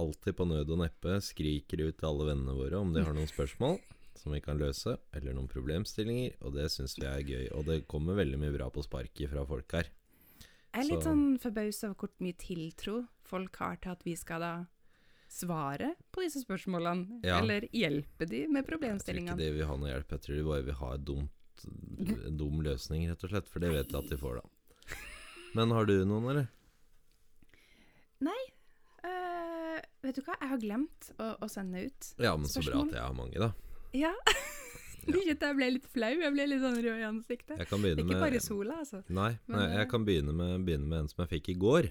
alltid 0.01 0.37
på 0.39 0.47
nød 0.49 0.71
og 0.73 0.79
neppe 0.81 1.19
skriker 1.21 1.83
ut 1.89 1.99
til 2.01 2.09
alle 2.09 2.31
vennene 2.31 2.55
våre 2.57 2.79
om 2.81 2.93
de 2.95 3.03
har 3.05 3.13
noen 3.13 3.29
spørsmål 3.29 3.77
som 4.17 4.33
vi 4.33 4.41
kan 4.45 4.59
løse, 4.61 4.95
eller 5.17 5.35
noen 5.35 5.49
problemstillinger, 5.51 6.37
og 6.47 6.53
det 6.55 6.69
syns 6.71 6.95
vi 7.01 7.07
er 7.09 7.25
gøy. 7.27 7.47
Og 7.57 7.65
det 7.67 7.81
kommer 7.91 8.15
veldig 8.15 8.39
mye 8.39 8.53
bra 8.55 8.69
på 8.71 8.85
sparket 8.85 9.29
fra 9.33 9.43
folk 9.49 9.73
her. 9.73 9.89
Jeg 10.73 10.85
er 10.85 10.89
litt 10.89 11.03
så- 11.03 11.11
sånn 11.11 11.41
forbausa 11.41 11.89
over 11.91 11.95
hvor 12.07 12.11
mye 12.21 12.37
tiltro 12.39 13.09
folk 13.25 13.57
har 13.57 13.77
til 13.77 13.91
at 13.91 14.03
vi 14.05 14.15
skal 14.15 14.41
da 14.41 14.67
svare 15.29 15.97
på 16.13 16.23
disse 16.23 16.45
spørsmålene, 16.45 17.21
Ja. 17.25 17.41
eller 17.41 17.63
hjelpe 17.73 18.29
de 18.29 18.47
med 18.47 18.67
problemstillingene. 18.67 19.37
Jeg 19.37 19.37
tror 19.37 19.43
ikke 19.43 19.53
de 19.53 19.59
vil 19.59 19.67
ha 19.67 19.77
noe 19.77 19.89
hjelp, 19.91 20.09
jeg 20.09 20.21
tror 20.21 20.37
de 20.37 20.45
bare 20.45 20.63
vil 20.65 20.75
ha 20.75 20.93
en 20.95 22.37
dum 22.37 22.61
løsning, 22.63 23.09
rett 23.09 23.25
og 23.25 23.31
slett. 23.31 23.49
For 23.49 23.59
det 23.59 23.71
vet 23.73 23.89
jeg 23.91 24.05
at 24.05 24.11
de 24.11 24.17
får, 24.17 24.35
da. 24.43 24.49
Men 25.55 25.71
har 25.77 25.87
du 25.89 25.97
noen, 26.09 26.29
eller? 26.33 26.49
Eh, 29.03 29.79
vet 30.05 30.19
du 30.19 30.23
hva, 30.23 30.37
jeg 30.39 30.51
har 30.53 30.61
glemt 30.63 31.09
å, 31.19 31.33
å 31.43 31.49
sende 31.51 31.83
ut. 31.89 31.97
spørsmål. 32.07 32.27
Ja, 32.27 32.35
men 32.39 32.51
så 32.51 32.63
bra 32.63 32.83
at 32.85 32.95
jeg 32.95 33.03
har 33.03 33.17
mange, 33.19 33.39
da. 33.43 33.53
Ja. 33.93 34.13
Ikke 35.03 35.35
at 35.35 35.43
jeg 35.43 35.57
ble 35.59 35.67
litt 35.75 35.87
flau, 35.91 36.13
jeg 36.15 36.33
ble 36.33 36.45
litt 36.47 36.63
sånn 36.63 36.79
rød 36.79 37.01
i 37.03 37.05
ansiktet. 37.09 37.59
Jeg 37.59 37.69
kan 37.69 37.83
Det 37.83 37.91
er 37.97 38.05
ikke 38.05 38.21
bare 38.23 38.39
sola, 38.41 38.77
altså. 38.85 39.01
Nei, 39.11 39.33
Men, 39.51 39.57
nei 39.59 39.65
eh, 39.67 39.75
jeg 39.81 39.89
kan 39.91 40.07
begynne 40.07 40.35
med, 40.39 40.63
begynne 40.69 40.87
med 40.89 41.03
en 41.03 41.11
som 41.11 41.25
jeg 41.25 41.33
fikk 41.35 41.51
i 41.53 41.57
går. 41.61 41.89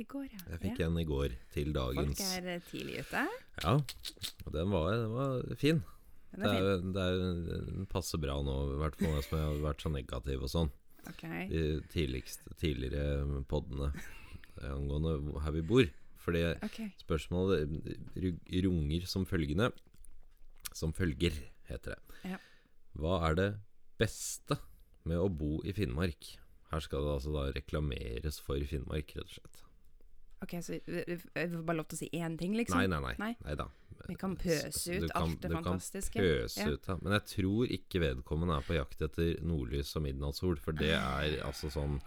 I 0.00 0.06
går, 0.08 0.24
ja. 0.32 0.40
Jeg 0.54 0.62
fikk 0.64 0.80
ja. 0.80 0.88
en 0.88 0.96
i 0.98 1.04
går 1.04 1.36
til 1.52 1.70
dagens. 1.76 2.16
Folk 2.16 2.32
er 2.40 2.48
eh, 2.54 2.64
tidlig 2.70 3.02
ute. 3.04 3.24
Ja, 3.60 3.74
og 3.76 4.50
den 4.56 4.72
var, 4.72 4.88
den 4.96 5.12
var 5.18 5.60
fin. 5.60 5.82
Den 6.32 6.46
Det 6.46 6.48
er 6.48 6.56
er, 6.64 6.80
fin. 6.80 6.92
det 6.96 7.04
er, 7.04 7.20
jo- 7.20 7.60
den 7.68 7.86
passer 7.92 8.22
bra 8.24 8.38
nå, 8.46 8.56
i 8.72 8.80
hvert 8.80 8.96
fall 9.02 9.14
jeg 9.18 9.28
som 9.28 9.38
har 9.44 9.62
vært 9.68 9.84
så 9.84 9.92
negativ 9.92 10.48
og 10.48 10.54
sånn. 10.56 10.72
Ok. 11.08 11.24
De 11.50 11.62
tidligste, 11.92 12.52
tidligere 12.60 13.42
poddene 13.48 13.92
angående 14.60 15.40
her 15.44 15.56
vi 15.56 15.64
bor. 15.64 15.88
Fordi 16.20 16.42
okay. 16.60 16.90
spørsmålet 17.00 17.70
runger 18.66 19.06
som 19.08 19.24
følgende 19.24 19.70
Som 20.76 20.92
følger, 20.92 21.32
heter 21.66 21.96
det. 21.96 22.18
Ja. 22.30 22.36
Hva 22.94 23.16
er 23.30 23.34
det 23.38 23.48
beste 23.98 24.58
med 25.08 25.18
å 25.18 25.30
bo 25.32 25.58
i 25.66 25.72
Finnmark? 25.74 26.28
Her 26.70 26.84
skal 26.84 27.02
det 27.02 27.14
altså 27.16 27.32
da 27.34 27.48
reklameres 27.56 28.38
for 28.44 28.62
Finnmark, 28.68 29.16
rett 29.16 29.26
og 29.26 29.34
slett. 29.34 29.64
Ok, 30.42 30.54
så 30.64 30.78
vi 30.86 31.16
får 31.36 31.64
bare 31.66 31.76
lov 31.76 31.88
til 31.90 31.96
å 31.98 32.00
si 32.00 32.08
én 32.16 32.38
ting, 32.40 32.54
liksom? 32.56 32.78
Nei, 32.80 32.86
nei, 32.88 33.00
nei. 33.04 33.14
Nei. 33.18 33.36
nei 33.44 33.54
da. 33.60 33.66
Vi 34.08 34.14
kan 34.16 34.34
pøse 34.40 34.94
ut 34.96 35.10
kan- 35.12 35.22
alt 35.22 35.40
det 35.42 35.50
du 35.50 35.56
kan. 35.62 35.78
Pøse 35.78 36.56
Ja. 36.56 36.68
ut, 36.72 36.86
ja. 36.88 36.96
Men 37.02 37.12
jeg 37.12 37.24
tror 37.34 37.66
ikke 37.76 38.00
vedkommende 38.00 38.56
er 38.56 38.62
på 38.64 38.74
jakt 38.78 39.02
etter 39.02 39.40
nordlys 39.44 39.94
og 39.96 40.02
midnattssol, 40.02 40.56
for 40.58 40.72
det 40.72 40.94
er 40.96 41.42
altså 41.44 41.70
sånn 41.70 42.00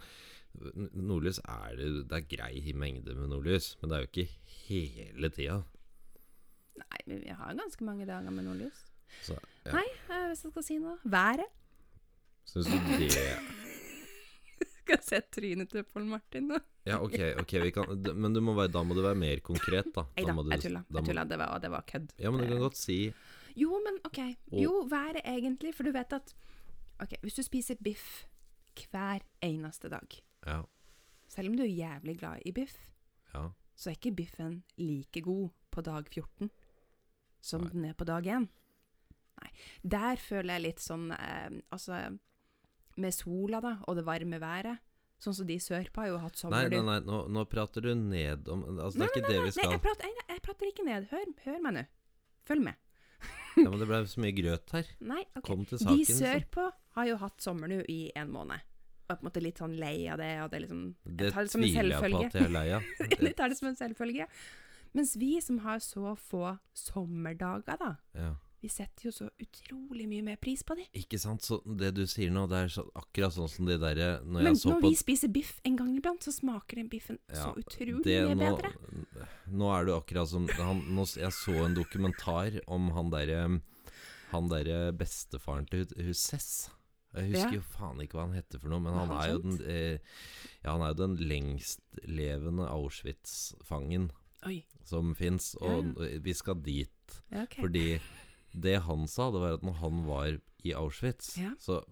Nordlys 0.94 1.40
er 1.48 1.74
det 1.74 2.08
Det 2.08 2.12
er 2.12 2.36
grei 2.36 2.72
mengde 2.78 3.14
med 3.16 3.28
nordlys, 3.28 3.74
men 3.82 3.90
det 3.90 3.96
er 3.96 4.04
jo 4.04 4.10
ikke 4.12 4.28
hele 4.68 5.30
tida. 5.30 5.64
Nei, 6.78 7.00
men 7.06 7.20
vi 7.22 7.28
har 7.28 7.54
ganske 7.54 7.80
mange 7.82 8.06
dager 8.06 8.30
med 8.30 8.44
nordlys. 8.44 8.84
Så 9.22 9.34
ja. 9.66 9.72
Nei, 9.72 9.84
eh, 10.10 10.28
hvis 10.30 10.42
jeg 10.44 10.52
skal 10.52 10.62
si 10.62 10.78
noe 10.78 10.98
Været. 11.04 11.46
syns 12.46 12.66
du 12.66 13.08
det 13.08 13.38
Skal 14.84 15.00
se 15.00 15.20
trynet 15.32 15.70
til 15.72 15.84
Pål 15.88 16.04
Martin 16.10 16.50
nå? 16.52 16.58
Ja, 16.84 16.98
ok, 17.00 17.16
ok 17.40 17.52
vi 17.62 17.70
kan, 17.72 17.94
men 18.20 18.34
du 18.36 18.42
må 18.44 18.52
være, 18.58 18.68
da 18.74 18.82
må 18.84 18.96
du 18.96 19.00
være 19.00 19.16
mer 19.16 19.40
konkret, 19.44 19.88
da. 19.94 20.04
Nei 20.18 20.26
Da 20.28 20.34
jeg 20.52 20.64
tulla. 20.66 20.82
Jeg 20.92 21.08
tulla, 21.08 21.24
det 21.30 21.38
var, 21.40 21.54
det 21.62 21.70
var 21.72 21.86
kødd. 21.88 22.12
Ja, 22.20 22.32
men 22.32 22.44
du 22.44 22.50
kan 22.52 22.60
godt 22.66 22.76
si 22.76 22.98
Jo, 23.56 23.78
men 23.80 23.96
OK. 24.04 24.20
Jo, 24.52 24.82
været 24.90 25.22
egentlig, 25.24 25.72
for 25.74 25.88
du 25.88 25.94
vet 25.94 26.12
at 26.12 26.34
Ok, 27.00 27.16
hvis 27.24 27.40
du 27.40 27.42
spiser 27.42 27.80
biff 27.82 28.26
hver 28.90 29.22
eneste 29.42 29.88
dag, 29.88 30.20
Ja, 30.46 30.60
selv 31.30 31.48
om 31.48 31.56
du 31.56 31.62
er 31.64 31.72
jævlig 31.72 32.18
glad 32.18 32.42
i 32.46 32.52
biff, 32.52 32.74
ja. 33.34 33.48
så 33.74 33.90
er 33.90 33.96
ikke 33.96 34.14
biffen 34.14 34.62
like 34.78 35.22
god 35.22 35.48
på 35.70 35.80
dag 35.80 36.06
14 36.10 36.50
som 37.44 37.64
Nei. 37.64 37.70
den 37.72 37.84
er 37.84 37.96
på 37.98 38.06
dag 38.08 38.26
1. 38.26 38.46
Nei. 39.40 39.50
Der 39.82 40.20
føler 40.22 40.56
jeg 40.56 40.64
litt 40.64 40.82
sånn 40.84 41.10
eh, 41.16 41.58
Altså, 41.74 41.98
med 43.00 43.14
sola, 43.14 43.60
da, 43.64 43.76
og 43.88 43.96
det 43.98 44.04
varme 44.06 44.40
været. 44.42 44.82
Sånn 45.22 45.36
som 45.36 45.46
de 45.48 45.56
sørpå 45.62 46.02
har 46.02 46.10
jo 46.10 46.16
hatt 46.20 46.36
sommer. 46.36 46.66
Nei, 46.68 46.80
nei, 46.80 46.84
nei, 46.84 46.98
nå, 47.06 47.20
nå 47.32 47.44
prater 47.48 47.84
du 47.86 47.92
ned 47.96 48.48
om 48.50 48.64
Altså, 48.74 48.98
det 48.98 49.06
er 49.06 49.12
ikke 49.12 49.22
nei, 49.22 49.30
det 49.30 49.44
vi 49.44 49.52
skal 49.54 49.68
Nei, 49.70 49.76
jeg 49.76 49.82
prater, 49.86 50.10
jeg, 50.10 50.26
jeg 50.34 50.42
prater 50.44 50.70
ikke 50.72 50.86
ned. 50.88 51.06
Hør, 51.12 51.30
hør 51.46 51.62
meg 51.64 51.76
nå. 51.78 51.84
Følg 52.50 52.66
med. 52.70 52.80
Ja, 53.54 53.70
men 53.70 53.78
det 53.78 53.86
ble 53.86 54.00
så 54.10 54.18
mye 54.20 54.34
grøt 54.34 54.72
her. 54.74 54.88
Nei, 55.06 55.20
ok. 55.38 55.44
Kom 55.46 55.60
til 55.70 55.78
De 55.78 56.00
sørpå 56.08 56.64
liksom. 56.66 56.80
har 56.98 57.06
jo 57.06 57.18
hatt 57.22 57.44
sommer 57.44 57.70
nå 57.70 57.76
i 57.88 58.00
en 58.18 58.32
måned. 58.34 58.64
Og 59.04 59.12
på 59.14 59.20
en 59.20 59.28
måte 59.28 59.42
litt 59.44 59.60
sånn 59.62 59.76
lei 59.78 60.08
av 60.10 60.18
det, 60.18 60.32
og 60.42 60.50
det 60.50 60.58
er 60.58 60.62
liksom 60.64 60.82
Det 61.04 61.30
det 61.30 61.30
som 61.52 61.62
en 61.62 61.68
tviler 61.68 61.92
jeg 61.94 62.00
på 62.02 62.20
at 62.24 62.36
jeg 62.40 62.48
er 62.48 62.54
lei 62.56 62.66
av. 62.74 62.88
Jeg 63.28 63.34
tar 63.38 63.52
det 63.52 63.58
som 63.60 63.68
en 63.70 63.78
selvfølge. 63.78 64.26
Mens 64.98 65.14
vi 65.20 65.30
som 65.44 65.60
har 65.64 65.80
så 65.84 66.14
få 66.18 66.56
sommerdager, 66.78 67.78
da, 67.80 67.92
Ja. 68.18 68.32
Vi 68.64 68.70
setter 68.72 69.04
jo 69.10 69.12
så 69.12 69.26
utrolig 69.44 70.06
mye 70.08 70.24
mer 70.24 70.38
pris 70.40 70.62
på 70.64 70.72
dem. 70.78 70.86
Ikke 70.96 71.18
sant? 71.20 71.44
Så 71.44 71.58
det 71.78 71.90
du 71.98 72.02
sier 72.08 72.30
nå, 72.32 72.46
det 72.48 72.62
er 72.64 72.70
så, 72.72 72.84
akkurat 72.96 73.34
sånn 73.36 73.50
som 73.52 73.68
det 73.68 73.76
derre 73.82 74.06
Når 74.24 74.46
Men 74.48 74.56
når 74.56 74.80
på 74.80 74.90
vi 74.90 74.96
spiser 74.96 75.28
biff 75.34 75.58
en 75.68 75.76
gang 75.76 75.90
iblant, 75.98 76.24
så 76.24 76.32
smaker 76.32 76.80
den 76.80 76.88
biffen 76.92 77.18
Ja, 77.28 77.50
så 77.50 77.52
utrolig 77.60 78.00
det 78.06 78.22
mye 78.30 78.38
nå, 78.40 78.46
bedre. 78.56 79.28
nå 79.52 79.68
er 79.76 79.84
det 79.90 79.96
akkurat 79.98 80.30
som 80.32 80.48
han, 80.56 80.80
nå, 80.96 81.04
Jeg 81.20 81.36
så 81.36 81.58
en 81.66 81.76
dokumentar 81.76 82.56
om 82.66 82.88
han 82.96 83.12
derre 83.12 83.42
Han 84.32 84.48
derre 84.50 84.78
bestefaren 84.96 85.68
til 85.70 85.84
Husess. 86.08 86.70
Jeg 87.14 87.28
husker 87.30 87.52
Ja. 87.52 87.60
jo 87.60 87.66
faen 87.76 88.00
ikke 88.02 88.16
hva 88.18 88.24
han 88.26 88.32
heter 88.34 88.58
for 88.58 88.72
noe, 88.72 88.80
men 88.82 88.96
han 88.96 89.12
er 89.14 89.28
jo 89.30 89.38
den 89.44 89.60
eh, 89.70 89.98
Ja, 90.64 90.72
han 90.72 90.82
er 90.82 90.94
jo 90.96 91.02
den 91.04 91.14
lengstlevende 91.30 92.66
Auschwitz-fangen 92.72 94.08
som 94.84 95.14
fins, 95.16 95.54
og 95.64 95.94
vi 96.24 96.34
skal 96.36 96.58
dit. 96.60 97.14
Ja, 97.32 97.44
ok. 97.46 97.54
Fordi 97.62 97.84
det 98.54 98.78
han 98.86 99.06
sa, 99.10 99.30
det 99.34 99.40
var 99.42 99.56
at 99.58 99.64
når 99.66 99.78
han 99.82 100.02
var 100.06 100.36
i 100.64 100.72
Auschwitz, 100.72 101.34
Ja. 101.38 101.50
så 101.60 101.82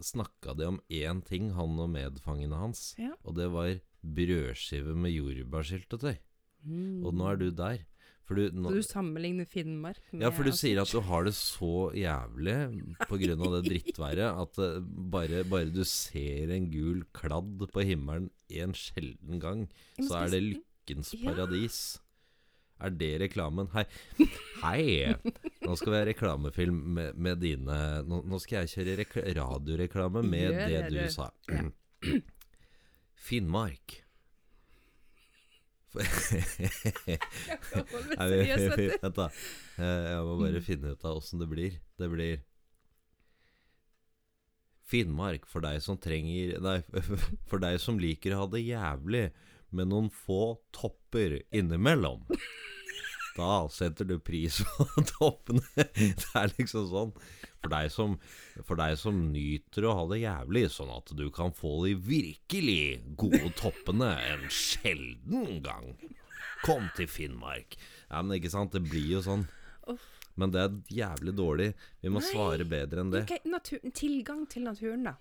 snakka 0.00 0.54
de 0.56 0.66
om 0.70 0.80
én 0.88 1.20
ting, 1.26 1.50
han 1.52 1.78
og 1.82 1.90
medfangene 1.92 2.56
hans, 2.56 2.94
Ja. 2.98 3.12
og 3.24 3.34
det 3.36 3.50
var 3.52 3.80
brødskive 4.02 4.94
med 4.96 5.12
jordbærsyltetøy. 5.12 6.16
Mm. 6.64 7.04
Og 7.04 7.14
nå 7.14 7.26
er 7.32 7.36
du 7.36 7.50
der. 7.50 7.78
For 8.24 8.38
du, 8.38 8.50
nå, 8.54 8.70
Så 8.70 8.74
du 8.78 8.82
sammenligner 8.86 9.44
Finnmark 9.50 9.98
med 10.12 10.22
ja, 10.22 10.28
for 10.30 10.44
du 10.46 10.52
sier 10.54 10.78
at 10.80 10.88
du 10.94 11.00
har 11.02 11.24
det 11.26 11.34
så 11.34 11.90
jævlig 11.92 12.54
av 13.02 13.56
det 13.56 13.64
drittværet 13.70 14.38
at 14.44 14.58
eh, 14.62 14.78
bare, 15.10 15.42
bare 15.50 15.72
du 15.74 15.82
ser 15.84 16.52
en 16.54 16.70
gul 16.70 17.02
kladd 17.12 17.66
på 17.74 17.82
himmelen 17.84 18.30
en 18.48 18.72
sjelden 18.78 19.40
gang, 19.42 19.66
så 19.98 20.22
er 20.22 20.30
det 20.30 20.42
lykkens 20.44 21.14
paradis. 21.24 21.98
Er 22.82 22.90
det 22.98 23.10
reklamen? 23.22 23.68
Hei. 23.74 23.84
Hei! 24.62 25.14
Nå 25.62 25.76
skal 25.78 25.92
vi 25.92 25.98
ha 26.00 26.04
reklamefilm 26.08 26.78
med, 26.96 27.18
med 27.22 27.38
dine 27.42 27.76
nå, 28.08 28.22
nå 28.26 28.38
skal 28.42 28.64
jeg 28.64 28.72
kjøre 28.74 28.96
rek 29.02 29.12
radioreklame 29.38 30.22
med 30.26 30.56
det 30.58 30.80
det, 30.90 30.90
du 30.90 31.10
sa. 31.14 31.28
Finnmark. 33.22 34.00
Vent, 39.02 39.14
da. 39.16 39.26
Eh, 39.76 40.06
Jeg 40.08 40.24
må 40.26 40.36
bare 40.40 40.62
finne 40.64 40.94
ut 40.94 41.04
av 41.04 41.18
åssen 41.20 41.42
det 41.42 41.48
blir. 41.50 41.76
Det 42.00 42.08
blir 42.12 42.40
Finnmark 44.92 45.46
for 45.48 45.64
deg 45.64 45.78
som 45.84 45.96
trenger 46.00 46.58
Nei, 46.60 46.78
for 47.48 47.62
deg 47.62 47.78
som 47.80 48.00
liker 48.00 48.34
å 48.34 48.42
ha 48.42 48.48
det 48.52 48.64
jævlig 48.64 49.26
med 49.72 49.88
noen 49.88 50.10
få 50.12 50.58
topper 50.76 51.38
innimellom. 51.56 52.26
Da 53.36 53.68
setter 53.72 54.04
du 54.08 54.18
pris 54.20 54.58
på 54.60 54.86
toppene. 55.14 55.62
Det 55.86 56.32
er 56.36 56.52
liksom 56.58 56.88
sånn. 56.90 57.12
For 57.62 57.70
deg, 57.70 57.92
som, 57.94 58.16
for 58.66 58.78
deg 58.80 58.96
som 58.98 59.20
nyter 59.32 59.86
å 59.86 59.94
ha 60.00 60.06
det 60.10 60.18
jævlig, 60.24 60.64
sånn 60.74 60.90
at 60.92 61.12
du 61.16 61.28
kan 61.34 61.54
få 61.54 61.76
de 61.86 61.94
virkelig 61.94 63.00
gode 63.20 63.52
toppene 63.60 64.10
en 64.32 64.48
sjelden 64.50 65.62
gang. 65.64 65.92
Kom 66.66 66.88
til 66.98 67.08
Finnmark. 67.10 67.78
Ja, 68.10 68.20
men 68.22 68.36
ikke 68.40 68.50
sant, 68.52 68.74
det 68.74 68.82
blir 68.90 69.16
jo 69.16 69.22
sånn. 69.24 69.46
Men 70.38 70.52
det 70.52 70.60
er 70.62 70.76
jævlig 70.96 71.34
dårlig. 71.38 71.70
Vi 72.02 72.10
må 72.12 72.20
Nei. 72.22 72.28
svare 72.32 72.66
bedre 72.68 73.02
enn 73.04 73.10
det. 73.14 73.24
Ok, 73.28 73.48
natur, 73.52 73.82
tilgang 73.94 74.44
til 74.50 74.66
naturen, 74.66 75.06
da. 75.10 75.16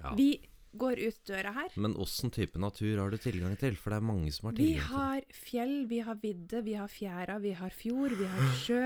Ja. 0.00 0.12
Vi 0.16 0.30
går 0.78 1.00
ut 1.08 1.18
døra 1.28 1.52
her. 1.56 1.74
Men 1.76 1.94
åssen 2.02 2.30
type 2.34 2.58
natur 2.62 2.98
har 3.02 3.10
du 3.10 3.16
tilgang 3.20 3.56
til? 3.60 3.76
For 3.80 3.90
det 3.94 4.00
er 4.00 4.06
mange 4.08 4.32
som 4.34 4.48
har 4.50 4.56
tilgang 4.56 4.74
til 4.74 4.82
Vi 4.82 4.88
har 4.92 5.22
fjell, 5.32 5.76
vi 5.90 5.98
har 6.06 6.18
vidde, 6.22 6.62
vi 6.66 6.74
har 6.78 6.88
fjæra, 6.92 7.38
vi 7.42 7.52
har 7.58 7.70
fjord, 7.74 8.16
vi 8.18 8.28
har 8.32 8.52
sjø. 8.64 8.82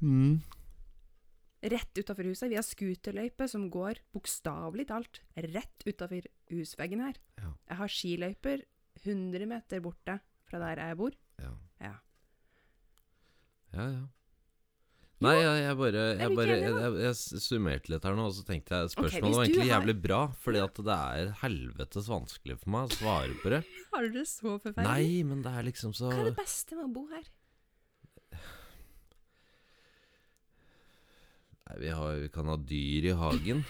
mm. 0.00 0.34
Rett 1.64 1.96
utafor 1.96 2.26
huset. 2.28 2.50
Vi 2.52 2.58
har 2.58 2.66
scooterløype 2.66 3.46
som 3.48 3.70
går 3.72 4.02
bokstavelig 4.12 4.84
talt 4.90 5.22
rett 5.36 5.86
utafor 5.88 6.26
husveggen 6.52 7.00
her. 7.06 7.16
Ja. 7.40 7.52
Jeg 7.70 7.78
har 7.80 7.88
skiløyper 7.94 8.64
100 9.04 9.46
meter 9.48 9.80
borte 9.84 10.18
fra 10.44 10.60
der 10.60 10.82
jeg 10.84 10.98
bor. 11.00 11.16
Ja. 11.40 11.54
Ja. 11.80 11.94
Ja, 13.74 13.86
ja. 13.96 14.04
Nei, 15.24 15.34
jeg, 15.40 15.60
jeg 15.64 15.76
bare, 15.80 16.02
jeg, 16.20 16.36
bare 16.38 16.56
jeg, 16.60 16.90
jeg, 17.04 17.40
summerte 17.44 17.92
litt 17.92 18.08
her 18.08 18.16
nå, 18.18 18.26
og 18.30 18.34
så 18.36 18.44
tenkte 18.48 18.80
jeg 18.80 18.92
spørsmålet 18.92 19.14
spørsmålet 19.14 19.38
var 19.38 19.46
egentlig 19.48 19.64
har- 19.64 19.72
jævlig 19.74 19.96
bra. 20.06 20.20
Fordi 20.44 20.62
at 20.64 20.82
det 20.88 20.98
er 20.98 21.32
helvetes 21.44 22.10
vanskelig 22.12 22.58
for 22.60 22.74
meg 22.76 22.90
å 22.90 22.98
svare 22.98 23.38
på 23.42 23.54
det. 23.54 23.62
Har 23.94 24.06
du 24.08 24.18
det 24.18 24.26
så 24.30 24.44
forferdelig? 24.58 24.86
Nei, 24.90 25.22
men 25.28 25.42
det 25.46 25.54
er 25.54 25.66
liksom 25.70 25.96
så 25.96 26.12
Hva 26.12 26.20
er 26.24 26.30
det 26.30 26.36
beste 26.38 26.78
med 26.78 26.88
å 26.88 26.92
bo 26.98 27.06
her? 27.14 27.26
Nei, 31.64 31.76
vi, 31.80 31.92
har, 31.96 32.16
vi 32.20 32.30
kan 32.32 32.50
ha 32.52 32.56
dyr 32.60 33.10
i 33.10 33.14
hagen. 33.16 33.64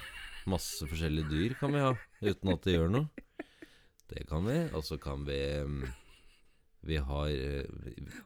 Masse 0.50 0.86
forskjellige 0.90 1.30
dyr 1.30 1.54
kan 1.60 1.72
vi 1.72 1.82
ha, 1.84 1.92
uten 2.24 2.52
at 2.52 2.64
det 2.66 2.74
gjør 2.76 2.90
noe. 2.92 3.24
Det 4.10 4.24
kan 4.28 4.44
vi. 4.48 4.56
Og 4.76 4.82
så 4.84 4.98
kan 5.00 5.24
vi 5.26 5.38
mm, 5.64 5.84
Vi 6.84 6.98
har 7.00 7.28
eh, 7.32 7.64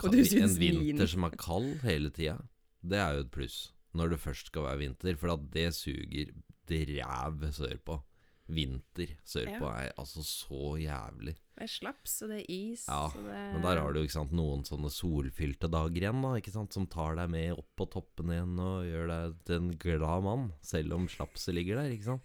kan, 0.00 0.14
en 0.18 0.56
vinter 0.58 1.06
som 1.06 1.26
er 1.28 1.36
kald 1.38 1.84
hele 1.84 2.10
tida. 2.10 2.40
Det 2.88 2.98
er 2.98 3.14
jo 3.18 3.24
et 3.26 3.30
pluss. 3.34 3.58
Når 3.98 4.10
det 4.14 4.20
først 4.20 4.46
skal 4.52 4.62
være 4.68 4.78
vinter. 4.84 5.16
For 5.20 5.32
at 5.34 5.48
det 5.54 5.68
suger 5.76 6.32
dræv 6.68 7.42
sørpå. 7.56 8.02
Vinter 8.48 9.10
sørpå 9.28 9.66
Ja. 9.68 9.82
er 9.84 9.92
altså 10.00 10.22
så 10.24 10.78
jævlig. 10.80 11.34
Det 11.58 11.64
er 11.66 11.68
slaps, 11.68 12.22
og 12.22 12.30
det 12.30 12.38
er 12.40 12.46
is, 12.54 12.86
Ja, 12.88 13.08
det 13.12 13.24
Men 13.52 13.60
der 13.62 13.80
har 13.82 13.92
du 13.92 14.06
sant, 14.08 14.32
noen 14.32 14.62
sånne 14.64 14.88
solfylte 14.94 15.68
dager 15.68 16.00
igjen, 16.00 16.22
da, 16.22 16.30
ikke 16.38 16.52
sant, 16.54 16.72
som 16.72 16.86
tar 16.86 17.16
deg 17.18 17.28
med 17.28 17.52
opp 17.58 17.66
på 17.76 17.88
toppen 17.90 18.30
igjen 18.32 18.54
og 18.62 18.86
gjør 18.86 19.08
deg 19.12 19.34
til 19.44 19.56
en 19.56 19.70
glad 19.76 20.22
mann, 20.24 20.52
selv 20.62 20.94
om 20.94 21.08
slapset 21.08 21.52
ligger 21.58 21.76
der. 21.82 21.90
ikke 21.92 22.04
sant? 22.04 22.22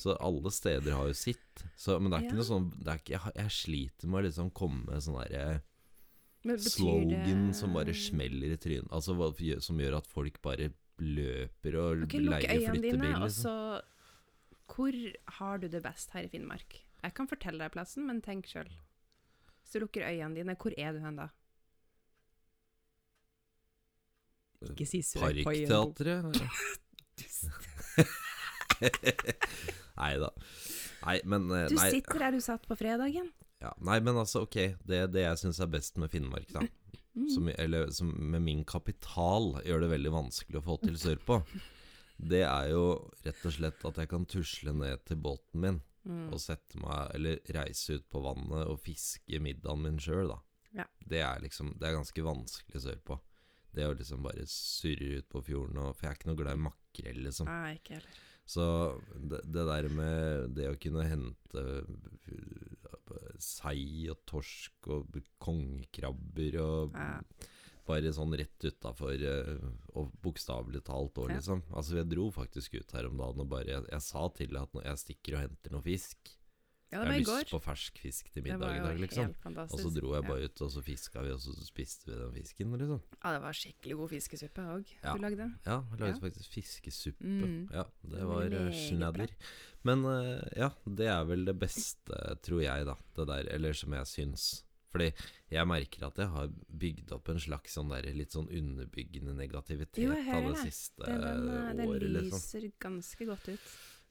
Så 0.00 0.16
alle 0.18 0.50
steder 0.50 0.92
har 0.96 1.06
jo 1.10 1.12
sitt. 1.18 1.64
Så, 1.76 1.98
men 2.00 2.10
det 2.10 2.20
er 2.20 2.24
ikke 2.24 2.36
Ja. 2.38 2.40
noe 2.40 2.48
sånn 2.48 2.70
det 2.78 2.88
er 2.88 2.98
ikke, 3.02 3.18
jeg, 3.18 3.34
jeg 3.36 3.50
sliter 3.50 4.08
med 4.08 4.22
å 4.24 4.26
liksom 4.28 4.50
komme 4.54 4.86
med 4.86 5.02
sånn 5.02 5.20
derre 5.28 5.62
slogan 6.44 7.46
det- 7.48 7.56
som 7.56 7.72
bare 7.72 7.94
smeller 7.94 8.52
i 8.52 8.56
trynet. 8.56 8.88
Altså 8.90 9.14
som 9.62 9.78
gjør 9.78 9.96
at 9.98 10.06
folk 10.06 10.40
bare 10.42 10.70
løper 10.98 11.74
og 11.80 12.02
Ok, 12.04 12.12
Lukk 12.20 12.30
leier 12.30 12.60
øynene 12.60 12.82
dine, 12.82 13.14
Liksom. 13.24 13.42
så 13.42 13.82
Hvor 14.68 14.92
har 15.38 15.58
du 15.58 15.68
det 15.68 15.82
best 15.82 16.10
her 16.10 16.22
i 16.24 16.28
Finnmark? 16.28 16.80
Jeg 17.02 17.14
kan 17.14 17.26
fortelle 17.28 17.58
deg 17.58 17.72
plassen, 17.72 18.06
men 18.06 18.22
tenk 18.22 18.46
sjøl. 18.46 18.68
Hvis 19.62 19.72
du 19.72 19.80
lukker 19.80 20.02
øynene 20.08 20.34
dine, 20.34 20.54
hvor 20.56 20.72
er 20.78 20.92
du 20.92 21.00
hen 21.00 21.16
da? 21.16 21.28
Ikke 24.70 24.86
si 24.88 25.02
Parkteatret? 25.18 26.24
Nei 30.00 30.16
da. 30.18 30.30
Nei, 31.04 31.20
men 31.28 31.46
nei. 31.50 31.66
Du 31.68 31.76
sitter 31.76 32.18
der 32.24 32.30
du 32.34 32.40
satt 32.40 32.64
på 32.66 32.76
fredagen. 32.78 33.28
Ja, 33.64 33.72
nei, 33.84 33.98
men 34.04 34.16
altså, 34.20 34.44
ok. 34.46 34.58
Det, 34.84 35.00
det 35.14 35.24
jeg 35.24 35.40
syns 35.40 35.60
er 35.64 35.70
best 35.72 35.96
med 36.02 36.12
Finnmark, 36.14 36.50
da 36.54 36.66
Mm. 37.14 37.28
som, 37.30 37.46
eller 37.62 37.92
som 37.94 38.08
med 38.10 38.42
min 38.42 38.64
kapital 38.66 39.52
gjør 39.62 39.84
det 39.84 39.90
veldig 39.92 40.10
vanskelig 40.10 40.58
å 40.58 40.62
få 40.66 40.74
til 40.82 40.96
sørpå, 40.98 41.36
det 42.18 42.40
er 42.42 42.72
jo 42.72 42.80
rett 43.22 43.44
og 43.46 43.54
slett 43.54 43.84
at 43.86 44.00
jeg 44.02 44.10
kan 44.10 44.24
tusle 44.26 44.74
ned 44.74 45.04
til 45.06 45.20
båten 45.22 45.62
min 45.62 45.78
Mm. 46.04 46.26
og 46.34 46.40
sette 46.42 46.76
meg 46.76 47.14
Eller 47.14 47.38
reise 47.54 47.94
ut 47.96 48.02
på 48.12 48.20
vannet 48.20 48.66
og 48.68 48.80
fiske 48.82 49.38
middagen 49.40 49.80
min 49.86 49.96
sjøl, 50.02 50.28
da. 50.34 50.40
Ja. 50.82 50.84
Det 51.00 51.22
er 51.24 51.38
liksom 51.40 51.70
Det 51.78 51.86
er 51.88 51.94
ganske 51.96 52.26
vanskelig 52.26 52.82
sørpå. 52.82 53.20
Det 53.72 53.86
å 53.88 53.94
liksom 53.96 54.20
bare 54.26 54.44
surre 54.50 55.22
ut 55.22 55.28
på 55.30 55.40
fjorden 55.46 55.78
og 55.80 55.94
For 55.96 56.08
jeg 56.08 56.10
er 56.10 56.18
ikke 56.18 56.28
noe 56.32 56.42
glad 56.42 56.58
i 56.58 56.64
makrell, 56.66 57.22
liksom. 57.24 57.46
Nei, 57.48 57.78
ikke 57.78 57.94
heller. 58.00 58.18
Så 58.46 58.64
det, 59.16 59.40
det 59.48 59.64
der 59.70 59.88
med 59.88 60.50
det 60.56 60.66
å 60.68 60.76
kunne 60.80 61.04
hente 61.08 61.62
uh, 61.64 63.28
sei 63.40 64.08
og 64.12 64.20
torsk 64.28 64.88
og 64.92 65.16
kongekrabber 65.42 66.58
og 66.62 66.94
Ja. 66.98 67.18
bare 67.88 68.12
sånn 68.16 68.32
rett 68.36 68.64
utafor 68.64 69.16
Og 69.94 70.12
bokstavelig 70.24 70.84
talt 70.84 71.18
òg, 71.20 71.28
liksom. 71.34 71.62
Altså, 71.72 71.98
jeg 72.00 72.08
dro 72.12 72.30
faktisk 72.32 72.74
ut 72.80 72.92
her 72.96 73.08
om 73.10 73.16
dagen 73.20 73.40
og 73.44 73.48
bare 73.48 73.68
Jeg, 73.76 73.84
jeg 73.92 74.02
sa 74.02 74.28
til 74.36 74.56
at 74.56 74.72
når 74.72 74.84
jeg 74.88 75.02
stikker 75.04 75.36
og 75.36 75.44
henter 75.44 75.74
noe 75.74 75.84
fisk 75.84 76.32
Ja, 76.94 77.00
Jeg 77.02 77.10
har 77.10 77.18
lyst 77.18 77.30
går. 77.32 77.48
på 77.50 77.58
fersk 77.64 77.96
fisk 77.98 78.28
til 78.30 78.44
middag 78.46 78.76
i 78.76 78.82
dag, 78.84 78.98
liksom. 79.02 79.32
Og 79.66 79.78
så 79.82 79.90
dro 79.90 80.12
jeg 80.14 80.24
bare 80.28 80.44
ut, 80.46 80.60
og 80.62 80.70
så 80.70 80.82
fiska 80.86 81.22
vi, 81.26 81.32
og 81.34 81.40
så 81.42 81.54
spiste 81.66 82.06
vi 82.12 82.18
den 82.20 82.34
fisken, 82.36 82.70
liksom. 82.78 83.00
Ja, 83.18 83.32
det 83.34 83.40
var 83.42 83.56
skikkelig 83.58 83.96
god 83.98 84.12
fiskesuppe 84.14 84.66
òg 84.76 84.92
Ja. 85.02 85.12
du 85.16 85.18
lagde. 85.24 85.48
Ja, 85.66 85.78
jeg 85.90 86.00
lagde 86.00 86.14
Ja. 86.14 86.20
faktisk 86.22 86.52
fiskesuppe. 86.54 87.24
Mm. 87.24 87.68
Ja, 87.74 87.84
det 88.14 88.22
var 88.30 88.46
uh, 88.46 88.70
snadder. 88.70 89.28
Men 89.84 90.04
eh, 90.06 90.48
ja, 90.56 90.70
det 90.86 91.08
er 91.10 91.24
vel 91.28 91.44
det 91.44 91.58
beste, 91.58 92.20
tror 92.46 92.62
jeg, 92.62 92.86
da. 92.86 92.94
Det 93.16 93.26
der, 93.28 93.50
eller 93.52 93.72
som 93.74 93.92
jeg 93.92 94.06
syns. 94.06 94.46
Fordi 94.94 95.10
jeg 95.50 95.66
merker 95.66 96.06
at 96.06 96.16
jeg 96.22 96.28
har 96.30 96.48
bygd 96.70 97.10
opp 97.16 97.28
en 97.28 97.40
slags 97.42 97.74
sånn 97.74 97.88
der, 97.90 98.06
litt 98.14 98.30
sånn 98.30 98.46
underbyggende 98.46 99.34
negativitet 99.34 99.98
Jo, 99.98 100.12
av 100.14 100.46
det 100.52 100.60
siste 100.70 101.02
Den, 101.04 101.20
den, 101.20 101.76
den 101.80 101.88
året, 101.88 102.00
det 102.06 102.22
lyser 102.30 102.68
ganske 102.78 103.26
godt 103.26 103.48
ut. 103.50 103.66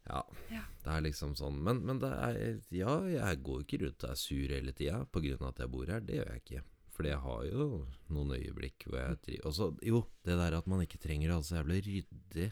Ja, 0.07 0.21
Ja. 0.51 0.61
det 0.83 0.91
er 0.97 1.01
liksom 1.05 1.35
sånn. 1.39 1.61
Men, 1.63 1.85
men 1.85 1.99
det 1.99 2.11
er 2.11 2.59
Ja, 2.75 2.99
jeg 3.07 3.43
går 3.43 3.63
ikke 3.63 3.81
rundt 3.85 4.03
og 4.03 4.09
er 4.11 4.15
sur 4.19 4.47
hele 4.51 4.73
tida 4.75 4.99
av 5.01 5.47
at 5.47 5.59
jeg 5.63 5.71
bor 5.71 5.85
her. 5.87 5.99
Det 6.01 6.15
gjør 6.19 6.31
jeg 6.33 6.41
ikke. 6.43 6.63
Fordi 6.93 7.09
jeg 7.09 7.19
har 7.23 7.43
jo 7.49 7.87
noen 8.13 8.33
øyeblikk 8.37 8.83
hvor 8.85 8.99
jeg 8.99 9.21
trives 9.25 9.45
Og 9.49 9.53
så, 9.57 9.67
jo, 9.81 10.03
det 10.23 10.35
der 10.37 10.53
at 10.59 10.67
man 10.69 10.81
ikke 10.85 10.99
trenger 11.01 11.31
å 11.31 11.39
ha 11.39 11.41
så 11.41 11.55
jævlig 11.63 11.79
ryddig 11.87 12.51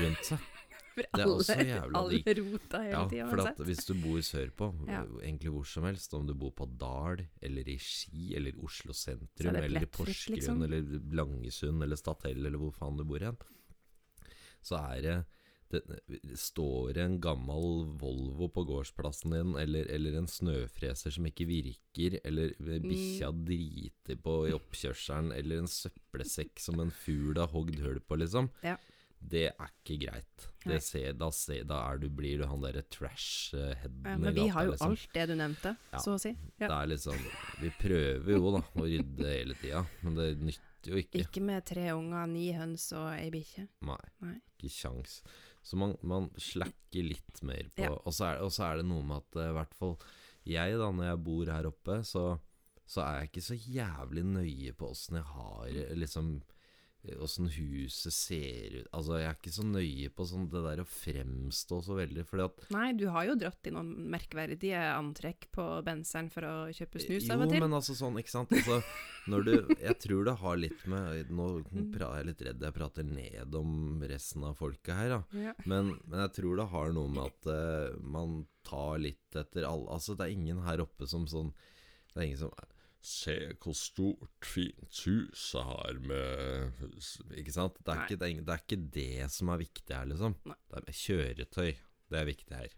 rundt 0.00 0.24
seg. 0.30 0.38
For 0.92 1.00
Det 1.08 1.22
er 1.24 1.30
også 1.32 1.54
alle, 1.56 1.64
jævla 1.72 1.98
alle 2.02 2.16
digg. 2.20 2.26
rota 2.38 2.78
hele 2.84 2.90
Ja, 2.92 3.02
tida 3.08 3.26
for 3.30 3.40
at 3.48 3.60
hvis 3.64 3.86
du 3.88 3.92
bor 3.96 4.18
sørpå, 4.20 4.66
Ja. 4.88 4.98
egentlig 5.24 5.48
hvor 5.54 5.64
som 5.66 5.84
helst, 5.88 6.12
om 6.14 6.26
du 6.28 6.34
bor 6.36 6.50
på 6.52 6.66
Dal, 6.78 7.22
eller 7.40 7.68
i 7.72 7.78
Ski, 7.80 8.34
eller 8.36 8.52
Oslo 8.60 8.92
sentrum, 8.92 9.56
eller 9.56 9.86
Porsgrunn, 9.88 10.36
liksom. 10.36 10.60
eller 10.66 10.82
Langesund, 11.16 11.82
eller 11.82 11.96
Statell, 11.96 12.44
eller 12.44 12.58
hvor 12.60 12.72
faen 12.76 12.98
du 13.00 13.04
bor 13.08 13.16
igjen, 13.24 13.38
så 14.62 14.76
er 14.92 15.00
det 15.00 15.16
det 15.72 16.36
står 16.38 16.98
en 17.02 17.18
gammel 17.24 17.86
Volvo 18.00 18.48
på 18.52 18.64
gårdsplassen 18.68 19.32
din, 19.34 19.54
eller, 19.58 19.88
eller 19.92 20.18
en 20.20 20.28
snøfreser 20.30 21.10
som 21.16 21.26
ikke 21.28 21.46
virker, 21.48 22.20
eller 22.24 22.54
bikkja 22.60 23.32
Mm. 23.32 23.44
driter 23.48 24.16
på 24.22 24.36
i 24.48 24.54
oppkjørselen, 24.56 25.32
eller 25.36 25.58
en 25.64 25.70
søppelsekk 25.70 26.60
som 26.60 26.80
en 26.80 26.90
fugl 26.90 27.38
har 27.40 27.48
hogd 27.54 27.78
hull 27.80 28.00
på, 28.00 28.18
liksom. 28.20 28.50
Ja. 28.62 28.76
Det 29.22 29.52
er 29.54 29.68
ikke 29.86 30.00
greit. 30.02 30.48
Det 30.66 30.80
ser, 30.82 31.12
da, 31.14 31.28
ser, 31.30 31.62
da 31.70 31.76
du, 31.96 32.08
blir 32.10 32.40
du 32.40 32.46
han 32.50 32.60
derre 32.64 32.82
trash-headen 32.90 34.02
Ja, 34.04 34.16
men 34.18 34.34
vi 34.34 34.48
har 34.50 34.64
jo 34.66 34.72
liksom. 34.72 34.90
alt 34.96 35.08
det 35.14 35.26
du 35.30 35.34
nevnte, 35.38 35.76
Ja. 35.92 35.98
så 36.02 36.16
å 36.16 36.20
si. 36.20 36.32
Det 36.58 36.68
er 36.70 36.86
liksom 36.90 37.14
Vi 37.60 37.70
prøver 37.78 38.32
jo, 38.34 38.50
da, 38.56 38.62
å 38.74 38.82
rydde 38.88 39.30
hele 39.30 39.54
tida, 39.60 39.84
men 40.02 40.14
det 40.18 40.26
nytter 40.40 40.90
jo 40.90 40.96
ikke. 40.98 41.20
Ikke 41.22 41.40
med 41.40 41.64
tre 41.64 41.86
unger, 41.94 42.26
ni 42.26 42.48
høns 42.52 42.88
og 42.98 43.12
ei 43.14 43.30
bikkje. 43.30 43.68
Nei, 43.86 44.00
Nei. 44.26 44.34
ikke 44.58 44.72
kjangs. 44.74 45.20
Så 45.62 45.78
man, 45.78 45.94
man 46.02 46.28
slacker 46.42 47.06
litt 47.06 47.42
mer 47.46 47.68
på 47.76 47.86
Ja. 47.86 47.92
Og 47.94 48.14
så 48.14 48.32
er, 48.32 48.40
og 48.42 48.50
så 48.54 48.66
er 48.68 48.80
det 48.80 48.88
noe 48.88 49.04
med 49.06 49.22
at 49.22 49.38
eh, 49.38 49.50
i 49.52 49.56
hvert 49.58 49.76
fall 49.78 49.96
jeg, 50.48 50.78
da, 50.80 50.88
når 50.90 51.06
jeg 51.06 51.22
bor 51.22 51.50
her 51.54 51.68
oppe, 51.68 52.00
så, 52.06 52.24
så 52.88 53.04
er 53.04 53.20
jeg 53.20 53.30
ikke 53.30 53.44
så 53.46 53.58
jævlig 53.58 54.24
nøye 54.26 54.72
på 54.74 54.88
åssen 54.90 55.20
jeg 55.20 55.28
har 55.30 55.76
liksom 56.00 56.32
Åssen 57.02 57.48
huset 57.50 58.14
ser 58.14 58.76
ut 58.76 58.90
Altså, 58.94 59.16
jeg 59.18 59.26
er 59.26 59.34
ikke 59.34 59.52
så 59.54 59.64
nøye 59.66 60.10
på 60.14 60.26
sånn 60.28 60.44
det 60.52 60.60
der 60.62 60.82
å 60.84 60.86
fremstå 60.86 61.80
så 61.82 61.96
veldig, 61.98 62.22
fordi 62.28 62.44
at 62.46 62.68
Nei, 62.74 62.92
du 62.94 63.08
har 63.10 63.26
jo 63.26 63.34
dratt 63.40 63.66
i 63.66 63.72
noen 63.74 63.90
merkverdige 64.12 64.82
antrekk 64.94 65.48
på 65.54 65.64
benseren 65.86 66.30
for 66.30 66.46
å 66.46 66.54
kjøpe 66.70 67.02
snus 67.02 67.26
av 67.26 67.42
og 67.42 67.50
til. 67.50 67.58
Jo, 67.58 67.64
men 67.64 67.74
altså 67.80 67.96
sånn, 67.98 68.20
ikke 68.22 68.34
sant 68.34 68.54
altså, 68.54 68.78
når 69.32 69.48
du, 69.48 69.52
Jeg 69.82 69.98
tror 70.04 70.28
det 70.28 70.36
har 70.44 70.60
litt 70.60 70.86
med 70.90 71.32
Nå 71.34 71.48
er 71.72 72.04
jeg 72.20 72.28
litt 72.30 72.46
redd 72.46 72.66
jeg 72.68 72.76
prater 72.78 73.06
ned 73.06 73.58
om 73.58 74.02
resten 74.06 74.46
av 74.46 74.56
folket 74.58 74.94
her, 74.94 75.16
da. 75.16 75.20
Ja. 75.48 75.56
Men, 75.66 75.96
men 76.06 76.22
jeg 76.26 76.36
tror 76.38 76.60
det 76.60 76.70
har 76.70 76.94
noe 76.94 77.10
med 77.10 77.26
at 77.26 77.50
uh, 77.50 77.98
man 77.98 78.44
tar 78.66 79.02
litt 79.02 79.38
etter 79.38 79.66
alle 79.66 79.90
Altså, 79.90 80.14
det 80.14 80.28
er 80.28 80.36
ingen 80.36 80.62
her 80.66 80.84
oppe 80.86 81.10
som 81.10 81.26
sånn 81.30 81.50
Det 82.12 82.20
er 82.20 82.28
ingen 82.28 82.44
som 82.44 82.54
Se 83.02 83.34
hvor 83.58 83.74
stort, 83.74 84.46
fint 84.46 84.98
hus 85.06 85.48
jeg 85.56 85.64
har 85.66 85.96
med 86.06 86.84
Ikke 87.34 87.50
sant? 87.54 87.74
Det 87.82 87.90
er, 87.96 88.04
ikke, 88.06 88.18
det, 88.20 88.28
det 88.46 88.54
er 88.54 88.60
ikke 88.62 88.82
det 88.94 89.30
som 89.34 89.50
er 89.50 89.58
viktig 89.64 89.96
her, 89.96 90.06
liksom. 90.06 90.36
Nei. 90.46 90.58
Det 90.70 90.82
er 90.86 91.00
kjøretøy. 91.00 91.72
Det 92.12 92.20
er 92.20 92.26
viktig 92.28 92.54
her. 92.60 92.72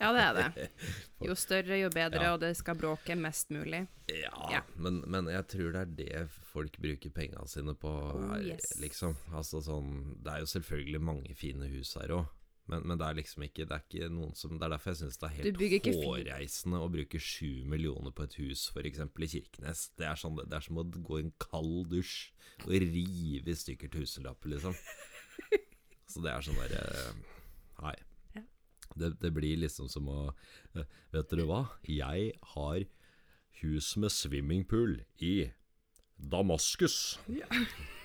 ja, 0.00 0.08
det 0.16 0.22
er 0.24 0.36
det. 0.38 0.66
Jo 1.28 1.34
større, 1.36 1.76
jo 1.82 1.90
bedre, 1.92 2.22
Ja. 2.24 2.32
og 2.34 2.40
det 2.40 2.52
skal 2.56 2.78
bråke 2.80 3.14
mest 3.18 3.50
mulig. 3.54 3.82
Ja, 4.08 4.32
Ja. 4.54 4.62
Men, 4.74 5.02
men 5.06 5.28
jeg 5.30 5.44
tror 5.52 5.74
det 5.74 5.82
er 5.82 5.92
det 5.98 6.24
folk 6.48 6.78
bruker 6.80 7.12
pengene 7.12 7.44
sine 7.50 7.74
på 7.78 7.90
Oh, 8.14 8.34
yes. 8.40 8.72
liksom. 8.80 9.14
Altså 9.36 9.60
sånn 9.62 10.16
Det 10.24 10.32
er 10.32 10.42
jo 10.46 10.50
selvfølgelig 10.54 11.00
mange 11.04 11.34
fine 11.36 11.68
hus 11.74 11.92
her 12.00 12.14
òg, 12.16 12.26
men, 12.68 12.84
men 12.84 13.00
det 13.00 13.06
er 13.06 13.16
liksom 13.16 13.44
ikke 13.46 13.64
Det 13.64 13.76
er 13.76 13.84
ikke 13.84 14.08
noen 14.12 14.34
som 14.36 14.52
Det 14.58 14.66
er 14.66 14.72
derfor 14.74 14.92
jeg 14.92 15.00
syns 15.00 15.20
det 15.20 15.28
er 15.28 15.36
helt 15.38 15.86
hårreisende 16.02 16.80
å 16.84 16.90
bruke 16.92 17.20
sju 17.22 17.64
millioner 17.68 18.12
på 18.14 18.26
et 18.28 18.36
hus, 18.42 18.66
f.eks. 18.74 19.00
i 19.00 19.30
Kirkenes. 19.34 19.86
Det 19.96 20.08
er, 20.08 20.20
sånn, 20.20 20.36
det 20.42 20.58
er 20.58 20.66
som 20.66 20.80
å 20.80 20.84
gå 20.84 21.20
i 21.20 21.24
en 21.26 21.32
kald 21.40 21.88
dusj 21.92 22.28
og 22.66 22.74
rive 22.74 23.52
i 23.52 23.56
stykker 23.56 23.92
tusenlapper, 23.92 24.52
liksom. 24.56 24.76
Så 26.10 26.22
det 26.24 26.32
er 26.32 26.44
sånn 26.44 26.60
derre 26.60 26.84
Nei. 27.78 27.96
Det, 28.98 29.12
det 29.20 29.30
blir 29.36 29.60
liksom 29.60 29.88
som 29.92 30.08
å 30.10 30.20
eh, 30.74 30.86
Vet 31.14 31.28
dere 31.30 31.46
hva? 31.46 31.60
Jeg 31.86 32.32
har 32.54 32.86
hus 33.60 33.92
med 34.00 34.12
swimmingpool 34.14 35.00
i 35.24 35.50
Damaskus. 36.18 37.18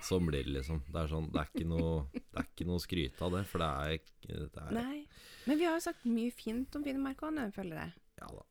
Sånn 0.06 0.26
blir 0.30 0.46
det 0.46 0.54
liksom. 0.60 0.82
Det 0.88 1.02
er, 1.02 1.10
sånn, 1.12 1.30
det 1.34 1.42
er 1.42 1.50
ikke 1.52 1.68
noe 1.70 1.94
Det 2.14 2.40
noe 2.70 2.80
å 2.80 2.84
skryte 2.84 3.26
av 3.26 3.34
det, 3.38 3.44
for 3.50 3.64
det 3.64 3.70
er, 3.70 4.10
det 4.54 4.64
er 4.64 4.74
Nei. 4.78 4.98
Men 5.50 5.60
vi 5.60 5.66
har 5.68 5.78
jo 5.80 5.86
sagt 5.90 6.06
mye 6.08 6.32
fint 6.32 6.76
om 6.78 6.84
Finnmark 6.86 7.24
òg 7.26 7.34
føler 7.56 7.80
jeg. 7.82 7.96
Ja 8.22 8.30
da. 8.32 8.44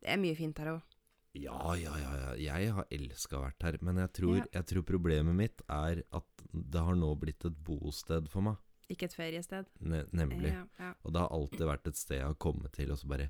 Det 0.00 0.10
er 0.14 0.20
mye 0.22 0.36
fint 0.38 0.58
her 0.62 0.72
òg. 0.74 0.96
Ja, 1.38 1.74
ja, 1.78 1.92
ja, 1.94 2.12
ja. 2.18 2.30
Jeg 2.42 2.72
har 2.74 2.88
elska 2.90 3.38
å 3.38 3.44
vært 3.44 3.62
her, 3.62 3.76
men 3.86 4.00
jeg 4.02 4.10
tror, 4.18 4.36
Ja. 4.40 4.46
jeg 4.58 4.66
tror 4.66 4.82
problemet 4.88 5.36
mitt 5.38 5.62
er 5.70 6.00
at 6.10 6.44
det 6.50 6.82
har 6.82 6.96
nå 6.98 7.12
blitt 7.20 7.44
et 7.46 7.54
bosted 7.64 8.26
for 8.32 8.42
meg. 8.42 8.56
Ikke 8.90 9.06
et 9.06 9.14
feriested. 9.14 9.68
Ne 9.78 10.02
nemlig. 10.10 10.50
Ja, 10.50 10.64
ja. 10.80 10.88
Og 11.06 11.12
det 11.14 11.20
har 11.22 11.30
alltid 11.30 11.62
vært 11.68 11.86
et 11.86 12.00
sted 12.00 12.18
jeg 12.18 12.26
har 12.26 12.34
kommet 12.42 12.72
til, 12.74 12.90
og 12.90 12.98
så 12.98 13.06
bare 13.06 13.28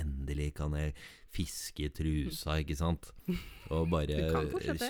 Endelig 0.00 0.52
kan 0.58 0.72
jeg 0.78 0.94
fiske 1.36 1.84
i 1.86 1.92
trusa, 1.92 2.58
ikke 2.62 2.76
sant? 2.78 3.10
Og 3.70 3.88
bare 3.92 4.06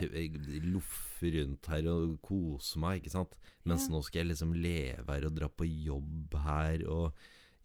kjø- 0.03 0.63
loffe 0.73 1.31
rundt 1.35 1.67
her 1.73 1.89
og 1.91 2.19
kose 2.23 2.79
meg, 2.83 3.01
ikke 3.03 3.11
sant? 3.17 3.35
Mens 3.67 3.89
Ja. 3.89 3.95
nå 3.97 4.03
skal 4.05 4.21
jeg 4.25 4.31
liksom 4.37 4.53
leve 4.55 5.07
her 5.09 5.27
og 5.27 5.35
dra 5.35 5.49
på 5.49 5.67
jobb 5.67 6.35
her 6.45 6.85
og 6.89 7.15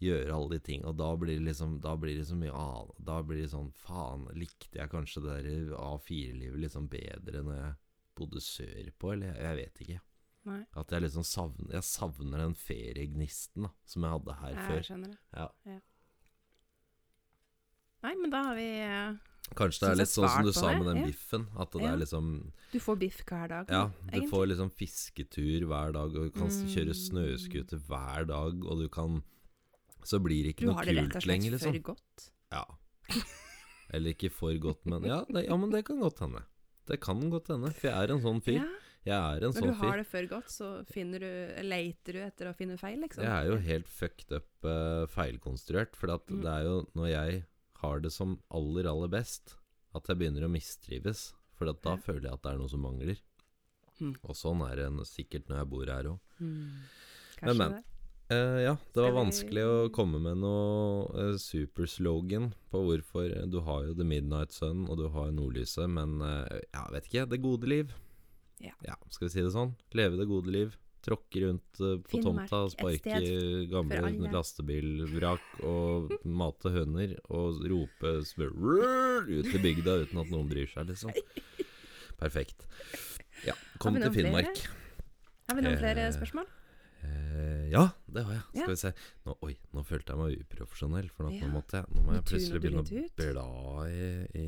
gjøre 0.02 0.34
alle 0.34 0.50
de 0.56 0.60
ting. 0.66 0.84
Og 0.86 0.96
da 0.98 1.12
blir 1.16 1.38
det 1.38 1.46
liksom 1.46 1.80
Da 1.82 1.96
blir 1.96 2.18
det 2.18 2.26
så 2.26 2.36
mye 2.36 2.50
annet. 2.52 2.96
Da 3.06 3.22
blir 3.22 3.42
det 3.44 3.52
sånn 3.52 3.72
Faen, 3.74 4.26
likte 4.34 4.80
jeg 4.80 4.90
kanskje 4.90 5.22
det 5.22 5.44
der 5.46 5.76
A4-livet 5.78 6.60
liksom 6.64 6.88
bedre 6.90 7.44
når 7.44 7.56
jeg 7.60 7.76
bodde 8.16 8.42
sørpå, 8.42 9.14
eller 9.14 9.28
jeg, 9.34 9.38
jeg 9.46 9.56
vet 9.62 9.82
ikke. 9.86 10.00
Nei, 10.44 10.66
At 10.76 10.90
jeg 10.90 11.02
liksom 11.04 11.22
savner 11.24 11.70
Jeg 11.76 11.84
savner 11.86 12.40
den 12.42 12.56
feriegnisten 12.58 13.62
da 13.68 13.70
Som 13.86 14.02
jeg 14.08 14.12
hadde 14.16 14.34
her 14.40 14.56
jeg 14.56 14.66
før 14.72 14.82
skjønner 14.88 15.12
det. 15.12 15.18
Ja. 15.38 15.48
ja. 15.70 15.80
Nei, 18.04 18.16
men 18.18 18.32
da 18.34 18.42
har 18.50 18.56
vi 18.58 18.68
eh, 18.82 19.12
Kanskje 19.58 19.84
det 19.84 19.90
er 19.92 20.00
litt 20.00 20.10
sånn 20.14 20.30
som 20.32 20.46
du 20.48 20.52
sa 20.56 20.70
med 20.78 20.86
den 20.88 21.02
ja. 21.02 21.08
biffen, 21.10 21.48
At 21.60 21.72
det 21.76 21.82
Ja. 21.84 21.92
er 21.94 21.98
liksom 22.02 22.28
Du 22.72 22.80
får 22.80 23.00
biff 23.02 23.20
hver 23.28 23.48
dag. 23.52 23.66
Ja, 23.70 23.82
du 23.92 24.10
egentlig. 24.14 24.30
får 24.32 24.46
liksom 24.54 24.70
fisketur 24.72 25.66
hver 25.68 25.92
dag 25.98 26.16
Og 26.16 26.30
du 26.30 26.32
kan 26.32 26.48
mm. 26.48 26.70
kjøre 26.72 26.96
snøscooter 26.96 27.82
hver 27.90 28.26
dag 28.32 28.64
Og 28.66 28.80
du 28.80 28.88
kan 28.90 29.22
Så 30.04 30.20
blir 30.24 30.44
det 30.48 30.56
ikke 30.56 30.66
Du 30.66 30.72
noe 30.72 30.80
har 30.80 30.86
det 30.90 30.96
rett 30.98 31.16
og 31.16 31.22
slett 31.22 31.28
lenger 31.34 31.58
for 31.58 31.72
liksom 31.76 31.84
godt. 31.92 32.30
Ja 32.52 32.66
Eller 33.92 34.14
ikke 34.16 34.32
for 34.32 34.56
godt, 34.64 34.86
men 34.88 35.04
ja, 35.04 35.20
det, 35.28 35.46
ja, 35.50 35.58
men 35.60 35.70
det 35.74 35.84
kan 35.90 36.00
godt 36.00 36.20
hende 36.24 36.46
Det 36.88 37.00
kan 37.04 37.20
godt 37.30 37.52
hende 37.52 37.74
For 37.76 37.90
jeg 37.92 37.98
er 38.08 38.16
en 38.16 38.24
sånn 38.24 38.42
fyr 38.46 38.62
Ja, 38.62 38.70
Jeg 39.04 39.18
er 39.18 39.44
en 39.48 39.52
når 39.52 39.62
du 39.68 39.68
sånn 39.74 39.80
har 39.82 39.98
det 40.00 40.08
for 40.08 40.28
godt, 40.32 40.52
så 40.54 40.68
finner 40.88 41.20
du, 41.26 41.32
leiter 41.66 42.14
du 42.14 42.20
etter 42.24 42.52
å 42.52 42.56
finne 42.56 42.78
feil, 42.80 43.00
liksom. 43.02 43.24
Jeg 43.26 43.34
er 43.34 43.50
jo 43.50 43.58
helt 43.66 43.88
fucked 43.90 44.32
up 44.38 44.68
uh, 44.68 45.08
feilkonstruert 45.12 45.98
For 45.98 46.14
at 46.14 46.28
Mm. 46.30 46.42
det 46.46 46.52
er 46.54 46.64
jo 46.70 46.76
når 46.96 47.08
jeg 47.10 47.44
har 47.82 48.00
det 48.04 48.12
som 48.14 48.40
aller, 48.50 48.88
aller 48.90 49.12
best 49.12 49.56
At 49.96 50.08
jeg 50.08 50.22
begynner 50.22 50.48
å 50.48 50.52
mistrives 50.52 51.32
For 51.58 51.70
at 51.70 51.82
da 51.84 51.98
Ja. 51.98 52.04
føler 52.06 52.30
jeg 52.30 52.34
at 52.40 52.44
det 52.46 52.54
er 52.54 52.62
noe 52.62 52.72
som 52.72 52.82
mangler 52.86 53.20
Mm. 54.02 54.16
Og 54.26 54.34
sånn 54.34 54.62
er 54.66 54.80
det 54.80 55.06
sikkert 55.06 55.48
når 55.50 55.62
jeg 55.62 55.70
bor 55.70 55.90
her 55.94 56.08
òg. 56.10 56.20
Mm. 56.42 56.62
Men, 57.46 57.58
men. 57.60 57.76
Eh, 58.32 58.60
ja, 58.64 58.76
det 58.96 59.04
var 59.04 59.12
vanskelig 59.14 59.64
å 59.68 59.90
komme 59.94 60.18
med 60.24 60.40
noe 60.42 61.10
eh, 61.20 61.36
superslogan 61.42 62.54
på 62.72 62.82
hvorfor 62.88 63.34
du 63.52 63.60
har 63.68 63.86
jo 63.90 63.96
The 63.98 64.08
Midnight 64.08 64.56
Sun 64.56 64.86
og 64.88 65.02
du 65.02 65.10
har 65.12 65.34
Nordlyset, 65.36 65.90
men 65.92 66.22
eh, 66.24 66.62
ja, 66.72 66.86
vet 66.96 67.10
ikke. 67.12 67.28
Det 67.30 67.42
gode 67.44 67.70
liv. 67.70 67.94
Ja. 68.62 68.74
skal 69.10 69.28
vi 69.28 69.34
si 69.34 69.44
det 69.44 69.54
sånn? 69.54 69.76
Leve 69.98 70.20
det 70.20 70.30
gode 70.30 70.54
liv. 70.54 70.78
Tråkke 71.02 71.42
rundt 71.48 71.80
eh, 71.82 71.96
på 72.06 72.12
Finnmark, 72.14 72.50
tomta, 72.52 72.70
sparke 72.76 73.22
gamle 73.72 74.30
lastebilvrak 74.36 75.64
og 75.66 76.12
mate 76.30 76.70
høner 76.76 77.16
og 77.34 77.64
rope 77.72 78.12
ut 78.22 79.50
til 79.50 79.60
bygda 79.64 79.96
uten 80.06 80.22
at 80.22 80.30
noen 80.30 80.48
bryr 80.52 80.70
seg, 80.70 80.86
liksom. 80.92 81.12
Perfekt. 82.22 82.68
Ja, 83.48 83.56
kom 83.82 83.98
til 83.98 84.12
Finnmark. 84.14 84.52
flere? 84.54 84.78
Har 85.50 85.58
vi 85.58 85.62
noen 85.66 85.78
flere 85.82 86.06
Eh, 86.06 86.12
spørsmål? 86.14 86.46
Eh, 87.02 87.70
ja, 87.74 87.88
det 88.14 88.24
har 88.28 88.34
jeg. 88.38 88.44
Skal 88.52 88.62
Ja. 88.62 88.68
vi 88.68 88.76
se. 88.76 88.94
Nå, 89.26 89.38
oi, 89.42 89.56
nå 89.74 89.84
følte 89.84 90.14
jeg 90.14 90.18
meg 90.22 90.46
uprofesjonell, 90.46 91.10
for 91.10 91.32
Ja. 91.32 91.48
nå 91.48 91.52
måtte 91.56 91.72
jeg 91.82 91.86
Nå 91.96 92.04
må 92.06 92.14
jeg 92.14 92.24
plutselig 92.30 92.62
begynne 92.62 92.86
å 92.86 93.10
bla 93.18 93.90
i, 93.90 94.28
i 94.38 94.46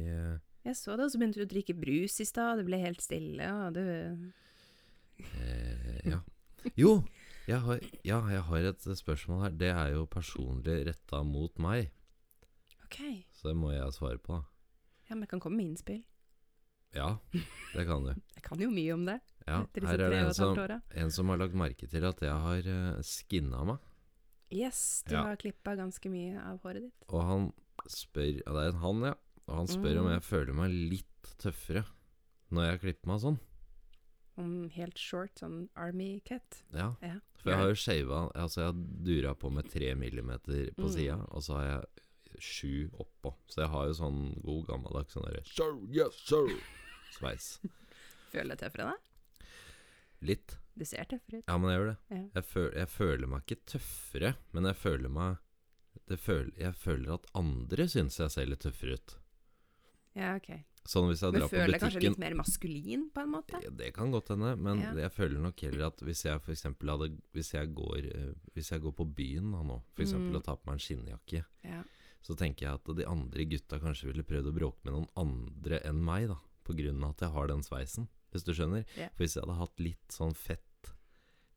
Jeg 0.69 0.75
så 0.77 0.95
det, 0.95 1.05
og 1.05 1.11
så 1.11 1.17
begynte 1.17 1.41
du 1.41 1.45
å 1.45 1.49
drikke 1.49 1.73
brus 1.75 2.19
i 2.21 2.25
stad, 2.29 2.57
det 2.59 2.65
ble 2.67 2.77
helt 2.79 3.01
stille, 3.01 3.41
og 3.65 3.73
du 3.73 3.81
eh, 5.19 6.01
Ja. 6.05 6.19
Jo, 6.79 7.03
jeg 7.47 7.59
har, 7.65 7.79
ja, 8.07 8.19
jeg 8.31 8.41
har 8.47 8.69
et 8.69 8.85
spørsmål 8.97 9.41
her. 9.43 9.55
Det 9.59 9.69
er 9.73 9.91
jo 9.97 10.05
personlig 10.07 10.85
retta 10.87 11.23
mot 11.27 11.57
meg, 11.59 11.89
OK. 12.85 12.99
så 13.35 13.49
det 13.51 13.57
må 13.59 13.71
jeg 13.73 13.93
svare 13.95 14.17
på. 14.23 14.39
Ja, 15.09 15.15
men 15.15 15.25
jeg 15.25 15.33
kan 15.35 15.43
komme 15.43 15.57
med 15.59 15.73
innspill. 15.73 16.03
Ja, 16.93 17.17
det 17.73 17.87
kan 17.89 18.03
du. 18.05 18.11
Jeg 18.37 18.43
kan 18.45 18.59
jo 18.61 18.67
mye 18.69 18.93
om 18.93 19.05
det 19.07 19.15
Ja, 19.47 19.63
her 19.65 20.01
er 20.03 20.11
det 20.11 20.17
en 20.19 20.33
som, 20.35 20.57
en 20.59 21.11
som 21.11 21.29
har 21.31 21.39
lagt 21.41 21.55
merke 21.57 21.87
til 21.89 22.03
at 22.05 22.19
jeg 22.21 22.35
har 22.43 22.67
uh, 22.69 22.99
skinna 23.01 23.63
meg. 23.65 23.79
Yes, 24.53 25.01
du 25.07 25.15
Ja. 25.15 25.23
har 25.25 25.39
klippa 25.41 25.73
ganske 25.79 26.05
mye 26.11 26.37
av 26.37 26.59
håret 26.61 26.83
ditt. 26.85 27.05
Og 27.09 27.23
han 27.25 27.47
spør 27.89 28.29
ja, 28.37 28.51
Det 28.53 28.61
er 28.61 28.69
en 28.75 28.81
han, 28.83 29.01
ja. 29.09 29.13
Og 29.47 29.55
han 29.57 29.67
spør 29.71 29.99
om 30.03 30.05
Mm. 30.05 30.11
jeg 30.13 30.23
føler 30.27 30.53
meg 30.53 30.69
litt 30.93 31.31
tøffere 31.41 31.83
når 32.53 32.67
jeg 32.69 32.81
klipper 32.83 33.07
meg 33.09 33.23
sånn. 33.25 33.39
Om 34.35 34.69
helt 34.73 34.97
short, 34.97 35.35
sånn 35.37 35.67
army 35.77 36.19
cut. 36.25 36.63
Ja. 36.73 36.95
Ja. 37.05 37.19
For 37.37 37.51
jeg 37.51 37.59
har 37.59 37.67
jo 37.69 37.75
shava 37.77 38.21
Altså 38.33 38.61
jeg 38.63 38.69
har 38.71 38.79
dura 39.05 39.33
på 39.35 39.51
med 39.53 39.67
tre 39.69 39.91
millimeter 39.95 40.71
på 40.73 40.87
Mm. 40.87 40.93
sida, 40.95 41.17
og 41.29 41.43
så 41.43 41.53
har 41.59 41.65
jeg 41.67 42.41
sju 42.41 42.89
oppå. 42.97 43.35
Så 43.47 43.61
jeg 43.61 43.69
har 43.69 43.85
jo 43.87 43.93
sånn 43.93 44.41
god 44.43 44.65
gammeldags 44.67 45.13
sånn 45.13 45.23
derre 45.27 45.43
Sir, 45.45 45.77
yes, 45.93 46.15
sir 46.25 46.49
Sveis. 47.19 47.59
Føler 48.31 48.55
deg 48.55 48.63
tøffere, 48.63 48.89
da? 48.89 49.45
Litt. 50.25 50.57
Du 50.75 50.85
ser 50.85 51.05
tøffere 51.05 51.43
ut. 51.43 51.45
Ja, 51.47 51.57
men 51.59 51.69
jeg 51.69 51.79
gjør 51.79 51.89
det. 51.91 51.97
Ja. 52.09 52.21
Jeg, 52.39 52.45
føl, 52.49 52.69
jeg 52.79 52.89
føler 52.89 53.27
meg 53.29 53.43
ikke 53.45 53.65
tøffere, 53.75 54.35
men 54.55 54.65
jeg 54.65 54.75
føler 54.81 55.09
meg 55.13 55.37
det 56.09 56.17
føl, 56.19 56.49
Jeg 56.57 56.73
føler 56.75 57.13
at 57.13 57.27
andre 57.37 57.85
syns 57.87 58.17
jeg 58.19 58.31
ser 58.33 58.47
litt 58.49 58.63
tøffere 58.65 58.97
ut. 58.97 59.13
Ja, 60.17 60.33
ok. 60.39 60.49
Sånn 60.85 61.07
hvis 61.07 61.21
jeg 61.23 61.31
drar 61.31 61.47
på 61.47 61.55
føler 61.55 61.71
deg 61.71 61.79
kanskje 61.81 62.01
litt 62.03 62.17
mer 62.19 62.33
maskulin, 62.35 63.05
på 63.15 63.21
en 63.23 63.29
måte? 63.31 63.59
Det, 63.63 63.69
det 63.79 63.93
kan 63.95 64.11
godt 64.11 64.33
hende, 64.33 64.57
men 64.59 64.81
Ja. 64.81 64.93
jeg 65.05 65.11
føler 65.15 65.39
nok 65.39 65.61
heller 65.63 65.85
at 65.87 66.01
hvis 66.03 66.23
jeg 66.25 66.41
eksempel 66.43 66.89
hadde 66.91 67.07
Hvis 67.33 67.53
jeg 67.53 67.73
går, 67.73 67.99
eh, 68.11 68.33
hvis 68.53 68.69
jeg 68.73 68.81
går 68.83 68.91
på 68.97 69.05
byen 69.15 69.51
da 69.53 69.61
nå, 69.63 69.81
f.eks. 69.95 70.11
Mm. 70.13 70.35
og 70.35 70.43
tar 70.43 70.57
på 70.57 70.67
meg 70.67 70.73
en 70.75 70.83
skinnjakke, 70.83 71.45
Ja. 71.63 71.83
så 72.21 72.35
tenker 72.35 72.67
jeg 72.67 72.73
at 72.73 72.95
de 72.97 73.05
andre 73.05 73.45
gutta 73.45 73.79
kanskje 73.79 74.11
ville 74.11 74.23
prøvd 74.27 74.51
å 74.51 74.55
bråke 74.59 74.83
med 74.83 74.93
noen 74.93 75.07
andre 75.15 75.79
enn 75.87 76.03
meg, 76.03 76.27
da. 76.27 76.37
På 76.63 76.75
grunn 76.75 77.01
av 77.03 77.09
at 77.11 77.19
jeg 77.19 77.31
har 77.31 77.47
den 77.47 77.63
sveisen, 77.63 78.07
hvis 78.31 78.43
du 78.43 78.51
skjønner. 78.53 78.85
Ja. 78.97 79.07
For 79.15 79.23
hvis 79.23 79.35
jeg 79.35 79.43
hadde 79.43 79.57
hatt 79.59 79.79
litt 79.79 80.07
sånn 80.09 80.35
fett, 80.35 80.93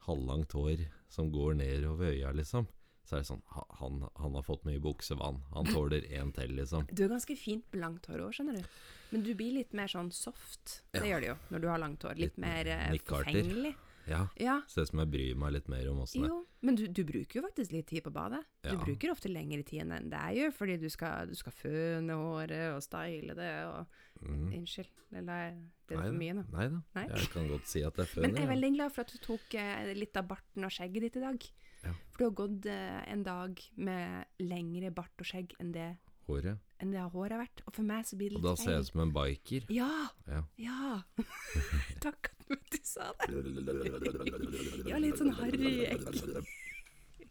halvlangt 0.07 0.53
hår 0.55 0.87
som 1.11 1.31
går 1.33 1.55
nedover 1.59 2.13
øya, 2.15 2.33
liksom, 2.35 2.67
så 3.07 3.17
er 3.17 3.23
det 3.23 3.29
sånn 3.31 3.43
han, 3.81 4.01
han 4.19 4.35
har 4.35 4.43
fått 4.47 4.65
mye 4.67 4.83
buksevann. 4.83 5.41
Han 5.55 5.69
tåler 5.71 6.07
én 6.11 6.33
til, 6.35 6.57
liksom. 6.59 6.89
Du 6.91 7.05
har 7.07 7.13
ganske 7.15 7.37
fint 7.39 7.75
langt 7.79 8.07
hår 8.11 8.25
òg, 8.27 8.35
skjønner 8.35 8.59
du. 8.59 8.79
Men 9.13 9.23
du 9.23 9.33
blir 9.39 9.55
litt 9.61 9.73
mer 9.79 9.87
sånn 9.93 10.11
soft. 10.13 10.81
Det 10.93 11.05
Ja. 11.05 11.13
gjør 11.15 11.21
du 11.21 11.27
jo 11.29 11.37
når 11.55 11.61
du 11.63 11.69
har 11.71 11.79
langt 11.79 12.03
hår. 12.03 12.17
Litt, 12.19 12.35
Litt 12.35 12.39
mer 12.43 12.67
eh, 12.67 12.97
forfengelig. 13.07 13.77
Ja. 14.07 14.29
Ja, 14.39 14.61
Ser 14.71 14.83
ut 14.87 14.89
som 14.93 15.01
jeg 15.03 15.11
bryr 15.11 15.39
meg 15.39 15.53
litt 15.57 15.69
mer 15.69 15.89
om 15.91 15.99
åssen 16.05 16.23
det. 16.23 16.31
Men 16.67 16.77
du, 16.79 16.85
du 16.87 17.03
bruker 17.07 17.41
jo 17.41 17.43
faktisk 17.43 17.73
litt 17.75 17.89
tid 17.91 18.05
på 18.07 18.13
badet. 18.15 18.43
Du 18.63 18.71
Ja. 18.71 18.79
bruker 18.79 19.11
ofte 19.11 19.31
lengre 19.31 19.65
tid 19.67 19.83
enn 19.83 20.11
det 20.11 20.21
jeg 20.31 20.37
gjør, 20.41 20.53
fordi 20.55 20.77
du 20.83 20.89
skal, 20.91 21.27
du 21.27 21.35
skal 21.35 21.53
føne 21.53 22.15
håret 22.15 22.75
og 22.77 22.83
style 22.87 23.35
det 23.35 23.51
og 23.67 23.87
mm. 24.23 24.53
Unnskyld, 24.61 24.93
eller 25.13 25.57
ble 25.89 25.97
det 25.97 26.05
for 26.07 26.19
mye 26.23 26.37
nå? 26.39 26.45
Nei 26.55 26.69
da. 26.69 26.83
Jeg 27.17 27.31
kan 27.35 27.49
godt 27.51 27.67
si 27.71 27.83
at 27.83 27.99
jeg 28.03 28.07
Men 28.23 28.37
jeg 28.39 28.47
er 28.47 28.53
veldig 28.55 28.73
glad 28.79 28.95
for 28.95 29.07
at 29.07 29.13
du 29.15 29.19
tok 29.27 29.55
eh, 29.59 29.93
litt 29.99 30.17
av 30.23 30.29
barten 30.31 30.67
og 30.67 30.71
skjegget 30.75 31.09
ditt 31.09 31.19
i 31.19 31.25
dag. 31.27 31.49
Ja. 31.85 31.93
For 32.13 32.19
du 32.19 32.25
har 32.25 32.35
gått 32.41 32.67
eh, 32.73 33.01
en 33.13 33.23
dag 33.27 33.61
med 33.77 34.25
lengre 34.41 34.91
bart 34.95 35.13
og 35.21 35.27
skjegg 35.29 35.53
enn 35.61 35.73
det, 35.75 35.89
håret. 36.27 36.59
enn 36.83 36.91
det 36.95 37.03
håret 37.13 37.33
har 37.37 37.43
vært. 37.45 37.63
Og 37.67 37.75
for 37.77 37.83
meg 37.87 38.07
så 38.09 38.17
blir 38.19 38.31
det 38.33 38.41
Og 38.41 38.47
da 38.49 38.55
ser 38.59 38.73
jeg 38.77 38.87
ut 38.87 38.91
som 38.93 39.01
en 39.05 39.13
biker. 39.15 39.67
Ja! 39.75 39.91
Ja. 40.27 40.41
Ja! 40.59 41.03
Takk 42.07 42.33
at 42.51 42.71
du 42.73 42.79
sa 42.95 43.13
det. 43.21 43.29
Ja, 44.91 44.99
litt 45.03 45.19
sånn 45.19 45.33
harry. 45.35 45.87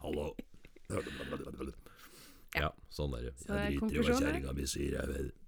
Hallo. 0.04 0.30
Ja, 2.56 2.70
sånn 2.93 3.16
er 3.18 3.30
det. 3.30 3.34
Så 3.41 3.56
er 3.58 3.74
konklusjonen 3.80 4.22
kjerringa 4.22 4.54
mi 4.56 4.66
sier, 4.70 5.00
jeg 5.00 5.08
vet. 5.12 5.41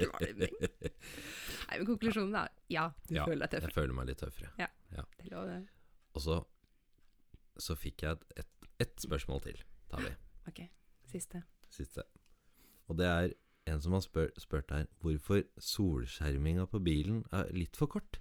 Nei, 0.00 1.76
men 1.78 1.86
konklusjonen 1.86 2.34
er 2.40 2.48
ja, 2.72 2.86
du 3.08 3.14
Ja, 3.14 3.26
føler 3.28 3.46
deg 3.46 3.58
Jeg 3.60 3.66
tøff. 3.68 3.74
føler 3.76 3.94
meg 3.96 4.08
litt 4.10 4.20
tøffere. 4.22 4.50
Ja, 4.58 4.66
Det 4.90 5.30
lover 5.30 5.36
lov, 5.36 5.46
det. 5.50 5.79
Og 6.14 6.24
så, 6.24 6.40
så 7.60 7.76
fikk 7.78 8.02
jeg 8.06 8.18
et, 8.18 8.32
et, 8.44 8.70
et 8.86 9.04
spørsmål 9.04 9.42
til, 9.46 9.62
tar 9.92 10.06
vi. 10.06 10.14
Ok, 10.50 10.62
siste. 11.06 11.42
Siste. 11.70 12.02
Og 12.90 12.96
det 12.98 13.06
er 13.06 13.32
en 13.70 13.82
som 13.84 13.92
har 13.94 14.00
spør, 14.02 14.30
spurt 14.40 14.72
her 14.74 14.86
hvorfor 15.04 15.44
solskjerminga 15.62 16.64
på 16.72 16.80
bilen 16.82 17.20
er 17.30 17.52
litt 17.54 17.76
for 17.78 17.86
kort. 17.92 18.18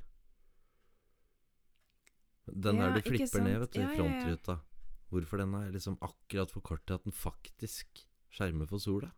Den 2.50 2.78
Ja, 2.78 2.90
der 2.90 3.00
du 3.00 3.08
flipper 3.08 3.42
ned, 3.46 3.60
vet 3.64 3.74
du, 3.74 3.82
ja. 3.82 3.90
frontruta. 3.96 4.58
Hvorfor 5.10 5.42
den 5.42 5.54
er 5.58 5.72
liksom 5.74 5.98
akkurat 6.06 6.52
for 6.52 6.62
kort 6.62 6.86
til 6.86 7.00
at 7.00 7.04
den 7.08 7.16
faktisk 7.16 8.04
skjermer 8.30 8.70
for 8.70 8.78
sola? 8.78 9.10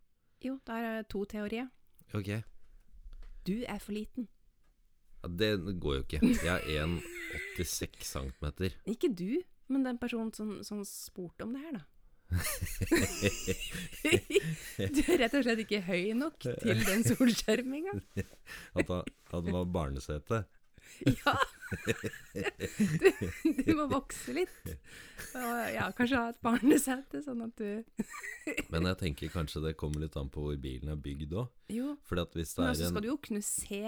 Jo, 0.44 0.58
der 0.66 0.88
er 0.88 1.02
to 1.02 1.24
teorier. 1.24 1.68
Ok, 2.14 2.42
Du 3.46 3.64
er 3.66 3.78
for 3.78 3.92
liten. 3.92 4.28
Det 5.28 5.52
går 5.80 5.94
jo 5.96 6.02
ikke. 6.06 6.20
Jeg 6.44 6.76
er 6.76 6.86
1,86 6.86 8.02
cm. 8.02 8.46
Ikke 8.90 9.08
du, 9.14 9.42
men 9.72 9.84
den 9.86 9.98
personen 10.02 10.32
som, 10.34 10.58
som 10.66 10.82
spurte 10.88 11.42
om 11.46 11.52
det 11.56 11.62
her, 11.66 11.72
da. 11.78 11.84
du 14.88 15.00
er 15.04 15.18
rett 15.20 15.34
og 15.36 15.42
slett 15.44 15.60
ikke 15.66 15.82
høy 15.84 16.12
nok 16.16 16.38
til 16.46 16.80
den 16.86 17.02
solskjerminga. 17.04 17.92
At 18.72 18.88
han- 18.88 19.04
at 19.32 19.44
det 19.46 19.52
var 19.52 19.64
barnesete. 19.72 20.42
Ja! 21.06 21.32
Du, 21.72 23.52
du 23.64 23.70
må 23.78 23.86
vokse 23.88 24.32
litt. 24.36 24.56
Og 25.38 25.60
ja, 25.72 25.86
kanskje 25.96 26.18
ha 26.20 26.26
et 26.32 26.40
barnesete, 26.44 27.22
sånn 27.24 27.44
at 27.46 27.54
du 27.56 27.84
Men 28.74 28.88
jeg 28.90 28.98
tenker 29.00 29.32
kanskje 29.32 29.62
det 29.64 29.76
kommer 29.80 30.04
litt 30.04 30.16
an 30.20 30.28
på 30.32 30.44
hvor 30.44 30.58
bilen 30.60 30.92
er 30.92 31.00
bygd 31.00 31.32
òg. 31.32 31.48
Jo, 31.72 31.94
men 32.10 32.22
også 32.26 32.44
skal 32.76 32.88
en 32.90 33.00
du 33.06 33.08
jo 33.08 33.16
kunne 33.24 33.44
se 33.46 33.82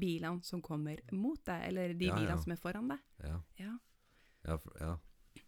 bilene 0.00 0.42
som 0.46 0.62
kommer 0.64 1.00
mot 1.12 1.40
deg, 1.46 1.66
eller 1.70 1.94
de 1.98 2.06
Ja, 2.10 2.18
ja. 2.28 2.36
som 2.42 2.52
er 2.54 2.60
foran 2.60 2.88
deg. 2.92 3.02
Ja, 3.24 3.40
Ja. 3.62 3.74
ja. 4.80 4.94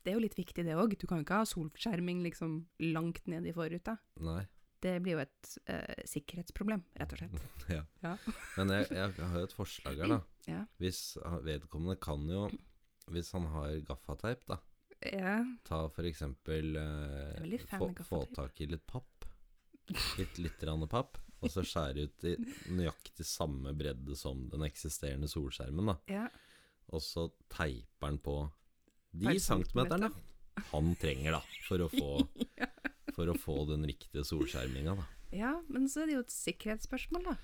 Det 0.03 0.11
er 0.13 0.17
jo 0.17 0.23
litt 0.23 0.37
viktig, 0.39 0.65
det 0.67 0.75
òg. 0.79 0.95
Du 0.99 1.07
kan 1.07 1.19
jo 1.21 1.25
ikke 1.27 1.41
ha 1.43 1.47
solskjerming 1.47 2.23
liksom 2.25 2.61
langt 2.95 3.27
ned 3.31 3.47
i 3.47 3.53
forruta. 3.55 3.97
Nei. 4.23 4.45
Det 4.83 5.01
blir 5.03 5.17
jo 5.17 5.21
et 5.25 5.53
eh, 5.73 6.03
sikkerhetsproblem, 6.07 6.83
rett 7.01 7.13
og 7.15 7.19
slett. 7.19 7.43
Ja. 7.77 7.83
Ja. 8.05 8.15
Men 8.57 8.69
jeg, 8.75 8.89
jeg 8.95 9.13
har 9.19 9.39
jo 9.41 9.49
et 9.49 9.57
forslag 9.57 10.01
her, 10.03 10.15
da. 10.17 10.21
Ja. 10.53 10.61
Hvis 10.79 11.17
vedkommende 11.43 11.97
kan 11.99 12.23
jo 12.31 12.45
Hvis 13.11 13.33
han 13.35 13.47
har 13.51 13.73
gaffateip, 13.87 14.45
da. 14.47 14.61
Ja. 15.13 15.41
Ta 15.67 15.89
for 15.93 16.07
eksempel 16.09 16.77
eh, 16.81 17.59
få, 17.71 17.91
få 18.07 18.21
tak 18.35 18.61
i 18.63 18.67
litt 18.71 18.87
papp. 18.87 19.27
Litt 20.19 20.39
lite 20.39 20.65
grann 20.67 20.87
papp. 20.91 21.19
Og 21.45 21.53
så 21.53 21.65
skjære 21.67 22.07
ut 22.07 22.27
i 22.31 22.35
nøyaktig 22.73 23.27
samme 23.29 23.75
bredde 23.77 24.17
som 24.17 24.47
den 24.53 24.65
eksisterende 24.67 25.29
solskjermen, 25.31 25.93
da. 25.93 25.97
ja. 26.11 26.27
Og 26.95 27.03
så 27.03 27.27
teiper 27.51 28.07
han 28.07 28.19
på 28.23 28.39
de 29.17 29.27
Per 29.27 29.41
centimeterne 29.43 30.11
han 30.71 30.95
trenger, 31.01 31.37
da. 31.37 31.43
For 31.67 31.83
å 31.85 31.89
få, 31.93 32.11
for 33.17 33.33
å 33.33 33.37
få 33.39 33.59
den 33.73 33.85
riktige 33.89 34.25
solskjerminga, 34.27 34.97
da. 34.99 35.07
Ja, 35.35 35.53
men 35.69 35.89
så 35.91 36.05
er 36.05 36.11
det 36.11 36.17
jo 36.17 36.25
et 36.25 36.35
sikkerhetsspørsmål, 36.35 37.27
da. 37.33 37.37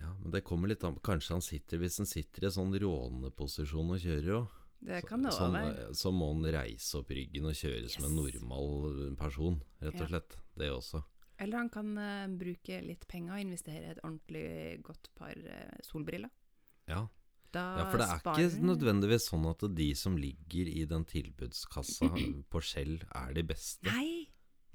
Ja, 0.00 0.14
men 0.22 0.32
det 0.32 0.44
kommer 0.46 0.70
litt 0.70 0.84
an 0.86 0.96
på 0.96 1.02
Kanskje 1.10 1.34
han 1.36 1.42
sitter 1.44 1.80
Hvis 1.82 1.98
han 2.00 2.08
sitter 2.08 2.46
i 2.46 2.50
sånn 2.54 2.72
råneposisjon 2.72 3.90
og 3.92 4.00
kjører 4.00 4.28
jo 4.30 4.38
Det 4.80 5.02
kan 5.04 5.26
det 5.26 5.34
sånn, 5.36 5.52
være. 5.52 5.90
Så 5.98 6.12
må 6.14 6.30
han 6.30 6.46
reise 6.54 7.02
opp 7.02 7.12
ryggen 7.12 7.50
og 7.50 7.58
kjøre 7.58 7.90
som 7.92 8.06
en 8.08 8.16
normal 8.16 9.12
person, 9.20 9.58
rett 9.84 10.00
og 10.00 10.08
slett. 10.14 10.38
Det 10.56 10.70
også. 10.72 11.02
Eller 11.40 11.62
han 11.62 11.70
kan 11.72 11.94
uh, 11.96 12.26
bruke 12.40 12.82
litt 12.84 13.06
penger 13.08 13.38
og 13.38 13.44
investere 13.46 13.86
i 13.86 13.94
et 13.94 14.02
ordentlig 14.04 14.44
godt 14.84 15.08
par 15.16 15.36
uh, 15.36 15.80
solbriller. 15.86 16.32
Ja. 16.90 17.06
Ja, 17.50 17.86
for 17.90 17.98
det 17.98 18.06
er 18.06 18.20
sparen... 18.20 18.44
ikke 18.46 18.66
nødvendigvis 18.68 19.24
sånn 19.26 19.46
at 19.50 19.64
de 19.74 19.88
som 19.98 20.14
ligger 20.20 20.68
i 20.70 20.84
den 20.86 21.02
tilbudskassa 21.08 22.10
på 22.46 22.62
Skjell, 22.62 23.00
er 23.10 23.32
de 23.34 23.42
beste. 23.48 23.90
Nei, 23.90 24.28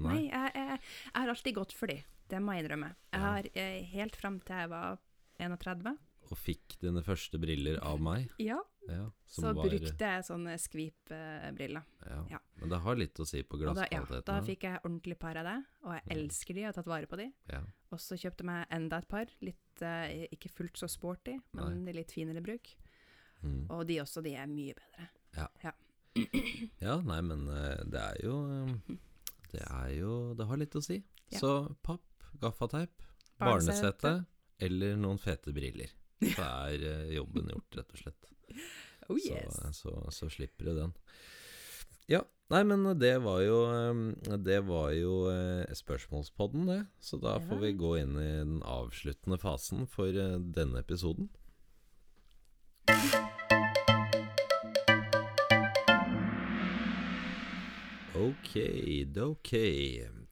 nei 0.04 0.26
jeg, 0.26 0.52
jeg, 0.58 0.82
jeg 1.08 1.16
har 1.16 1.32
alltid 1.32 1.56
gått 1.56 1.76
for 1.78 1.92
de. 1.92 2.02
Det 2.28 2.42
må 2.44 2.56
jeg 2.56 2.66
innrømme. 2.66 2.90
Jeg 3.14 3.24
har 3.24 3.48
eh, 3.54 3.80
helt 3.94 4.18
fram 4.20 4.42
til 4.44 4.60
jeg 4.66 4.72
var 4.74 5.00
31, 5.40 5.96
Og 6.32 6.38
fikk 6.40 6.78
dine 6.82 7.04
første 7.06 7.38
briller 7.42 7.78
av 7.86 8.00
meg. 8.02 8.30
ja, 8.42 8.62
Ja, 8.88 9.10
så 9.26 9.54
var- 9.54 9.66
brukte 9.66 9.98
jeg 9.98 10.24
sånne 10.28 10.56
skvip-briller. 10.62 11.84
Ja. 12.06 12.26
Ja. 12.30 12.40
Men 12.60 12.70
det 12.70 12.80
har 12.82 12.96
litt 12.96 13.16
å 13.16 13.26
si 13.26 13.42
på 13.42 13.58
glasskvaliteten. 13.58 14.08
da, 14.26 14.36
ja, 14.36 14.42
da 14.42 14.42
fikk 14.46 14.62
jeg 14.62 14.80
ordentlig 14.84 15.18
par 15.20 15.38
av 15.38 15.44
det, 15.46 15.66
og 15.84 15.94
jeg 15.94 16.18
elsker 16.18 16.54
de, 16.54 16.60
jeg 16.62 16.66
har 16.68 16.74
tatt 16.74 16.86
vare 16.86 17.08
på 17.08 17.18
de. 17.18 17.32
Ja. 17.50 17.62
Og 17.92 17.98
så 18.00 18.14
kjøpte 18.16 18.44
jeg 18.44 18.46
meg 18.46 18.68
enda 18.70 18.98
et 18.98 19.08
par, 19.08 19.26
litt, 19.42 19.82
eh, 19.82 20.28
ikke 20.32 20.52
fullt 20.52 20.78
så 20.78 20.88
sporty, 20.88 21.40
men 21.54 21.86
litt 21.86 22.12
finere 22.12 22.44
bruk. 22.44 22.76
Mm. 23.44 23.66
Og 23.72 23.88
de 23.88 23.98
også, 24.02 24.22
de 24.24 24.36
er 24.36 24.46
mye 24.46 24.74
bedre. 24.76 25.10
ja, 26.80 27.02
nei, 27.02 27.22
men 27.22 27.48
eh, 27.50 27.84
det 27.92 28.00
er 28.00 28.22
jo 28.24 28.36
eh, 28.48 28.96
Det 29.52 29.62
er 29.68 29.90
jo 29.98 30.34
Det 30.38 30.46
har 30.48 30.58
litt 30.62 30.78
å 30.80 30.82
si. 30.84 31.02
Ja. 31.34 31.40
Så 31.42 31.52
papp, 31.84 32.02
gaffateip, 32.40 33.02
barnesete 33.40 34.26
eller 34.64 34.96
noen 34.96 35.18
fete 35.20 35.52
briller. 35.56 35.92
Så 36.24 36.46
er 36.46 36.86
eh, 36.90 37.16
jobben 37.18 37.50
gjort, 37.52 37.80
rett 37.82 37.96
og 37.96 38.04
slett. 38.06 38.32
Oh 39.06 39.20
Så, 39.22 39.36
yes. 39.38 39.58
så, 39.78 39.92
så 40.10 40.26
slipper 40.34 40.66
du 40.66 40.72
den. 40.80 40.94
Ja, 42.10 42.24
nei, 42.50 42.64
men 42.66 42.88
det 42.98 43.12
var 43.22 43.44
jo 43.46 43.60
eh, 43.70 44.38
Det 44.42 44.64
var 44.66 44.96
jo 44.98 45.28
eh, 45.30 45.70
spørsmålspodden, 45.78 46.66
det. 46.72 46.80
Så 46.98 47.20
da 47.22 47.36
får 47.38 47.62
vi 47.62 47.74
gå 47.78 47.92
inn 48.02 48.18
i 48.18 48.32
den 48.40 48.60
avsluttende 48.66 49.38
fasen 49.38 49.86
for 49.86 50.10
eh, 50.10 50.40
denne 50.58 50.82
episoden. 50.82 51.30
Ok, 58.16 58.58
ok. 59.22 59.52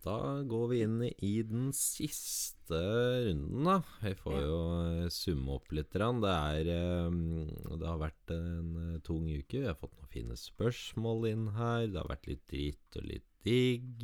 Da 0.03 0.43
går 0.43 0.65
vi 0.67 0.79
inn 0.83 0.97
i 1.07 1.33
den 1.47 1.69
siste 1.75 2.79
runden, 3.23 3.63
da. 3.63 3.77
Vi 4.01 4.11
får 4.19 4.39
jo 4.41 4.57
eh, 4.75 5.11
summe 5.13 5.55
opp 5.55 5.71
litt. 5.71 5.93
Det, 5.95 6.31
er, 6.31 6.71
eh, 6.73 7.77
det 7.79 7.87
har 7.87 8.01
vært 8.01 8.33
en 8.35 8.73
eh, 8.81 8.97
tung 9.07 9.29
uke. 9.29 9.61
Vi 9.61 9.69
har 9.69 9.77
fått 9.79 9.95
noen 9.95 10.11
fine 10.11 10.35
spørsmål 10.39 11.29
inn 11.31 11.45
her. 11.55 11.85
Det 11.87 12.01
har 12.01 12.11
vært 12.11 12.27
litt 12.33 12.43
dritt 12.51 12.99
og 12.99 13.07
litt 13.13 13.29
digg. 13.47 14.03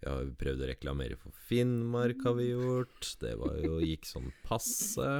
Vi 0.00 0.08
har 0.08 0.32
prøvd 0.40 0.64
å 0.66 0.70
reklamere 0.72 1.18
for 1.20 1.38
Finnmark, 1.46 2.24
har 2.26 2.34
vi 2.40 2.48
gjort. 2.50 3.12
Det 3.22 3.36
var 3.38 3.60
jo, 3.62 3.78
gikk 3.92 4.10
sånn 4.10 4.32
passe. 4.42 5.12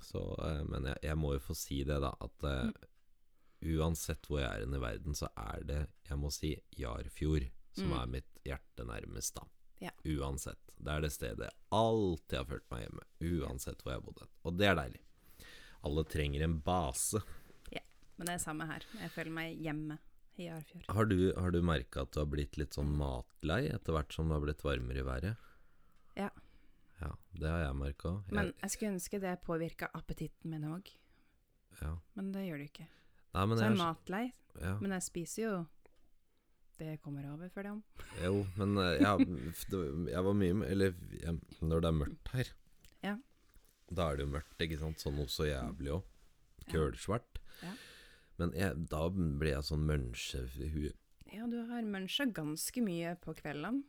Så, 0.00 0.22
men 0.70 0.88
jeg, 0.88 1.02
jeg 1.10 1.20
må 1.20 1.34
jo 1.36 1.44
få 1.44 1.58
si 1.58 1.82
det, 1.84 1.96
da, 2.00 2.12
at 2.24 2.44
uh, 2.46 2.88
uansett 3.74 4.28
hvor 4.28 4.40
jeg 4.40 4.48
er 4.48 4.64
i 4.64 4.80
verden, 4.80 5.16
så 5.16 5.28
er 5.40 5.68
det, 5.68 5.80
jeg 6.08 6.20
må 6.20 6.32
si, 6.32 6.54
Jarfjord 6.78 7.50
som 7.74 7.90
Mm. 7.90 7.98
er 8.02 8.06
mitt 8.06 8.38
hjerte 8.44 8.86
nærmest, 8.86 9.34
da. 9.34 9.44
Ja. 9.80 9.90
Uansett. 10.06 10.58
Det 10.78 10.88
er 10.92 11.00
det 11.00 11.12
stedet 11.12 11.38
jeg 11.48 11.52
alltid 11.72 12.36
har 12.38 12.44
følt 12.44 12.70
meg 12.70 12.84
hjemme. 12.86 13.02
Uansett 13.42 13.82
hvor 13.82 13.92
jeg 13.92 14.00
har 14.00 14.06
bodd. 14.06 14.28
Og 14.44 14.56
det 14.58 14.66
er 14.70 14.76
deilig. 14.78 15.00
Alle 15.84 16.04
trenger 16.04 16.42
en 16.46 16.60
base. 16.60 17.20
Ja, 17.72 17.80
Men 18.16 18.26
det 18.26 18.34
er 18.34 18.38
samme 18.44 18.66
her. 18.66 18.82
Jeg 19.00 19.10
føler 19.10 19.30
meg 19.32 19.58
hjemme 19.60 19.98
i 20.38 20.48
Arfjord. 20.48 20.84
Har 20.88 21.04
du, 21.04 21.32
har 21.36 21.50
du 21.50 21.60
merka 21.62 22.02
at 22.02 22.12
du 22.12 22.20
har 22.20 22.26
blitt 22.26 22.56
litt 22.56 22.70
sånn 22.74 22.94
matlei 22.96 23.68
etter 23.72 23.92
hvert 23.92 24.12
som 24.12 24.28
det 24.28 24.34
har 24.38 24.40
blitt 24.46 24.62
varmere 24.64 25.02
i 25.02 25.06
været? 25.06 25.36
Ja. 26.16 26.30
Ja, 27.00 27.10
det 27.34 27.48
har 27.50 27.58
jeg 27.66 27.74
merka. 27.76 28.14
Men 28.30 28.52
jeg 28.62 28.70
skulle 28.70 28.92
ønske 28.94 29.20
det 29.20 29.42
påvirka 29.42 29.88
appetitten 29.94 30.50
min 30.50 30.62
òg. 30.64 30.88
Ja. 31.82 31.96
Men 32.14 32.32
det 32.32 32.46
gjør 32.48 32.58
det 32.62 32.70
ikke. 32.72 32.86
Nei, 33.34 33.46
men 33.46 33.58
Så 33.58 33.64
jeg 33.66 33.72
er 33.72 33.80
matlei, 33.82 34.32
ja, 34.62 34.78
men 34.78 34.90
jeg 34.94 35.02
spiser 35.02 35.42
jo 35.42 35.66
det 36.80 36.96
kommer 37.02 37.26
over 37.32 37.48
for 37.54 37.62
dem. 37.66 37.82
Jo, 38.22 38.42
men 38.58 38.76
eh, 38.82 38.98
jeg, 39.02 39.28
jeg 40.10 40.24
var 40.26 40.36
mye 40.38 40.56
med 40.60 40.70
Eller 40.74 40.94
jeg, 41.20 41.38
når 41.62 41.84
det 41.84 41.90
er 41.90 41.98
mørkt 42.00 42.32
her, 42.34 42.50
Ja. 43.04 43.14
da 43.90 44.10
er 44.10 44.16
det 44.18 44.26
jo 44.26 44.32
mørkt, 44.34 44.58
ikke 44.66 44.78
sant? 44.80 45.02
Sånn 45.02 45.16
noe 45.18 45.30
så 45.30 45.46
jævlig 45.48 45.92
òg. 45.98 46.04
Kølsvart. 46.72 47.40
Ja. 47.62 47.72
Men 48.40 48.54
jeg, 48.56 48.86
da 48.90 49.02
blir 49.14 49.52
jeg 49.54 49.66
sånn 49.68 49.84
mønsjehue. 49.86 50.92
Ja, 51.34 51.46
du 51.50 51.58
har 51.68 51.82
muncha 51.86 52.24
ganske 52.30 52.82
mye 52.82 53.16
på 53.22 53.34
kveldene 53.38 53.82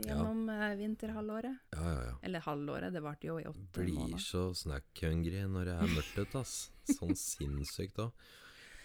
gjennom 0.00 0.46
ja. 0.48 0.70
vinterhalvåret. 0.78 1.58
Ja, 1.74 1.82
ja, 1.92 2.02
ja. 2.08 2.12
Eller 2.24 2.40
halvåret, 2.46 2.92
det 2.94 3.02
varte 3.04 3.28
jo 3.28 3.38
i 3.40 3.44
åtte 3.48 3.82
Blir 3.82 3.98
måneder. 3.98 4.22
så 4.24 4.46
snack-hungry 4.56 5.42
når 5.50 5.68
det 5.68 5.74
er 5.76 5.92
mørkt 5.96 6.20
ute, 6.22 6.40
ass. 6.40 6.54
Sånn 6.88 7.12
sinnssykt 7.18 8.00
òg. 8.00 8.14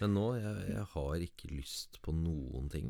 Men 0.02 0.12
nå, 0.18 0.26
jeg, 0.42 0.66
jeg 0.74 0.88
har 0.92 1.24
ikke 1.24 1.52
lyst 1.54 2.02
på 2.04 2.12
noen 2.16 2.68
ting. 2.74 2.90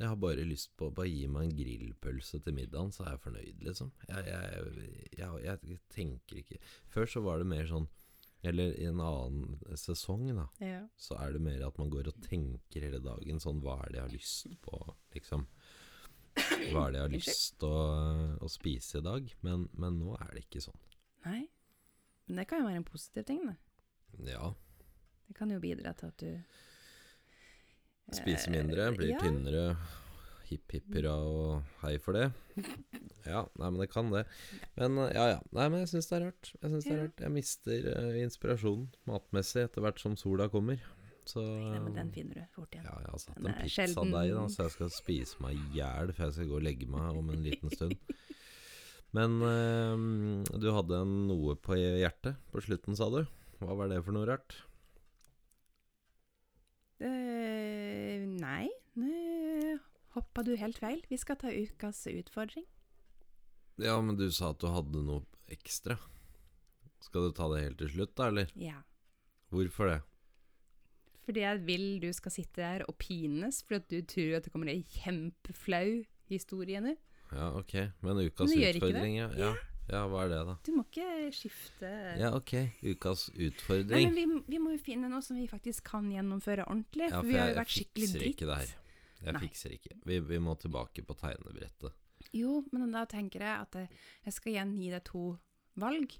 Jeg 0.00 0.10
har 0.10 0.16
bare 0.18 0.46
lyst 0.46 0.72
på 0.78 0.88
Bare 0.94 1.10
gi 1.10 1.26
meg 1.30 1.48
en 1.48 1.58
grillpølse 1.58 2.40
til 2.42 2.56
middagen, 2.56 2.90
så 2.94 3.04
er 3.04 3.12
jeg 3.14 3.22
fornøyd, 3.28 3.60
liksom. 3.68 3.92
Jeg, 4.08 4.24
jeg, 4.26 5.20
jeg, 5.20 5.44
jeg 5.46 5.78
tenker 5.94 6.40
ikke 6.40 6.58
Før 6.90 7.10
så 7.10 7.22
var 7.24 7.42
det 7.42 7.50
mer 7.52 7.68
sånn 7.70 7.86
Eller 8.44 8.74
i 8.80 8.88
en 8.90 9.02
annen 9.04 9.78
sesong, 9.78 10.26
da. 10.34 10.48
Ja. 10.64 10.82
Så 10.98 11.18
er 11.20 11.36
det 11.36 11.44
mer 11.46 11.62
at 11.68 11.78
man 11.80 11.92
går 11.94 12.10
og 12.10 12.20
tenker 12.26 12.88
hele 12.88 13.00
dagen 13.04 13.42
sånn 13.42 13.62
Hva 13.64 13.78
er 13.84 13.92
det 13.92 14.00
jeg 14.00 14.06
har 14.08 14.16
lyst 14.16 14.58
på, 14.66 14.82
liksom? 15.14 15.46
Hva 16.34 16.88
er 16.88 16.90
det 16.90 16.98
jeg 16.98 17.06
har 17.06 17.14
lyst 17.14 17.58
til 17.62 17.70
å, 17.70 17.82
å 18.42 18.50
spise 18.50 18.98
i 18.98 19.06
dag? 19.06 19.28
Men, 19.46 19.68
men 19.78 20.00
nå 20.00 20.16
er 20.18 20.32
det 20.34 20.48
ikke 20.48 20.64
sånn. 20.64 20.80
Nei. 21.22 21.44
Men 22.26 22.40
det 22.40 22.48
kan 22.50 22.62
jo 22.62 22.66
være 22.66 22.80
en 22.80 22.86
positiv 22.88 23.26
ting, 23.28 23.44
det. 23.46 24.32
Ja. 24.32 24.50
Det 25.28 25.36
kan 25.38 25.52
jo 25.54 25.60
bidra 25.62 25.94
til 25.96 26.10
at 26.10 26.24
du 26.24 26.30
Spise 28.12 28.50
Eh, 28.50 28.52
mindre, 28.52 28.90
blir 28.96 29.14
ja. 29.14 29.20
tynnere. 29.22 29.76
Hipp 30.44 30.74
hipp 30.76 30.90
hurra 30.92 31.14
og 31.24 31.84
hei 31.84 31.96
for 31.98 32.16
det. 32.18 32.30
Ja, 33.24 33.46
nei, 33.56 33.70
men 33.72 33.78
det 33.80 33.86
kan 33.88 34.10
det. 34.12 34.26
Men 34.76 34.98
eh, 35.00 35.14
ja, 35.16 35.22
ja. 35.30 35.38
Nei, 35.56 35.64
men 35.72 35.80
jeg 35.80 35.94
syns 35.94 36.10
det 36.10 36.16
er 36.18 36.24
rart. 36.26 36.50
Jeg 36.60 36.68
synes 36.74 36.84
det 36.84 36.92
er 36.92 36.98
rart. 37.06 37.22
Jeg 37.24 37.32
mister 37.32 37.86
uh, 37.96 38.18
inspirasjonen 38.20 38.90
matmessig 39.08 39.62
etter 39.64 39.80
hvert 39.80 40.02
som 40.02 40.18
sola 40.20 40.50
kommer. 40.52 40.82
Så 41.24 41.40
Nei, 41.40 41.78
men 41.80 41.96
den 41.96 42.10
finner 42.12 42.42
du 42.42 42.44
fort 42.52 42.76
igjen. 42.76 42.84
ja, 42.84 42.98
jeg 43.00 43.08
har 43.14 43.22
satt 43.22 43.38
Den 43.38 43.48
en 43.48 43.56
pizzadeig, 43.62 44.34
da, 44.36 44.42
så 44.52 44.66
jeg 44.66 44.74
skal 44.74 44.92
spise 44.92 45.40
meg 45.40 45.56
i 45.56 45.78
hjel 45.78 46.12
før 46.12 46.26
jeg 46.26 46.36
skal 46.36 46.50
gå 46.50 46.58
og 46.58 46.66
legge 46.66 46.90
meg 46.92 47.22
om 47.22 47.32
en 47.32 47.46
liten 47.48 47.72
stund. 47.72 47.96
Men 49.16 49.38
eh, 49.48 50.52
du 50.60 50.68
hadde 50.74 51.00
noe 51.08 51.56
på 51.64 51.78
hjertet 51.80 52.36
på 52.52 52.60
slutten, 52.66 52.98
sa 52.98 53.08
du. 53.14 53.22
Hva 53.62 53.78
var 53.78 53.88
det 53.88 54.02
for 54.04 54.12
noe 54.12 54.28
rart? 54.28 54.58
Eh, 57.02 58.22
nei, 58.38 58.68
nå 58.94 59.78
hoppa 60.14 60.44
du 60.46 60.54
helt 60.58 60.78
feil. 60.78 61.02
Vi 61.10 61.18
skal 61.18 61.38
ta 61.40 61.50
ukas 61.50 62.04
utfordring. 62.10 62.66
Ja, 63.82 63.98
men 64.00 64.18
du 64.18 64.28
sa 64.30 64.52
at 64.54 64.60
du 64.62 64.68
hadde 64.70 65.02
noe 65.02 65.24
ekstra. 65.50 65.96
Skal 67.02 67.28
du 67.28 67.36
ta 67.36 67.48
det 67.52 67.64
helt 67.64 67.80
til 67.82 67.90
slutt, 67.96 68.14
da, 68.16 68.28
eller? 68.30 68.52
Ja. 68.58 68.78
Hvorfor 69.52 69.90
det? 69.90 70.00
Fordi 71.24 71.40
jeg 71.40 71.60
vil 71.66 71.86
du 72.02 72.10
skal 72.12 72.34
sitte 72.34 72.60
der 72.60 72.84
og 72.84 72.98
pines 73.00 73.62
fordi 73.64 73.80
at 73.80 73.86
du 73.88 74.08
tror 74.12 74.34
at 74.36 74.44
det 74.44 74.52
kommer 74.52 74.68
en 74.68 74.82
kjempeflau 74.92 76.02
historie 76.28 76.82
nå. 76.84 76.94
Ja, 77.32 77.48
ok. 77.56 77.74
Men 78.04 78.20
ukas 78.26 78.50
Men 78.52 78.66
utfordring, 78.68 79.16
ja. 79.18 79.30
ja. 79.40 79.52
Ja, 79.90 80.06
hva 80.08 80.22
er 80.24 80.30
det, 80.32 80.38
da? 80.48 80.54
Du 80.64 80.70
må 80.72 80.84
ikke 80.86 81.08
skifte 81.36 81.90
Ja, 82.16 82.30
ok. 82.36 82.54
Ukas 82.88 83.26
utfordring. 83.34 83.90
Nei, 83.92 84.06
men 84.08 84.14
vi, 84.16 84.54
vi 84.54 84.60
må 84.62 84.72
jo 84.72 84.80
finne 84.80 85.10
noe 85.12 85.20
som 85.24 85.36
vi 85.36 85.44
faktisk 85.50 85.84
kan 85.90 86.08
gjennomføre 86.12 86.64
ordentlig. 86.64 87.10
Ja, 87.10 87.20
for 87.20 87.28
vi 87.28 87.36
har 87.36 87.50
jo 87.50 87.52
jeg 87.52 87.58
vært 87.60 87.74
skikkelig 87.74 88.08
fikser 88.08 88.28
ikke 88.30 88.48
det 88.48 88.60
her. 88.62 88.72
Jeg 89.24 89.36
Nei. 89.36 89.42
fikser 89.44 89.74
ikke. 89.76 89.98
Vi, 90.08 90.20
vi 90.30 90.38
må 90.42 90.54
tilbake 90.60 91.04
på 91.04 91.16
tegnebrettet. 91.20 92.00
Jo, 92.34 92.62
men 92.72 92.94
da 92.94 93.04
tenker 93.08 93.44
jeg 93.44 93.66
at 93.66 93.76
jeg, 93.78 93.90
jeg 94.24 94.36
skal 94.36 94.54
igjen 94.54 94.72
gi 94.80 94.88
deg 94.94 95.04
to 95.08 95.24
valg. 95.80 96.16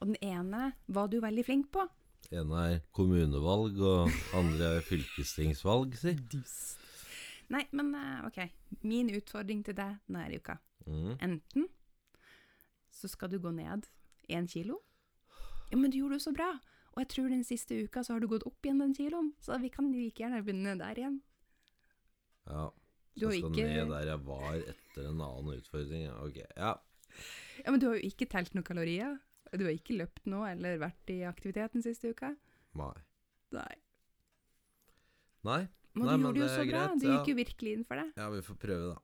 Og 0.00 0.12
den 0.12 0.20
ene 0.24 0.70
var 0.86 1.10
du 1.10 1.18
veldig 1.22 1.44
flink 1.46 1.70
på. 1.74 1.84
Den 2.30 2.44
ene 2.46 2.62
er 2.76 2.80
kommunevalg, 2.94 3.78
og 3.82 4.14
andre 4.38 4.76
er 4.78 4.86
fylkestingsvalg, 4.86 5.98
si. 5.98 6.14
Nei, 7.50 7.64
men 7.74 7.90
eh, 7.98 8.22
ok. 8.28 8.40
Min 8.86 9.10
utfordring 9.18 9.64
til 9.66 9.74
deg 9.76 9.98
denne 10.06 10.38
uka. 10.38 10.56
Mm. 10.86 11.16
Enten 11.18 11.66
så 13.00 13.08
skal 13.10 13.30
du 13.32 13.38
gå 13.42 13.52
ned 13.54 13.88
én 14.30 14.46
kilo. 14.50 14.78
Ja, 15.70 15.78
men 15.78 15.90
du 15.90 15.98
gjorde 16.00 16.18
det 16.18 16.24
så 16.26 16.32
bra. 16.36 16.50
Og 16.94 17.02
jeg 17.04 17.08
tror 17.12 17.28
den 17.30 17.44
siste 17.46 17.76
uka 17.84 18.02
så 18.02 18.14
har 18.16 18.20
du 18.20 18.26
gått 18.28 18.44
opp 18.48 18.66
igjen 18.66 18.80
den 18.82 18.94
kiloen. 18.96 19.32
Så 19.40 19.56
vi 19.62 19.70
kan 19.70 19.90
like 19.92 20.18
gjerne 20.22 20.42
begynne 20.44 20.76
der 20.80 20.98
igjen. 20.98 21.20
Ja. 22.50 22.70
Du 23.16 23.26
Så 23.26 23.32
skal 23.38 23.50
ikke- 23.52 23.66
ned 23.68 23.88
der 23.90 24.06
jeg 24.10 24.24
var 24.26 24.54
etter 24.54 25.08
en 25.08 25.20
annen 25.20 25.54
utfordring. 25.60 26.08
Ok. 26.24 26.36
Ja. 26.56 26.74
Ja, 27.64 27.70
men 27.70 27.80
du 27.80 27.86
har 27.88 27.96
jo 27.98 28.06
ikke 28.08 28.28
telt 28.28 28.54
noen 28.54 28.64
kalorier. 28.64 29.18
Du 29.52 29.64
har 29.64 29.72
ikke 29.72 29.96
løpt 29.98 30.26
nå 30.26 30.44
eller 30.50 30.78
vært 30.78 31.10
i 31.10 31.20
aktivitet 31.26 31.72
den 31.72 31.82
siste 31.82 32.10
uka. 32.10 32.36
Nei. 32.74 32.94
Nei. 33.52 33.74
Nei. 35.44 35.68
Men 35.94 36.06
Nei, 36.06 36.16
du 36.16 36.22
men 36.22 36.34
gjorde 36.34 36.34
det 36.34 36.50
er 36.50 36.70
bra. 36.70 36.94
Du 36.94 37.06
gikk 37.08 37.28
jo 37.32 37.34
virkelig 37.34 37.72
inn 37.76 37.84
for 37.84 37.96
det. 37.96 38.12
Ja, 38.16 38.28
vi 38.30 38.40
får 38.46 38.58
prøve, 38.62 38.94
da. 38.94 39.00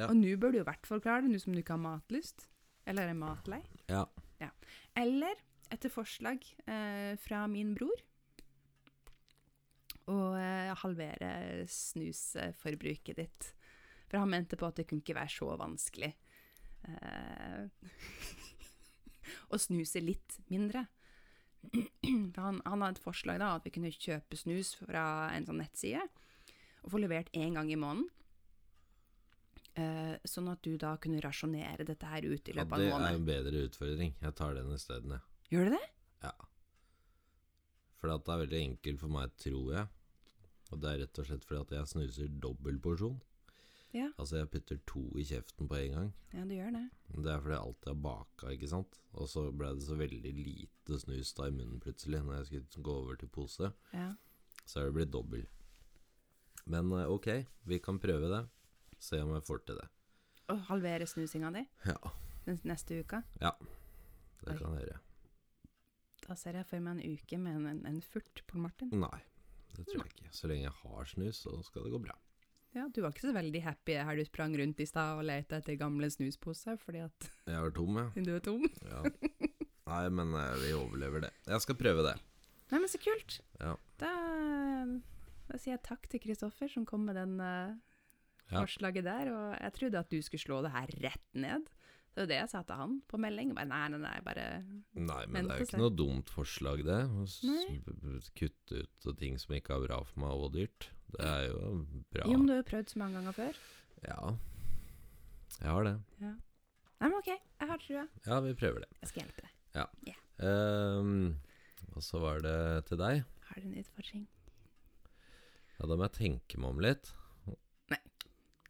Ja. 0.00 0.06
Og 0.10 0.16
nå 0.16 0.36
bør 0.36 0.52
du 0.52 0.58
i 0.58 0.64
hvert 0.66 0.86
fall 0.86 1.00
klare 1.00 1.22
det, 1.22 1.30
nå 1.30 1.40
som 1.40 1.52
du 1.54 1.60
ikke 1.62 1.76
har 1.76 1.82
matlyst. 1.84 2.48
Eller 2.86 3.10
er 3.10 3.18
matlei. 3.18 3.62
Ja. 3.88 4.04
Eller 4.94 5.38
etter 5.72 5.90
forslag 5.92 6.44
eh, 6.66 7.14
fra 7.20 7.44
min 7.50 7.72
bror 7.74 8.02
å 10.10 10.18
eh, 10.36 10.72
halvere 10.82 11.64
snusforbruket 11.70 13.18
ditt. 13.18 13.48
For 14.08 14.20
han 14.20 14.30
mente 14.30 14.58
på 14.60 14.68
at 14.68 14.78
det 14.78 14.86
kunne 14.88 15.02
ikke 15.02 15.16
være 15.16 15.32
så 15.32 15.48
vanskelig 15.58 16.10
eh, 16.90 17.64
å 19.52 19.60
snuse 19.60 20.04
litt 20.04 20.38
mindre. 20.52 20.84
Han, 22.36 22.60
han 22.60 22.82
hadde 22.84 22.98
et 22.98 23.00
forslag 23.00 23.40
da, 23.40 23.54
at 23.56 23.64
vi 23.64 23.72
kunne 23.72 23.92
kjøpe 23.94 24.36
snus 24.36 24.74
fra 24.76 25.30
en 25.32 25.46
sånn 25.48 25.62
nettside, 25.62 26.02
og 26.84 26.92
få 26.92 27.00
levert 27.00 27.32
én 27.32 27.56
gang 27.56 27.70
i 27.72 27.80
måneden. 27.80 28.10
Eh, 29.74 30.14
sånn 30.30 30.46
at 30.52 30.62
du 30.62 30.76
da 30.78 30.92
kunne 31.02 31.18
rasjonere 31.24 31.82
dette 31.86 32.06
her 32.06 32.22
ut 32.28 32.48
i 32.48 32.54
løpet 32.54 32.78
det 32.78 32.92
av 32.92 33.00
en 33.00 33.06
er 33.08 33.16
en 33.18 33.26
bedre 33.26 33.64
utfordring. 33.66 34.14
Jeg 34.22 34.36
tar 34.38 34.54
den 34.54 34.70
isteden, 34.76 35.16
jeg. 35.16 35.24
Gjør 35.50 35.70
du 35.70 35.74
det? 35.74 35.84
Ja. 36.22 36.32
For 37.98 38.10
det 38.12 38.18
er 38.20 38.42
veldig 38.44 38.60
enkelt 38.68 39.02
for 39.02 39.14
meg, 39.16 39.34
tror 39.42 39.72
jeg. 39.74 39.88
Og 40.70 40.82
det 40.82 40.90
er 40.90 41.00
rett 41.02 41.20
og 41.20 41.26
slett 41.28 41.46
fordi 41.48 41.62
at 41.64 41.74
jeg 41.74 41.90
snuser 41.90 42.36
dobbel 42.42 42.78
porsjon. 42.82 43.18
Ja. 43.94 44.08
Altså 44.18 44.40
jeg 44.40 44.50
putter 44.50 44.78
to 44.90 45.04
i 45.18 45.24
kjeften 45.26 45.68
på 45.70 45.78
en 45.78 45.92
gang. 45.94 46.08
Ja, 46.34 46.46
du 46.46 46.54
gjør 46.54 46.72
det. 46.74 46.84
Det 47.14 47.30
er 47.30 47.42
fordi 47.42 47.54
jeg 47.54 47.62
alltid 47.62 47.90
har 47.90 48.00
baka, 48.06 48.54
ikke 48.54 48.70
sant. 48.70 48.98
Og 49.14 49.28
så 49.30 49.44
ble 49.54 49.70
det 49.74 49.86
så 49.86 49.98
veldig 49.98 50.32
lite 50.38 50.98
snus 51.02 51.30
da 51.38 51.46
i 51.46 51.54
munnen 51.54 51.82
plutselig, 51.82 52.22
når 52.26 52.40
jeg 52.40 52.48
skulle 52.48 52.86
gå 52.88 52.96
over 53.04 53.18
til 53.20 53.30
pose. 53.30 53.70
Ja. 53.94 54.08
Så 54.64 54.80
er 54.80 54.88
det 54.88 54.96
blitt 54.98 55.14
dobbel. 55.14 55.46
Men 56.70 56.90
eh, 56.96 57.10
ok, 57.10 57.28
vi 57.70 57.78
kan 57.82 58.00
prøve 58.02 58.30
det. 58.32 58.42
Se 59.04 59.18
om 59.20 59.34
jeg 59.36 59.44
får 59.44 59.62
til 59.68 59.76
det. 59.82 59.88
Å 60.52 60.56
halvere 60.70 61.06
snusinga 61.08 61.50
di 61.54 61.62
Ja, 61.88 61.96
den 62.46 62.58
neste 62.68 62.98
uka. 63.04 63.22
det 63.40 64.52
Oi. 64.52 64.58
kan 64.58 64.74
jeg 64.78 64.86
gjøre. 64.86 65.00
Da 66.24 66.34
ser 66.40 66.56
jeg 66.56 66.66
for 66.68 66.80
meg 66.80 66.96
en 67.00 67.14
uke 67.18 67.38
med 67.40 67.56
en, 67.58 67.66
en, 67.68 67.80
en 67.90 68.00
furt 68.04 68.40
på 68.48 68.60
Martin. 68.60 68.88
Nei, 68.96 69.20
det 69.76 69.84
tror 69.90 70.04
jeg 70.06 70.12
ikke. 70.14 70.30
Så 70.32 70.48
lenge 70.48 70.64
jeg 70.70 70.76
har 70.82 71.10
snus, 71.10 71.42
så 71.44 71.52
skal 71.66 71.84
det 71.84 71.92
gå 71.92 72.00
bra. 72.06 72.16
Ja, 72.74 72.88
Du 72.90 73.02
var 73.04 73.12
ikke 73.14 73.28
så 73.28 73.34
veldig 73.36 73.60
happy 73.62 73.94
her 74.02 74.16
du 74.18 74.24
sprang 74.26 74.56
rundt 74.58 74.80
i 74.82 74.86
stad 74.88 75.20
og 75.20 75.26
lette 75.28 75.60
etter 75.60 75.76
gamle 75.78 76.08
snusposer 76.10 76.74
fordi 76.82 77.04
at 77.04 77.28
Jeg 77.46 77.54
er 77.60 77.70
tom, 77.76 78.00
ja. 78.00 78.08
du 78.26 78.32
er 78.34 78.40
tom. 78.42 78.64
Ja. 78.88 79.02
Nei, 79.86 80.04
men 80.16 80.32
eh, 80.40 80.54
vi 80.64 80.72
overlever 80.74 81.26
det. 81.28 81.30
Jeg 81.46 81.60
skal 81.62 81.76
prøve 81.78 82.02
det. 82.08 82.16
Nei, 82.72 82.80
men 82.80 82.88
så 82.90 82.98
kult. 83.04 83.36
Ja. 83.60 83.74
Da, 84.00 84.10
da 85.52 85.58
sier 85.60 85.76
jeg 85.76 85.84
takk 85.86 86.08
til 86.10 86.22
Kristoffer 86.24 86.72
som 86.72 86.86
kom 86.88 87.04
med 87.06 87.20
den 87.20 87.36
eh, 87.44 87.76
Ja. 88.50 88.60
forslaget 88.60 89.06
der. 89.06 89.30
Og 89.32 89.46
jeg 89.60 89.72
trodde 89.78 90.02
at 90.04 90.10
du 90.12 90.20
skulle 90.22 90.44
slå 90.44 90.60
det 90.64 90.74
her 90.74 90.92
rett 91.04 91.28
ned. 91.34 91.70
Det 92.14 92.22
var 92.22 92.28
det 92.30 92.36
jeg 92.38 92.50
sa 92.52 92.60
til 92.62 92.78
han 92.78 92.98
på 93.10 93.18
melding. 93.18 93.54
Bare, 93.56 93.66
nei, 93.66 93.86
nei, 93.90 93.98
nei, 93.98 94.18
bare 94.22 94.44
Nei, 94.94 95.22
men 95.26 95.48
det 95.48 95.56
er 95.56 95.62
jo 95.64 95.66
ikke 95.66 95.80
noe 95.80 95.94
dumt 95.98 96.30
forslag, 96.30 96.84
det. 96.86 97.00
Nei. 97.48 98.20
Kutte 98.38 98.84
ut 98.84 99.08
ting 99.18 99.38
som 99.42 99.56
ikke 99.56 99.74
er 99.74 99.86
bra 99.88 99.98
for 100.06 100.22
meg, 100.22 100.44
og 100.46 100.52
dyrt. 100.54 100.90
Det 101.16 101.26
er 101.26 101.48
jo 101.48 101.72
bra. 102.14 102.28
Jo, 102.30 102.38
men 102.38 102.46
du 102.46 102.54
har 102.54 102.62
jo 102.62 102.68
prøvd 102.70 102.92
så 102.94 103.02
mange 103.02 103.18
ganger 103.18 103.34
før. 103.40 103.58
Ja, 104.04 104.20
jeg 105.58 105.70
har 105.70 105.86
det. 105.86 105.96
Ja. 106.20 106.30
Nei, 107.00 107.08
men 107.08 107.18
OK, 107.18 107.32
jeg 107.34 107.70
har 107.72 107.82
trua. 107.82 108.06
Ja, 108.28 108.38
vi 108.46 108.54
prøver 108.62 108.84
det. 108.84 108.90
Jeg 109.02 109.10
skal 109.10 109.24
hjelpe 109.24 109.44
deg. 109.48 110.14
Ehm, 110.44 111.34
og 111.94 112.02
så 112.02 112.20
var 112.22 112.40
det 112.42 112.86
til 112.88 112.98
deg. 112.98 113.24
Har 113.48 113.60
du 113.60 113.68
en 113.68 113.76
utfordring? 113.82 114.24
Ja, 115.78 115.86
da 115.90 115.98
må 115.98 116.06
jeg 116.06 116.16
tenke 116.18 116.58
meg 116.62 116.74
om 116.74 116.82
litt. 116.82 117.12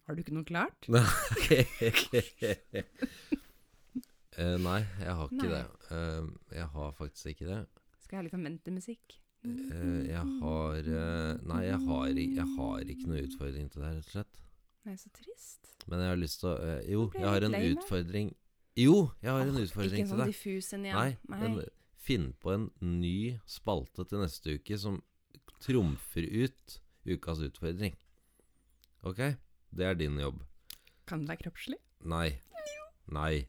Har 0.05 0.14
du 0.16 0.20
ikke 0.20 0.36
noe 0.36 0.44
klart? 0.44 0.88
uh, 0.90 1.00
nei, 4.68 4.80
jeg 5.00 5.14
har 5.16 5.26
ikke 5.30 5.48
Nei. 5.48 5.52
det. 5.55 5.64
Uh, 5.90 6.32
jeg 6.52 6.68
har 6.76 6.96
faktisk 6.98 7.26
ikke 7.32 7.48
det. 7.48 7.61
Skal 8.05 8.16
jeg 8.16 8.20
ha 8.20 8.24
litt 8.26 8.34
sånn 8.36 8.48
ventemusikk? 8.50 9.20
Eh, 9.44 10.07
jeg 10.09 10.24
har 10.40 10.86
eh, 10.88 11.40
Nei, 11.44 11.61
jeg 11.66 11.80
har, 11.84 12.07
jeg 12.16 12.46
har 12.57 12.92
ikke 12.94 13.09
noe 13.11 13.24
utfordring 13.26 13.66
til 13.72 13.82
det, 13.82 13.90
rett 13.98 14.07
og 14.07 14.14
slett. 14.14 14.40
Nei, 14.88 14.94
så 15.00 15.11
trist. 15.16 15.72
Men 15.90 16.00
jeg 16.00 16.12
har 16.12 16.20
lyst 16.20 16.40
til 16.40 16.48
å 16.48 16.55
Jo, 16.88 17.02
jeg 17.12 17.28
har 17.28 17.46
en 17.48 17.57
utfordring 17.59 18.30
Jo, 18.80 18.94
jeg 19.20 19.30
har 19.32 19.44
en 19.44 19.61
utfordring 19.61 20.00
Ikke 20.00 20.05
en 20.05 20.09
til 20.09 20.14
sånn 20.14 20.22
deg. 20.22 20.32
diffus 20.32 20.70
en 20.76 20.86
igjen. 20.88 20.96
Nei, 20.96 21.36
men 21.44 21.59
finn 22.05 22.30
på 22.40 22.55
en 22.55 22.66
ny 22.80 23.18
spalte 23.48 24.05
til 24.09 24.24
neste 24.24 24.57
uke 24.57 24.78
som 24.80 24.98
trumfer 25.64 26.24
ut 26.24 26.78
ukas 27.09 27.44
utfordring. 27.44 27.96
Ok? 29.05 29.20
Det 29.75 29.89
er 29.89 29.99
din 29.99 30.20
jobb. 30.22 30.43
Kan 31.09 31.25
det 31.25 31.35
være 31.35 31.45
kroppslig? 31.47 31.81
Nei. 32.09 32.29
Nei. 33.12 33.47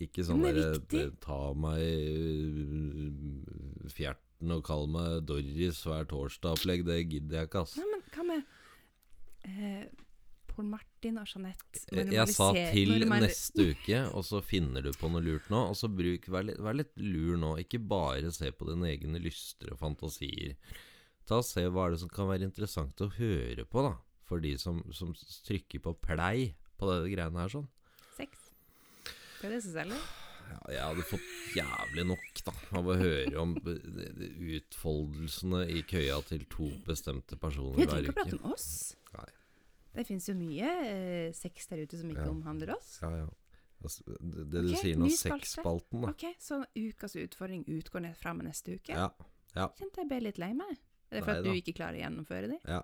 Ikke 0.00 0.24
sånn 0.24 0.44
er 0.48 0.56
derre 0.56 1.00
eh, 1.02 1.10
Ta 1.20 1.40
meg 1.60 1.80
øh, 1.84 3.10
fjerten 3.92 4.54
og 4.54 4.62
kall 4.64 4.86
meg 4.88 5.26
Doris 5.28 5.82
hver 5.84 6.08
torsdag-opplegg. 6.08 6.86
Det 6.88 7.00
gidder 7.04 7.42
jeg 7.42 7.50
ikke, 7.50 7.64
ass. 7.66 7.76
Nei, 7.76 7.88
men 7.92 8.06
hva 8.14 8.26
med 8.30 8.40
eh, 9.50 9.84
Pål 10.50 10.70
Martin 10.72 11.20
og 11.20 11.28
Jeanette? 11.28 11.84
Jeg, 11.92 12.08
jeg 12.16 12.34
sa 12.34 12.50
til 12.56 13.06
neste 13.12 13.68
uke, 13.74 14.02
og 14.16 14.24
så 14.26 14.40
finner 14.44 14.88
du 14.88 14.90
på 14.96 15.12
noe 15.12 15.22
lurt 15.24 15.50
nå. 15.52 15.66
Og 15.70 15.76
så 15.78 15.90
bruk, 15.92 16.30
vær, 16.32 16.48
litt, 16.48 16.60
vær 16.64 16.80
litt 16.80 16.94
lur 16.96 17.36
nå. 17.40 17.54
Ikke 17.62 17.82
bare 17.92 18.32
se 18.34 18.50
på 18.56 18.70
dine 18.72 18.88
egne 18.94 19.20
lyster 19.22 19.74
og 19.74 19.82
fantasier. 19.84 20.56
Ta 21.28 21.42
og 21.42 21.46
Se 21.46 21.68
hva 21.68 21.86
er 21.86 21.94
det 21.94 22.00
som 22.02 22.10
kan 22.10 22.30
være 22.30 22.48
interessant 22.48 23.04
å 23.04 23.12
høre 23.20 23.68
på, 23.68 23.84
da. 23.84 23.98
For 24.30 24.38
de 24.42 24.54
som, 24.62 24.78
som 24.94 25.10
trykker 25.48 25.82
på 25.82 25.96
play 26.06 26.52
på 26.78 26.86
det 26.92 27.10
greiene 27.16 27.42
her 27.42 27.50
sånn. 27.50 27.66
Sex. 28.16 28.50
Det 29.40 29.48
er 29.48 29.56
det 29.56 29.62
som 29.64 29.74
selger. 29.74 30.04
Ja, 30.50 30.58
jeg 30.74 30.82
hadde 30.82 31.04
fått 31.06 31.26
jævlig 31.54 32.04
nok 32.08 32.40
da 32.46 32.52
av 32.78 32.88
å 32.90 32.94
høre 32.98 33.34
om 33.42 33.52
de- 33.54 33.76
de 34.18 34.28
utfoldelsene 34.58 35.60
i 35.70 35.82
køya 35.86 36.16
til 36.26 36.44
to 36.50 36.70
bestemte 36.86 37.38
personer 37.38 37.76
Vi 37.76 37.84
hver 37.84 37.92
trenger 37.92 38.08
ikke 38.10 38.16
prate 38.18 38.34
uke. 38.38 38.44
om 38.44 38.52
oss. 38.56 38.96
Nei. 39.14 39.26
Det 39.94 40.06
fins 40.06 40.26
jo 40.30 40.34
mye 40.38 40.70
eh, 40.86 41.32
sex 41.34 41.66
der 41.70 41.84
ute 41.84 41.98
som 42.00 42.10
ikke 42.10 42.26
Ja. 42.26 42.30
omhandler 42.30 42.74
oss. 42.76 42.98
Ja, 43.02 43.10
ja. 43.24 43.28
Altså, 43.82 44.02
det 44.20 44.50
det 44.52 44.62
du 44.68 44.74
sier 44.76 44.96
nå, 44.98 45.08
sexspalten, 45.08 46.02
da. 46.02 46.08
Ok, 46.10 46.24
Så 46.38 46.64
ukas 46.76 47.14
utfordring 47.16 47.64
utgår 47.66 48.02
ned 48.02 48.16
fra 48.16 48.32
med 48.34 48.46
neste 48.46 48.74
uke? 48.76 48.90
Ja. 48.92 49.10
Ja. 49.56 49.68
Kjente 49.78 50.02
jeg 50.02 50.08
ble 50.08 50.20
litt 50.20 50.38
lei 50.38 50.52
meg. 50.52 50.76
Er 51.10 51.20
det 51.20 51.24
for 51.24 51.32
Nei 51.32 51.38
at 51.38 51.44
da. 51.44 51.50
du 51.50 51.56
ikke 51.62 51.74
klarer 51.78 51.96
å 51.98 52.02
gjennomføre 52.04 52.48
det? 52.50 52.60
ja. 52.68 52.82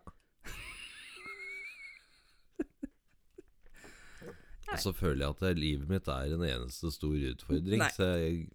Og 4.72 4.80
så 4.82 4.92
føler 4.96 5.24
jeg 5.26 5.34
at 5.36 5.58
livet 5.58 5.90
mitt 5.90 6.08
er 6.10 6.34
en 6.34 6.42
eneste 6.46 6.90
stor 6.94 7.14
utfordring, 7.30 7.80
Nei. 7.84 7.90
så 7.94 8.08
jeg, 8.18 8.46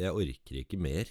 jeg 0.00 0.12
orker 0.12 0.60
ikke 0.62 0.78
mer. 0.80 1.10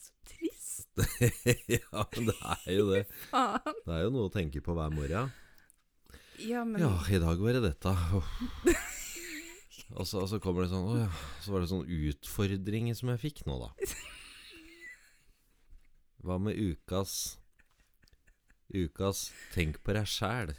Så 0.00 0.12
trist. 0.30 0.88
ja, 1.76 2.04
men 2.14 2.30
det 2.30 2.36
er 2.42 2.70
jo 2.78 2.86
det. 2.92 3.02
Det 3.86 3.94
er 3.94 4.06
jo 4.06 4.12
noe 4.14 4.30
å 4.30 4.32
tenke 4.32 4.62
på 4.64 4.74
hver 4.76 4.94
morgen. 4.94 5.32
Ja, 6.42 6.64
men 6.68 6.80
Ja, 6.82 6.92
i 7.12 7.20
dag 7.22 7.40
var 7.40 7.56
det 7.56 7.62
dette. 7.64 7.92
Og 9.94 10.04
så, 10.08 10.18
og 10.24 10.28
så 10.28 10.40
kommer 10.42 10.64
det 10.64 10.72
sånn 10.72 10.88
Å 10.90 10.96
ja. 10.98 11.10
Så 11.44 11.52
var 11.54 11.62
det 11.62 11.68
sånn 11.70 11.86
utfordring 11.86 12.88
som 12.98 13.12
jeg 13.12 13.22
fikk 13.22 13.44
nå, 13.46 13.54
da. 13.62 13.70
Hva 16.26 16.40
med 16.42 16.58
ukas 16.58 17.36
Ukas 18.74 19.28
Tenk 19.54 19.78
på 19.86 19.94
deg 19.94 20.08
sjæl. 20.10 20.50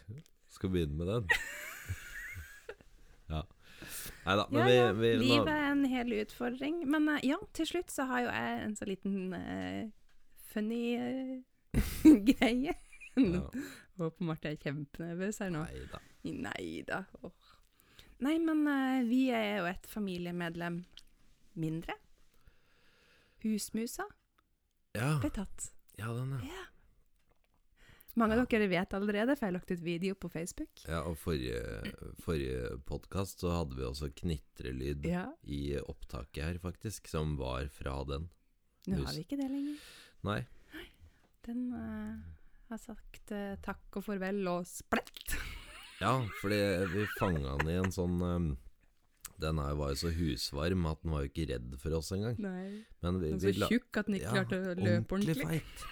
Skal 0.54 0.72
begynne 0.72 0.96
med 0.96 1.10
den. 1.12 1.26
Ja. 4.28 4.46
Nei 4.52 4.64
da, 4.64 4.72
ja, 4.74 4.88
ja. 4.88 4.94
vi, 4.94 5.12
Livet 5.22 5.52
er 5.54 5.70
en 5.72 5.86
hel 5.88 6.14
utfordring. 6.20 6.82
Men 6.90 7.08
uh, 7.10 7.20
ja, 7.24 7.38
til 7.56 7.70
slutt 7.70 7.94
så 7.94 8.08
har 8.10 8.26
jo 8.26 8.34
jeg 8.34 8.64
en 8.66 8.76
så 8.76 8.88
liten 8.90 9.34
uh, 9.34 9.88
funny 10.52 10.84
uh, 11.00 12.18
greie. 12.32 12.76
ja. 13.18 13.44
Håper 13.98 14.28
Marte 14.30 14.52
er 14.52 14.60
kjempenervøs 14.62 15.40
her 15.42 15.54
nå. 15.54 15.64
Neida. 15.66 16.02
Neida. 16.28 17.00
Nei 18.22 18.36
Nei, 18.38 18.38
men 18.42 19.08
vi 19.10 19.28
er 19.34 19.60
jo 19.62 19.66
et 19.70 19.88
familiemedlem 19.90 20.84
mindre. 21.58 21.94
Husmusa 23.44 24.06
Ja, 24.98 25.18
ble 25.22 25.30
tatt. 25.34 25.72
ja, 25.98 26.10
den, 26.14 26.34
ja. 26.38 26.50
Ja. 26.50 26.64
Mange 28.18 28.34
av 28.34 28.48
dere 28.50 28.66
vet 28.72 28.94
allerede, 28.98 29.36
for 29.38 29.46
jeg 29.46 29.52
har 29.52 29.56
lagt 29.60 29.72
ut 29.72 29.82
video 29.86 30.16
på 30.18 30.30
Facebook. 30.34 30.82
ja 30.88 31.04
og 31.06 31.20
forrige, 31.22 31.60
forrige 32.24 32.72
podkast 32.90 33.44
så 33.44 33.52
hadde 33.60 33.78
vi 33.78 33.86
også 33.86 34.10
knitrelyd 34.10 35.06
Ja, 35.06 35.28
i 35.46 35.78
opptaket 35.78 36.42
her, 36.44 36.58
faktisk, 36.64 37.08
som 37.12 37.36
var 37.38 37.68
fra 37.70 38.00
den. 38.10 38.26
Nå 38.88 39.04
har 39.04 39.14
vi 39.14 39.22
ikke 39.22 39.38
det 39.38 39.50
lenger. 39.52 39.84
Nei. 40.26 40.40
Den 41.46 41.68
uh, 41.76 42.18
har 42.72 42.82
sagt 42.82 43.36
uh, 43.36 43.54
takk 43.62 44.00
og 44.00 44.08
farvel 44.08 44.42
og 44.56 44.66
splett. 44.70 45.38
Ja, 45.98 46.12
fordi 46.44 46.58
vi 46.92 47.04
fanga 47.18 47.56
den 47.58 47.70
i 47.74 47.76
en 47.80 47.90
sånn 47.90 48.20
um, 48.22 48.50
Den 49.42 49.58
her 49.58 49.72
var 49.80 49.96
jo 49.96 49.98
så 50.04 50.12
husvarm 50.14 50.84
at 50.86 51.00
den 51.02 51.10
var 51.10 51.24
jo 51.24 51.32
ikke 51.32 51.48
redd 51.50 51.72
for 51.82 51.96
oss 51.98 52.12
engang. 52.14 52.36
Nei. 52.38 52.84
Men 53.02 53.18
vi, 53.18 53.32
Den 53.34 53.42
vi 53.42 53.50
er 53.50 53.58
så 53.64 53.70
tjukk 53.72 53.98
at 54.04 54.12
den 54.12 54.20
ikke 54.20 54.36
klarte 54.36 54.60
å 54.60 54.76
løpe 54.78 55.18
ordentlig. 55.18 55.40
ordentlig 55.40 55.40
feit. 55.42 55.88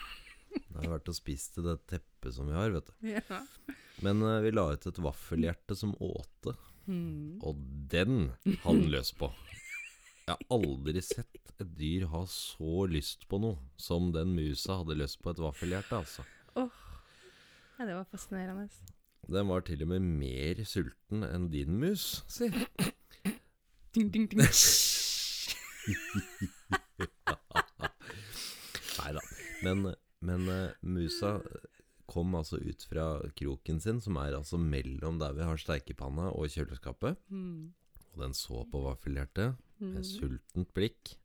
Den 0.61 0.77
har 0.83 0.93
vært 0.93 1.09
og 1.09 1.17
spist 1.17 1.57
i 1.57 1.65
det 1.65 1.75
teppet 1.89 2.14
som 2.33 2.47
vi 2.49 2.55
har, 2.57 2.73
vet 2.73 2.87
du. 2.89 2.93
Ja. 3.15 3.41
Men 4.03 4.21
uh, 4.23 4.41
vi 4.43 4.51
la 4.51 4.67
ut 4.73 4.87
et 4.89 4.99
vaffelhjerte 4.99 5.75
som 5.77 5.95
åte, 6.03 6.55
mm. 6.87 7.41
og 7.45 7.59
den 7.91 8.31
den 8.43 8.89
løs 8.91 9.13
på. 9.15 9.31
Jeg 10.25 10.33
har 10.33 10.41
aldri 10.51 11.01
sett 11.05 11.53
et 11.61 11.71
dyr 11.77 12.07
ha 12.11 12.25
så 12.27 12.85
lyst 12.89 13.27
på 13.29 13.37
noe 13.39 13.57
som 13.79 14.11
den 14.15 14.33
musa 14.35 14.79
hadde 14.81 14.97
lyst 14.99 15.21
på 15.23 15.31
et 15.31 15.39
vaffelhjerte, 15.39 16.01
altså. 16.01 16.25
ja, 16.57 17.85
det 17.85 17.93
var 17.93 18.07
fascinerende. 18.11 18.67
Den 19.25 19.47
var 19.49 19.61
til 19.65 19.81
og 19.85 19.89
med 19.93 20.01
mer 20.05 20.63
sulten 20.67 21.23
enn 21.25 21.47
din 21.53 21.79
mus, 21.81 22.23
si. 22.29 22.49
Ding, 23.95 24.09
ding, 24.13 24.27
ding. 24.27 24.41
Nei 28.99 29.11
da. 29.15 29.21
Men, 29.63 29.95
men 30.25 30.49
eh, 30.49 30.69
musa 30.81 31.39
kom 32.15 32.31
altså 32.39 32.57
ut 32.63 32.85
fra 32.87 33.05
kroken 33.35 33.81
sin, 33.83 33.99
som 34.01 34.15
er 34.21 34.37
altså 34.39 34.57
mellom 34.61 35.19
der 35.19 35.35
vi 35.35 35.43
har 35.45 35.59
steikepanna 35.59 36.29
og 36.31 36.47
kjøleskapet. 36.53 37.19
Mm. 37.29 37.73
Og 38.15 38.21
den 38.23 38.33
så 38.37 38.63
på 38.71 38.81
vaffelhjertet 38.87 39.57
med 39.83 39.99
Hmm. 39.99 40.03
sultent 40.07 40.69
blikk. 40.73 41.17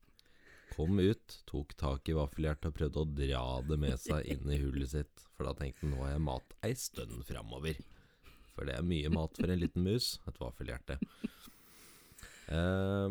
Kom 0.75 0.99
ut, 0.99 1.37
tok 1.47 1.73
tak 1.79 2.09
i 2.11 2.15
vaffelhjertet 2.19 2.67
og 2.71 2.75
prøvde 2.75 3.03
å 3.05 3.09
dra 3.15 3.43
det 3.69 3.79
med 3.79 3.95
seg 4.03 4.27
inn 4.31 4.51
i 4.51 4.59
hullet 4.59 4.91
sitt. 4.91 5.25
For 5.37 5.47
da 5.47 5.53
tenkte 5.55 5.85
han 5.87 5.93
nå 5.95 6.03
har 6.03 6.13
jeg 6.17 6.25
mat 6.27 6.55
ei 6.67 6.73
stund 6.79 7.23
framover. 7.27 7.79
For 8.57 8.67
det 8.67 8.75
er 8.79 8.83
mye 8.87 9.11
mat 9.15 9.39
for 9.39 9.51
en 9.51 9.61
liten 9.63 9.83
mus, 9.87 10.19
et 10.27 10.39
vaffelhjerte. 10.43 10.99
Eh, 12.51 13.09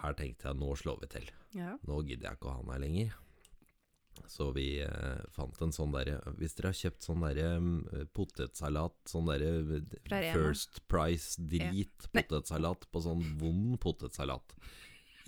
her 0.00 0.16
tenkte 0.18 0.48
jeg 0.50 0.58
nå 0.58 0.72
slår 0.80 1.00
vi 1.04 1.10
til. 1.14 1.28
Ja. 1.54 1.76
Nå 1.86 2.00
gidder 2.06 2.30
jeg 2.32 2.38
ikke 2.40 2.50
å 2.50 2.56
ha 2.56 2.62
den 2.64 2.72
her 2.74 2.82
lenger. 2.82 3.14
Så 4.30 4.48
vi 4.56 4.68
eh, 4.84 5.24
fant 5.34 5.58
en 5.62 5.72
sånn 5.74 5.92
derre 5.94 6.20
Hvis 6.38 6.56
dere 6.56 6.70
har 6.72 6.78
kjøpt 6.78 7.06
sånn 7.06 7.24
derre 7.26 7.48
mm, 7.60 8.08
potetsalat, 8.16 8.96
sånn 9.10 9.28
derre 9.28 9.50
eh. 9.78 10.30
First 10.32 10.80
Price-drit 10.90 12.08
ja. 12.08 12.12
potetsalat 12.16 12.88
på 12.90 13.04
sånn 13.04 13.24
vond 13.40 13.76
potetsalat 13.82 14.56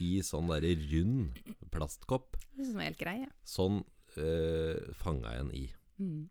i 0.03 0.18
sånn 0.20 0.51
derre 0.53 0.74
rund 0.90 1.38
plastkopp, 1.72 2.36
Det 2.53 2.66
er 2.66 2.72
sånn 2.72 2.82
helt 2.84 2.99
greie. 3.01 3.28
sånn 3.49 3.78
eh, 4.20 4.90
fanga 5.01 5.32
jeg 5.32 5.44
en 5.47 5.53
i. 5.57 5.66
Hmm. 5.97 6.24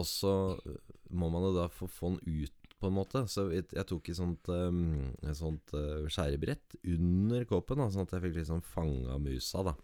Og 0.00 0.08
så 0.08 0.32
eh, 0.56 0.92
må 1.12 1.28
man 1.32 1.46
jo 1.48 1.54
da 1.56 1.68
få, 1.72 1.88
få 1.90 2.14
den 2.16 2.44
ut, 2.44 2.58
på 2.80 2.88
en 2.88 2.96
måte. 2.96 3.24
Så 3.30 3.46
jeg, 3.52 3.68
jeg 3.76 3.86
tok 3.88 4.08
et 4.10 4.18
sånt, 4.18 4.48
um, 4.50 5.12
et 5.22 5.38
sånt 5.38 5.74
uh, 5.76 6.08
skjærebrett 6.10 6.78
under 6.90 7.44
kåpen, 7.46 7.78
da, 7.78 7.90
sånn 7.92 8.08
at 8.08 8.16
jeg 8.16 8.24
fikk 8.24 8.38
liksom 8.40 8.62
fanga 8.66 9.18
musa, 9.22 9.62
da. 9.68 9.76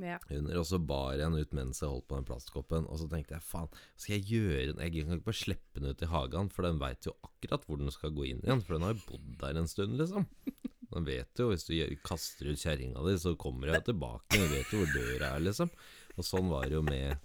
Ja. 0.00 0.16
under, 0.32 0.56
og 0.56 0.64
så 0.64 0.78
bar 0.80 1.12
jeg 1.12 1.20
den 1.20 1.36
ut 1.36 1.50
mens 1.56 1.82
jeg 1.82 1.90
holdt 1.90 2.06
på 2.08 2.16
den 2.16 2.28
plastkoppen. 2.28 2.86
Og 2.88 3.00
så 3.02 3.08
tenkte 3.12 3.36
jeg 3.36 3.44
faen, 3.44 3.68
skal 4.00 4.16
jeg 4.16 4.28
gjøre 4.30 4.66
den 4.70 4.80
Jeg 4.80 5.04
kan 5.04 5.18
ikke 5.18 5.28
bare 5.28 5.40
slippe 5.42 5.80
den 5.80 5.92
ut 5.92 6.04
i 6.04 6.08
hagen, 6.08 6.48
for 6.52 6.66
den 6.66 6.80
veit 6.80 7.08
jo 7.08 7.16
akkurat 7.26 7.66
hvor 7.66 7.80
den 7.80 7.92
skal 7.92 8.14
gå 8.16 8.28
inn 8.30 8.40
igjen. 8.44 8.62
For 8.64 8.76
den 8.76 8.86
har 8.86 8.94
jo 8.96 9.04
bodd 9.10 9.34
der 9.42 9.60
en 9.60 9.68
stund, 9.70 9.98
liksom. 10.00 10.28
Den 10.92 11.06
vet 11.08 11.40
jo, 11.40 11.48
hvis 11.48 11.64
du 11.64 11.74
kaster 12.04 12.50
ut 12.52 12.60
kjerringa 12.60 13.02
di, 13.06 13.16
så 13.20 13.34
kommer 13.40 13.72
hun 13.72 13.84
tilbake. 13.84 14.36
Den 14.36 14.50
vet 14.52 14.72
jo 14.72 14.82
hvor 14.82 14.96
døra 14.96 15.34
er, 15.36 15.44
liksom. 15.44 15.70
Og 16.16 16.26
sånn 16.28 16.50
var 16.52 16.66
det 16.68 16.76
jo 16.76 16.82
med, 16.84 17.16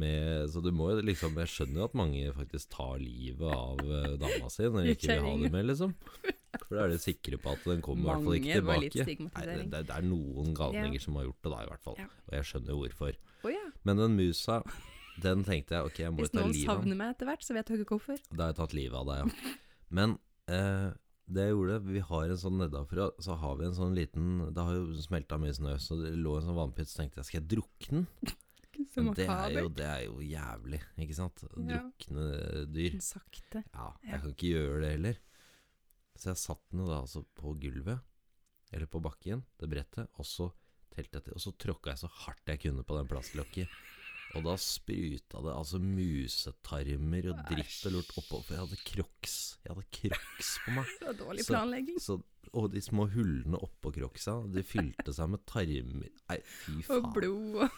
med 0.00 0.48
Så 0.48 0.62
du 0.64 0.70
må 0.72 0.86
jo 0.94 1.02
liksom 1.04 1.36
Jeg 1.36 1.50
skjønner 1.52 1.82
jo 1.82 1.88
at 1.90 1.98
mange 1.98 2.30
faktisk 2.32 2.70
tar 2.72 2.96
livet 3.02 3.52
av 3.52 3.82
eh, 3.84 4.14
dama 4.16 4.48
si 4.48 4.64
når 4.64 4.86
de 4.86 4.94
ikke 4.96 5.10
vil 5.12 5.26
ha 5.26 5.34
det 5.42 5.52
med, 5.52 5.68
liksom. 5.72 5.92
For 6.64 6.76
da 6.78 6.84
er 6.86 6.92
de 6.94 6.98
sikre 7.02 7.38
på 7.42 7.52
at 7.52 7.64
den 7.68 7.82
kommer 7.84 8.02
i 8.02 8.08
hvert 8.10 8.24
fall 8.24 8.38
ikke 8.38 8.56
tilbake. 8.60 9.06
Nei, 9.26 9.44
det, 9.46 9.56
det, 9.72 9.80
det 9.90 9.94
er 9.96 10.06
noen 10.08 10.54
galninger 10.56 10.96
Ja. 10.98 11.04
som 11.04 11.16
har 11.20 11.24
gjort 11.28 11.42
det, 11.42 11.52
da, 11.52 11.62
i 11.62 11.70
hvert 11.70 11.84
fall. 11.84 11.96
Ja. 12.00 12.06
Og 12.26 12.36
jeg 12.38 12.48
skjønner 12.50 12.78
hvorfor. 12.80 13.18
Oh, 13.44 13.50
ja. 13.52 13.64
Men 13.84 13.96
den 14.02 14.16
musa, 14.18 14.60
den 15.22 15.44
tenkte 15.44 15.76
jeg 15.78 15.90
ok, 15.90 15.98
jeg 16.06 16.12
må 16.12 16.24
Hvis 16.24 16.30
ta 16.32 16.38
livet 16.38 16.46
av 16.46 16.52
Hvis 16.54 16.66
noen 16.66 16.76
savner 16.82 16.96
meg 17.02 17.14
etter 17.16 17.26
hvert, 17.30 17.44
så 17.46 17.54
vet 17.58 17.68
jeg 17.74 17.82
ikke 17.84 17.98
hvorfor. 17.98 18.22
Da 18.32 18.42
har 18.46 18.54
jeg 18.54 18.58
tatt 18.62 18.74
livet 18.78 18.96
av 19.02 19.10
deg, 19.10 19.18
ja. 19.20 19.52
Men 20.00 20.16
eh, 20.50 20.88
det 21.26 21.44
jeg 21.48 21.54
gjorde 21.56 21.76
Vi 21.90 22.00
har 22.08 22.32
en 22.32 22.38
sånn 22.42 22.58
nedenfra, 22.62 23.10
så 23.22 23.34
har 23.42 23.54
vi 23.58 23.64
en 23.66 23.74
sånn 23.74 23.94
liten 23.98 24.26
Det 24.54 24.62
har 24.66 24.74
jo 24.76 24.94
smelta 25.02 25.38
mye 25.42 25.54
snø, 25.56 25.76
så 25.82 25.96
det 26.00 26.12
lå 26.18 26.36
en 26.38 26.44
sånn 26.48 26.58
vannpytt, 26.58 26.90
så 26.90 27.00
tenkte 27.02 27.18
jeg 27.22 27.30
skal 27.30 27.40
jeg 27.40 27.48
drukne 27.56 28.02
den? 28.02 28.34
Men 28.96 29.14
det 29.16 29.24
er, 29.28 29.50
jo, 29.56 29.68
det 29.72 29.84
er 29.88 30.02
jo 30.04 30.18
jævlig, 30.20 30.78
ikke 31.00 31.14
sant? 31.16 31.42
Drukne 31.56 32.26
dyr. 32.72 32.96
Sakte. 33.00 33.62
Ja, 33.72 33.86
Ja. 34.04 34.10
jeg 34.12 34.20
kan 34.22 34.34
ikke 34.34 34.50
gjøre 34.52 34.80
det 34.82 34.90
heller. 34.94 35.16
Så 36.16 36.30
jeg 36.32 36.40
satt 36.40 36.62
den 36.72 36.86
da 36.88 37.00
altså 37.02 37.22
på 37.36 37.52
gulvet, 37.60 38.00
eller 38.72 38.86
på 38.90 39.00
bakken, 39.04 39.44
det 39.60 39.68
brettet, 39.70 40.08
og 40.18 40.26
så 40.26 40.50
telte 40.94 41.18
jeg 41.18 41.24
til, 41.28 41.36
og 41.36 41.42
så 41.44 41.52
tråkka 41.60 41.92
jeg 41.92 42.00
så 42.04 42.08
hardt 42.24 42.48
jeg 42.50 42.60
kunne 42.64 42.84
på 42.88 42.96
den 42.96 43.08
plastlokket. 43.10 43.68
Og 44.34 44.42
da 44.42 44.56
spruta 44.58 45.38
det 45.44 45.52
altså 45.54 45.78
musetarmer 45.80 47.28
og 47.30 47.42
dritt 47.48 47.84
og 47.86 47.92
lort 47.94 48.10
oppå, 48.20 48.40
for 48.42 48.56
jeg 48.56 48.62
hadde 48.64 48.78
crocs. 48.88 49.36
Jeg 49.64 49.70
hadde 49.76 49.86
crocs 49.98 50.50
på 50.64 50.74
meg. 50.76 50.90
Det 51.00 51.06
var 51.06 51.18
dårlig 51.20 51.44
Så- 51.46 51.52
planlegging. 51.54 52.00
Så, 52.02 52.16
og 52.56 52.70
de 52.72 52.82
små 52.82 53.06
hullene 53.12 53.60
oppå 53.62 53.92
crocsa, 53.94 54.34
de 54.52 54.62
fylte 54.66 55.12
seg 55.14 55.30
med 55.32 55.44
tarmer 55.50 56.10
Nei, 56.30 56.38
fy 56.46 56.76
faen. 56.86 57.04
Og 57.06 57.14
blod 57.16 57.68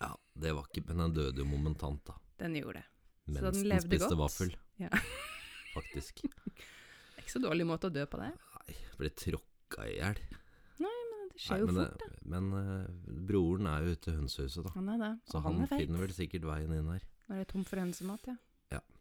Ja, 0.00 0.10
det 0.40 0.52
var 0.56 0.66
ikke 0.68 0.82
Men 0.88 1.02
den 1.04 1.14
døde 1.18 1.42
jo 1.42 1.48
momentant, 1.48 2.00
da. 2.08 2.16
Den 2.42 2.56
gjorde 2.58 2.80
det. 2.82 2.86
Så 3.24 3.32
Mens 3.32 3.44
den 3.44 3.60
den 3.62 3.68
levde 3.72 3.88
spiste 3.88 4.08
godt? 4.12 4.20
vaffel. 4.24 4.54
Ja. 4.82 4.90
Faktisk. 5.74 6.24
Det 7.24 7.30
ikke 7.30 7.38
så 7.40 7.44
dårlig 7.48 7.64
måte 7.66 7.88
å 7.88 7.92
dø 7.94 8.04
på 8.06 8.18
det. 8.20 8.30
Nei, 8.36 8.74
ble 9.00 9.10
tråkka 9.16 9.86
i 9.88 9.94
hjel. 9.96 10.18
Det 11.34 11.40
skjer 11.42 11.56
Nei, 11.56 11.60
jo 11.64 11.66
men, 11.66 11.78
fort, 11.80 11.98
det- 11.98 12.10
da. 12.12 12.18
men 12.30 12.44
eh, 12.54 13.14
broren 13.26 13.66
er 13.66 13.82
jo 13.88 13.94
ute 13.96 14.12
i 14.12 14.14
hønsehuset, 14.20 14.62
da. 14.68 14.70
Han 14.76 14.88
er 14.92 14.98
det. 15.00 15.08
Så 15.26 15.38
Og 15.40 15.42
han, 15.42 15.54
han 15.56 15.62
er 15.64 15.66
feit. 15.72 15.80
finner 15.82 15.98
vel 16.04 16.12
sikkert 16.14 16.44
veien 16.46 16.74
inn 16.76 16.90
her. 16.92 17.02
Når 17.26 17.40
det 17.40 17.40
er 17.40 17.48
tom 17.50 17.64
for 17.66 17.80
hønsemat, 17.82 18.28
ja. 18.30 18.36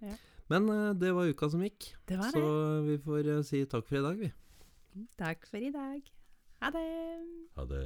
Ja. 0.01 0.15
Men 0.49 0.69
eh, 0.73 0.93
det 0.97 1.11
var 1.13 1.29
uka 1.29 1.49
som 1.53 1.61
gikk. 1.61 1.91
Det 2.09 2.17
var 2.17 2.31
Så 2.33 2.41
vi 2.87 2.97
får 3.05 3.29
eh, 3.35 3.43
si 3.45 3.61
takk 3.69 3.85
for 3.85 3.99
i 3.99 4.01
dag, 4.07 4.17
vi. 4.17 4.31
Takk 5.21 5.45
for 5.51 5.57
i 5.61 5.69
dag. 5.75 6.09
Ha 6.63 6.71
det. 6.73 6.87
Ha 7.59 7.65
det. 7.69 7.83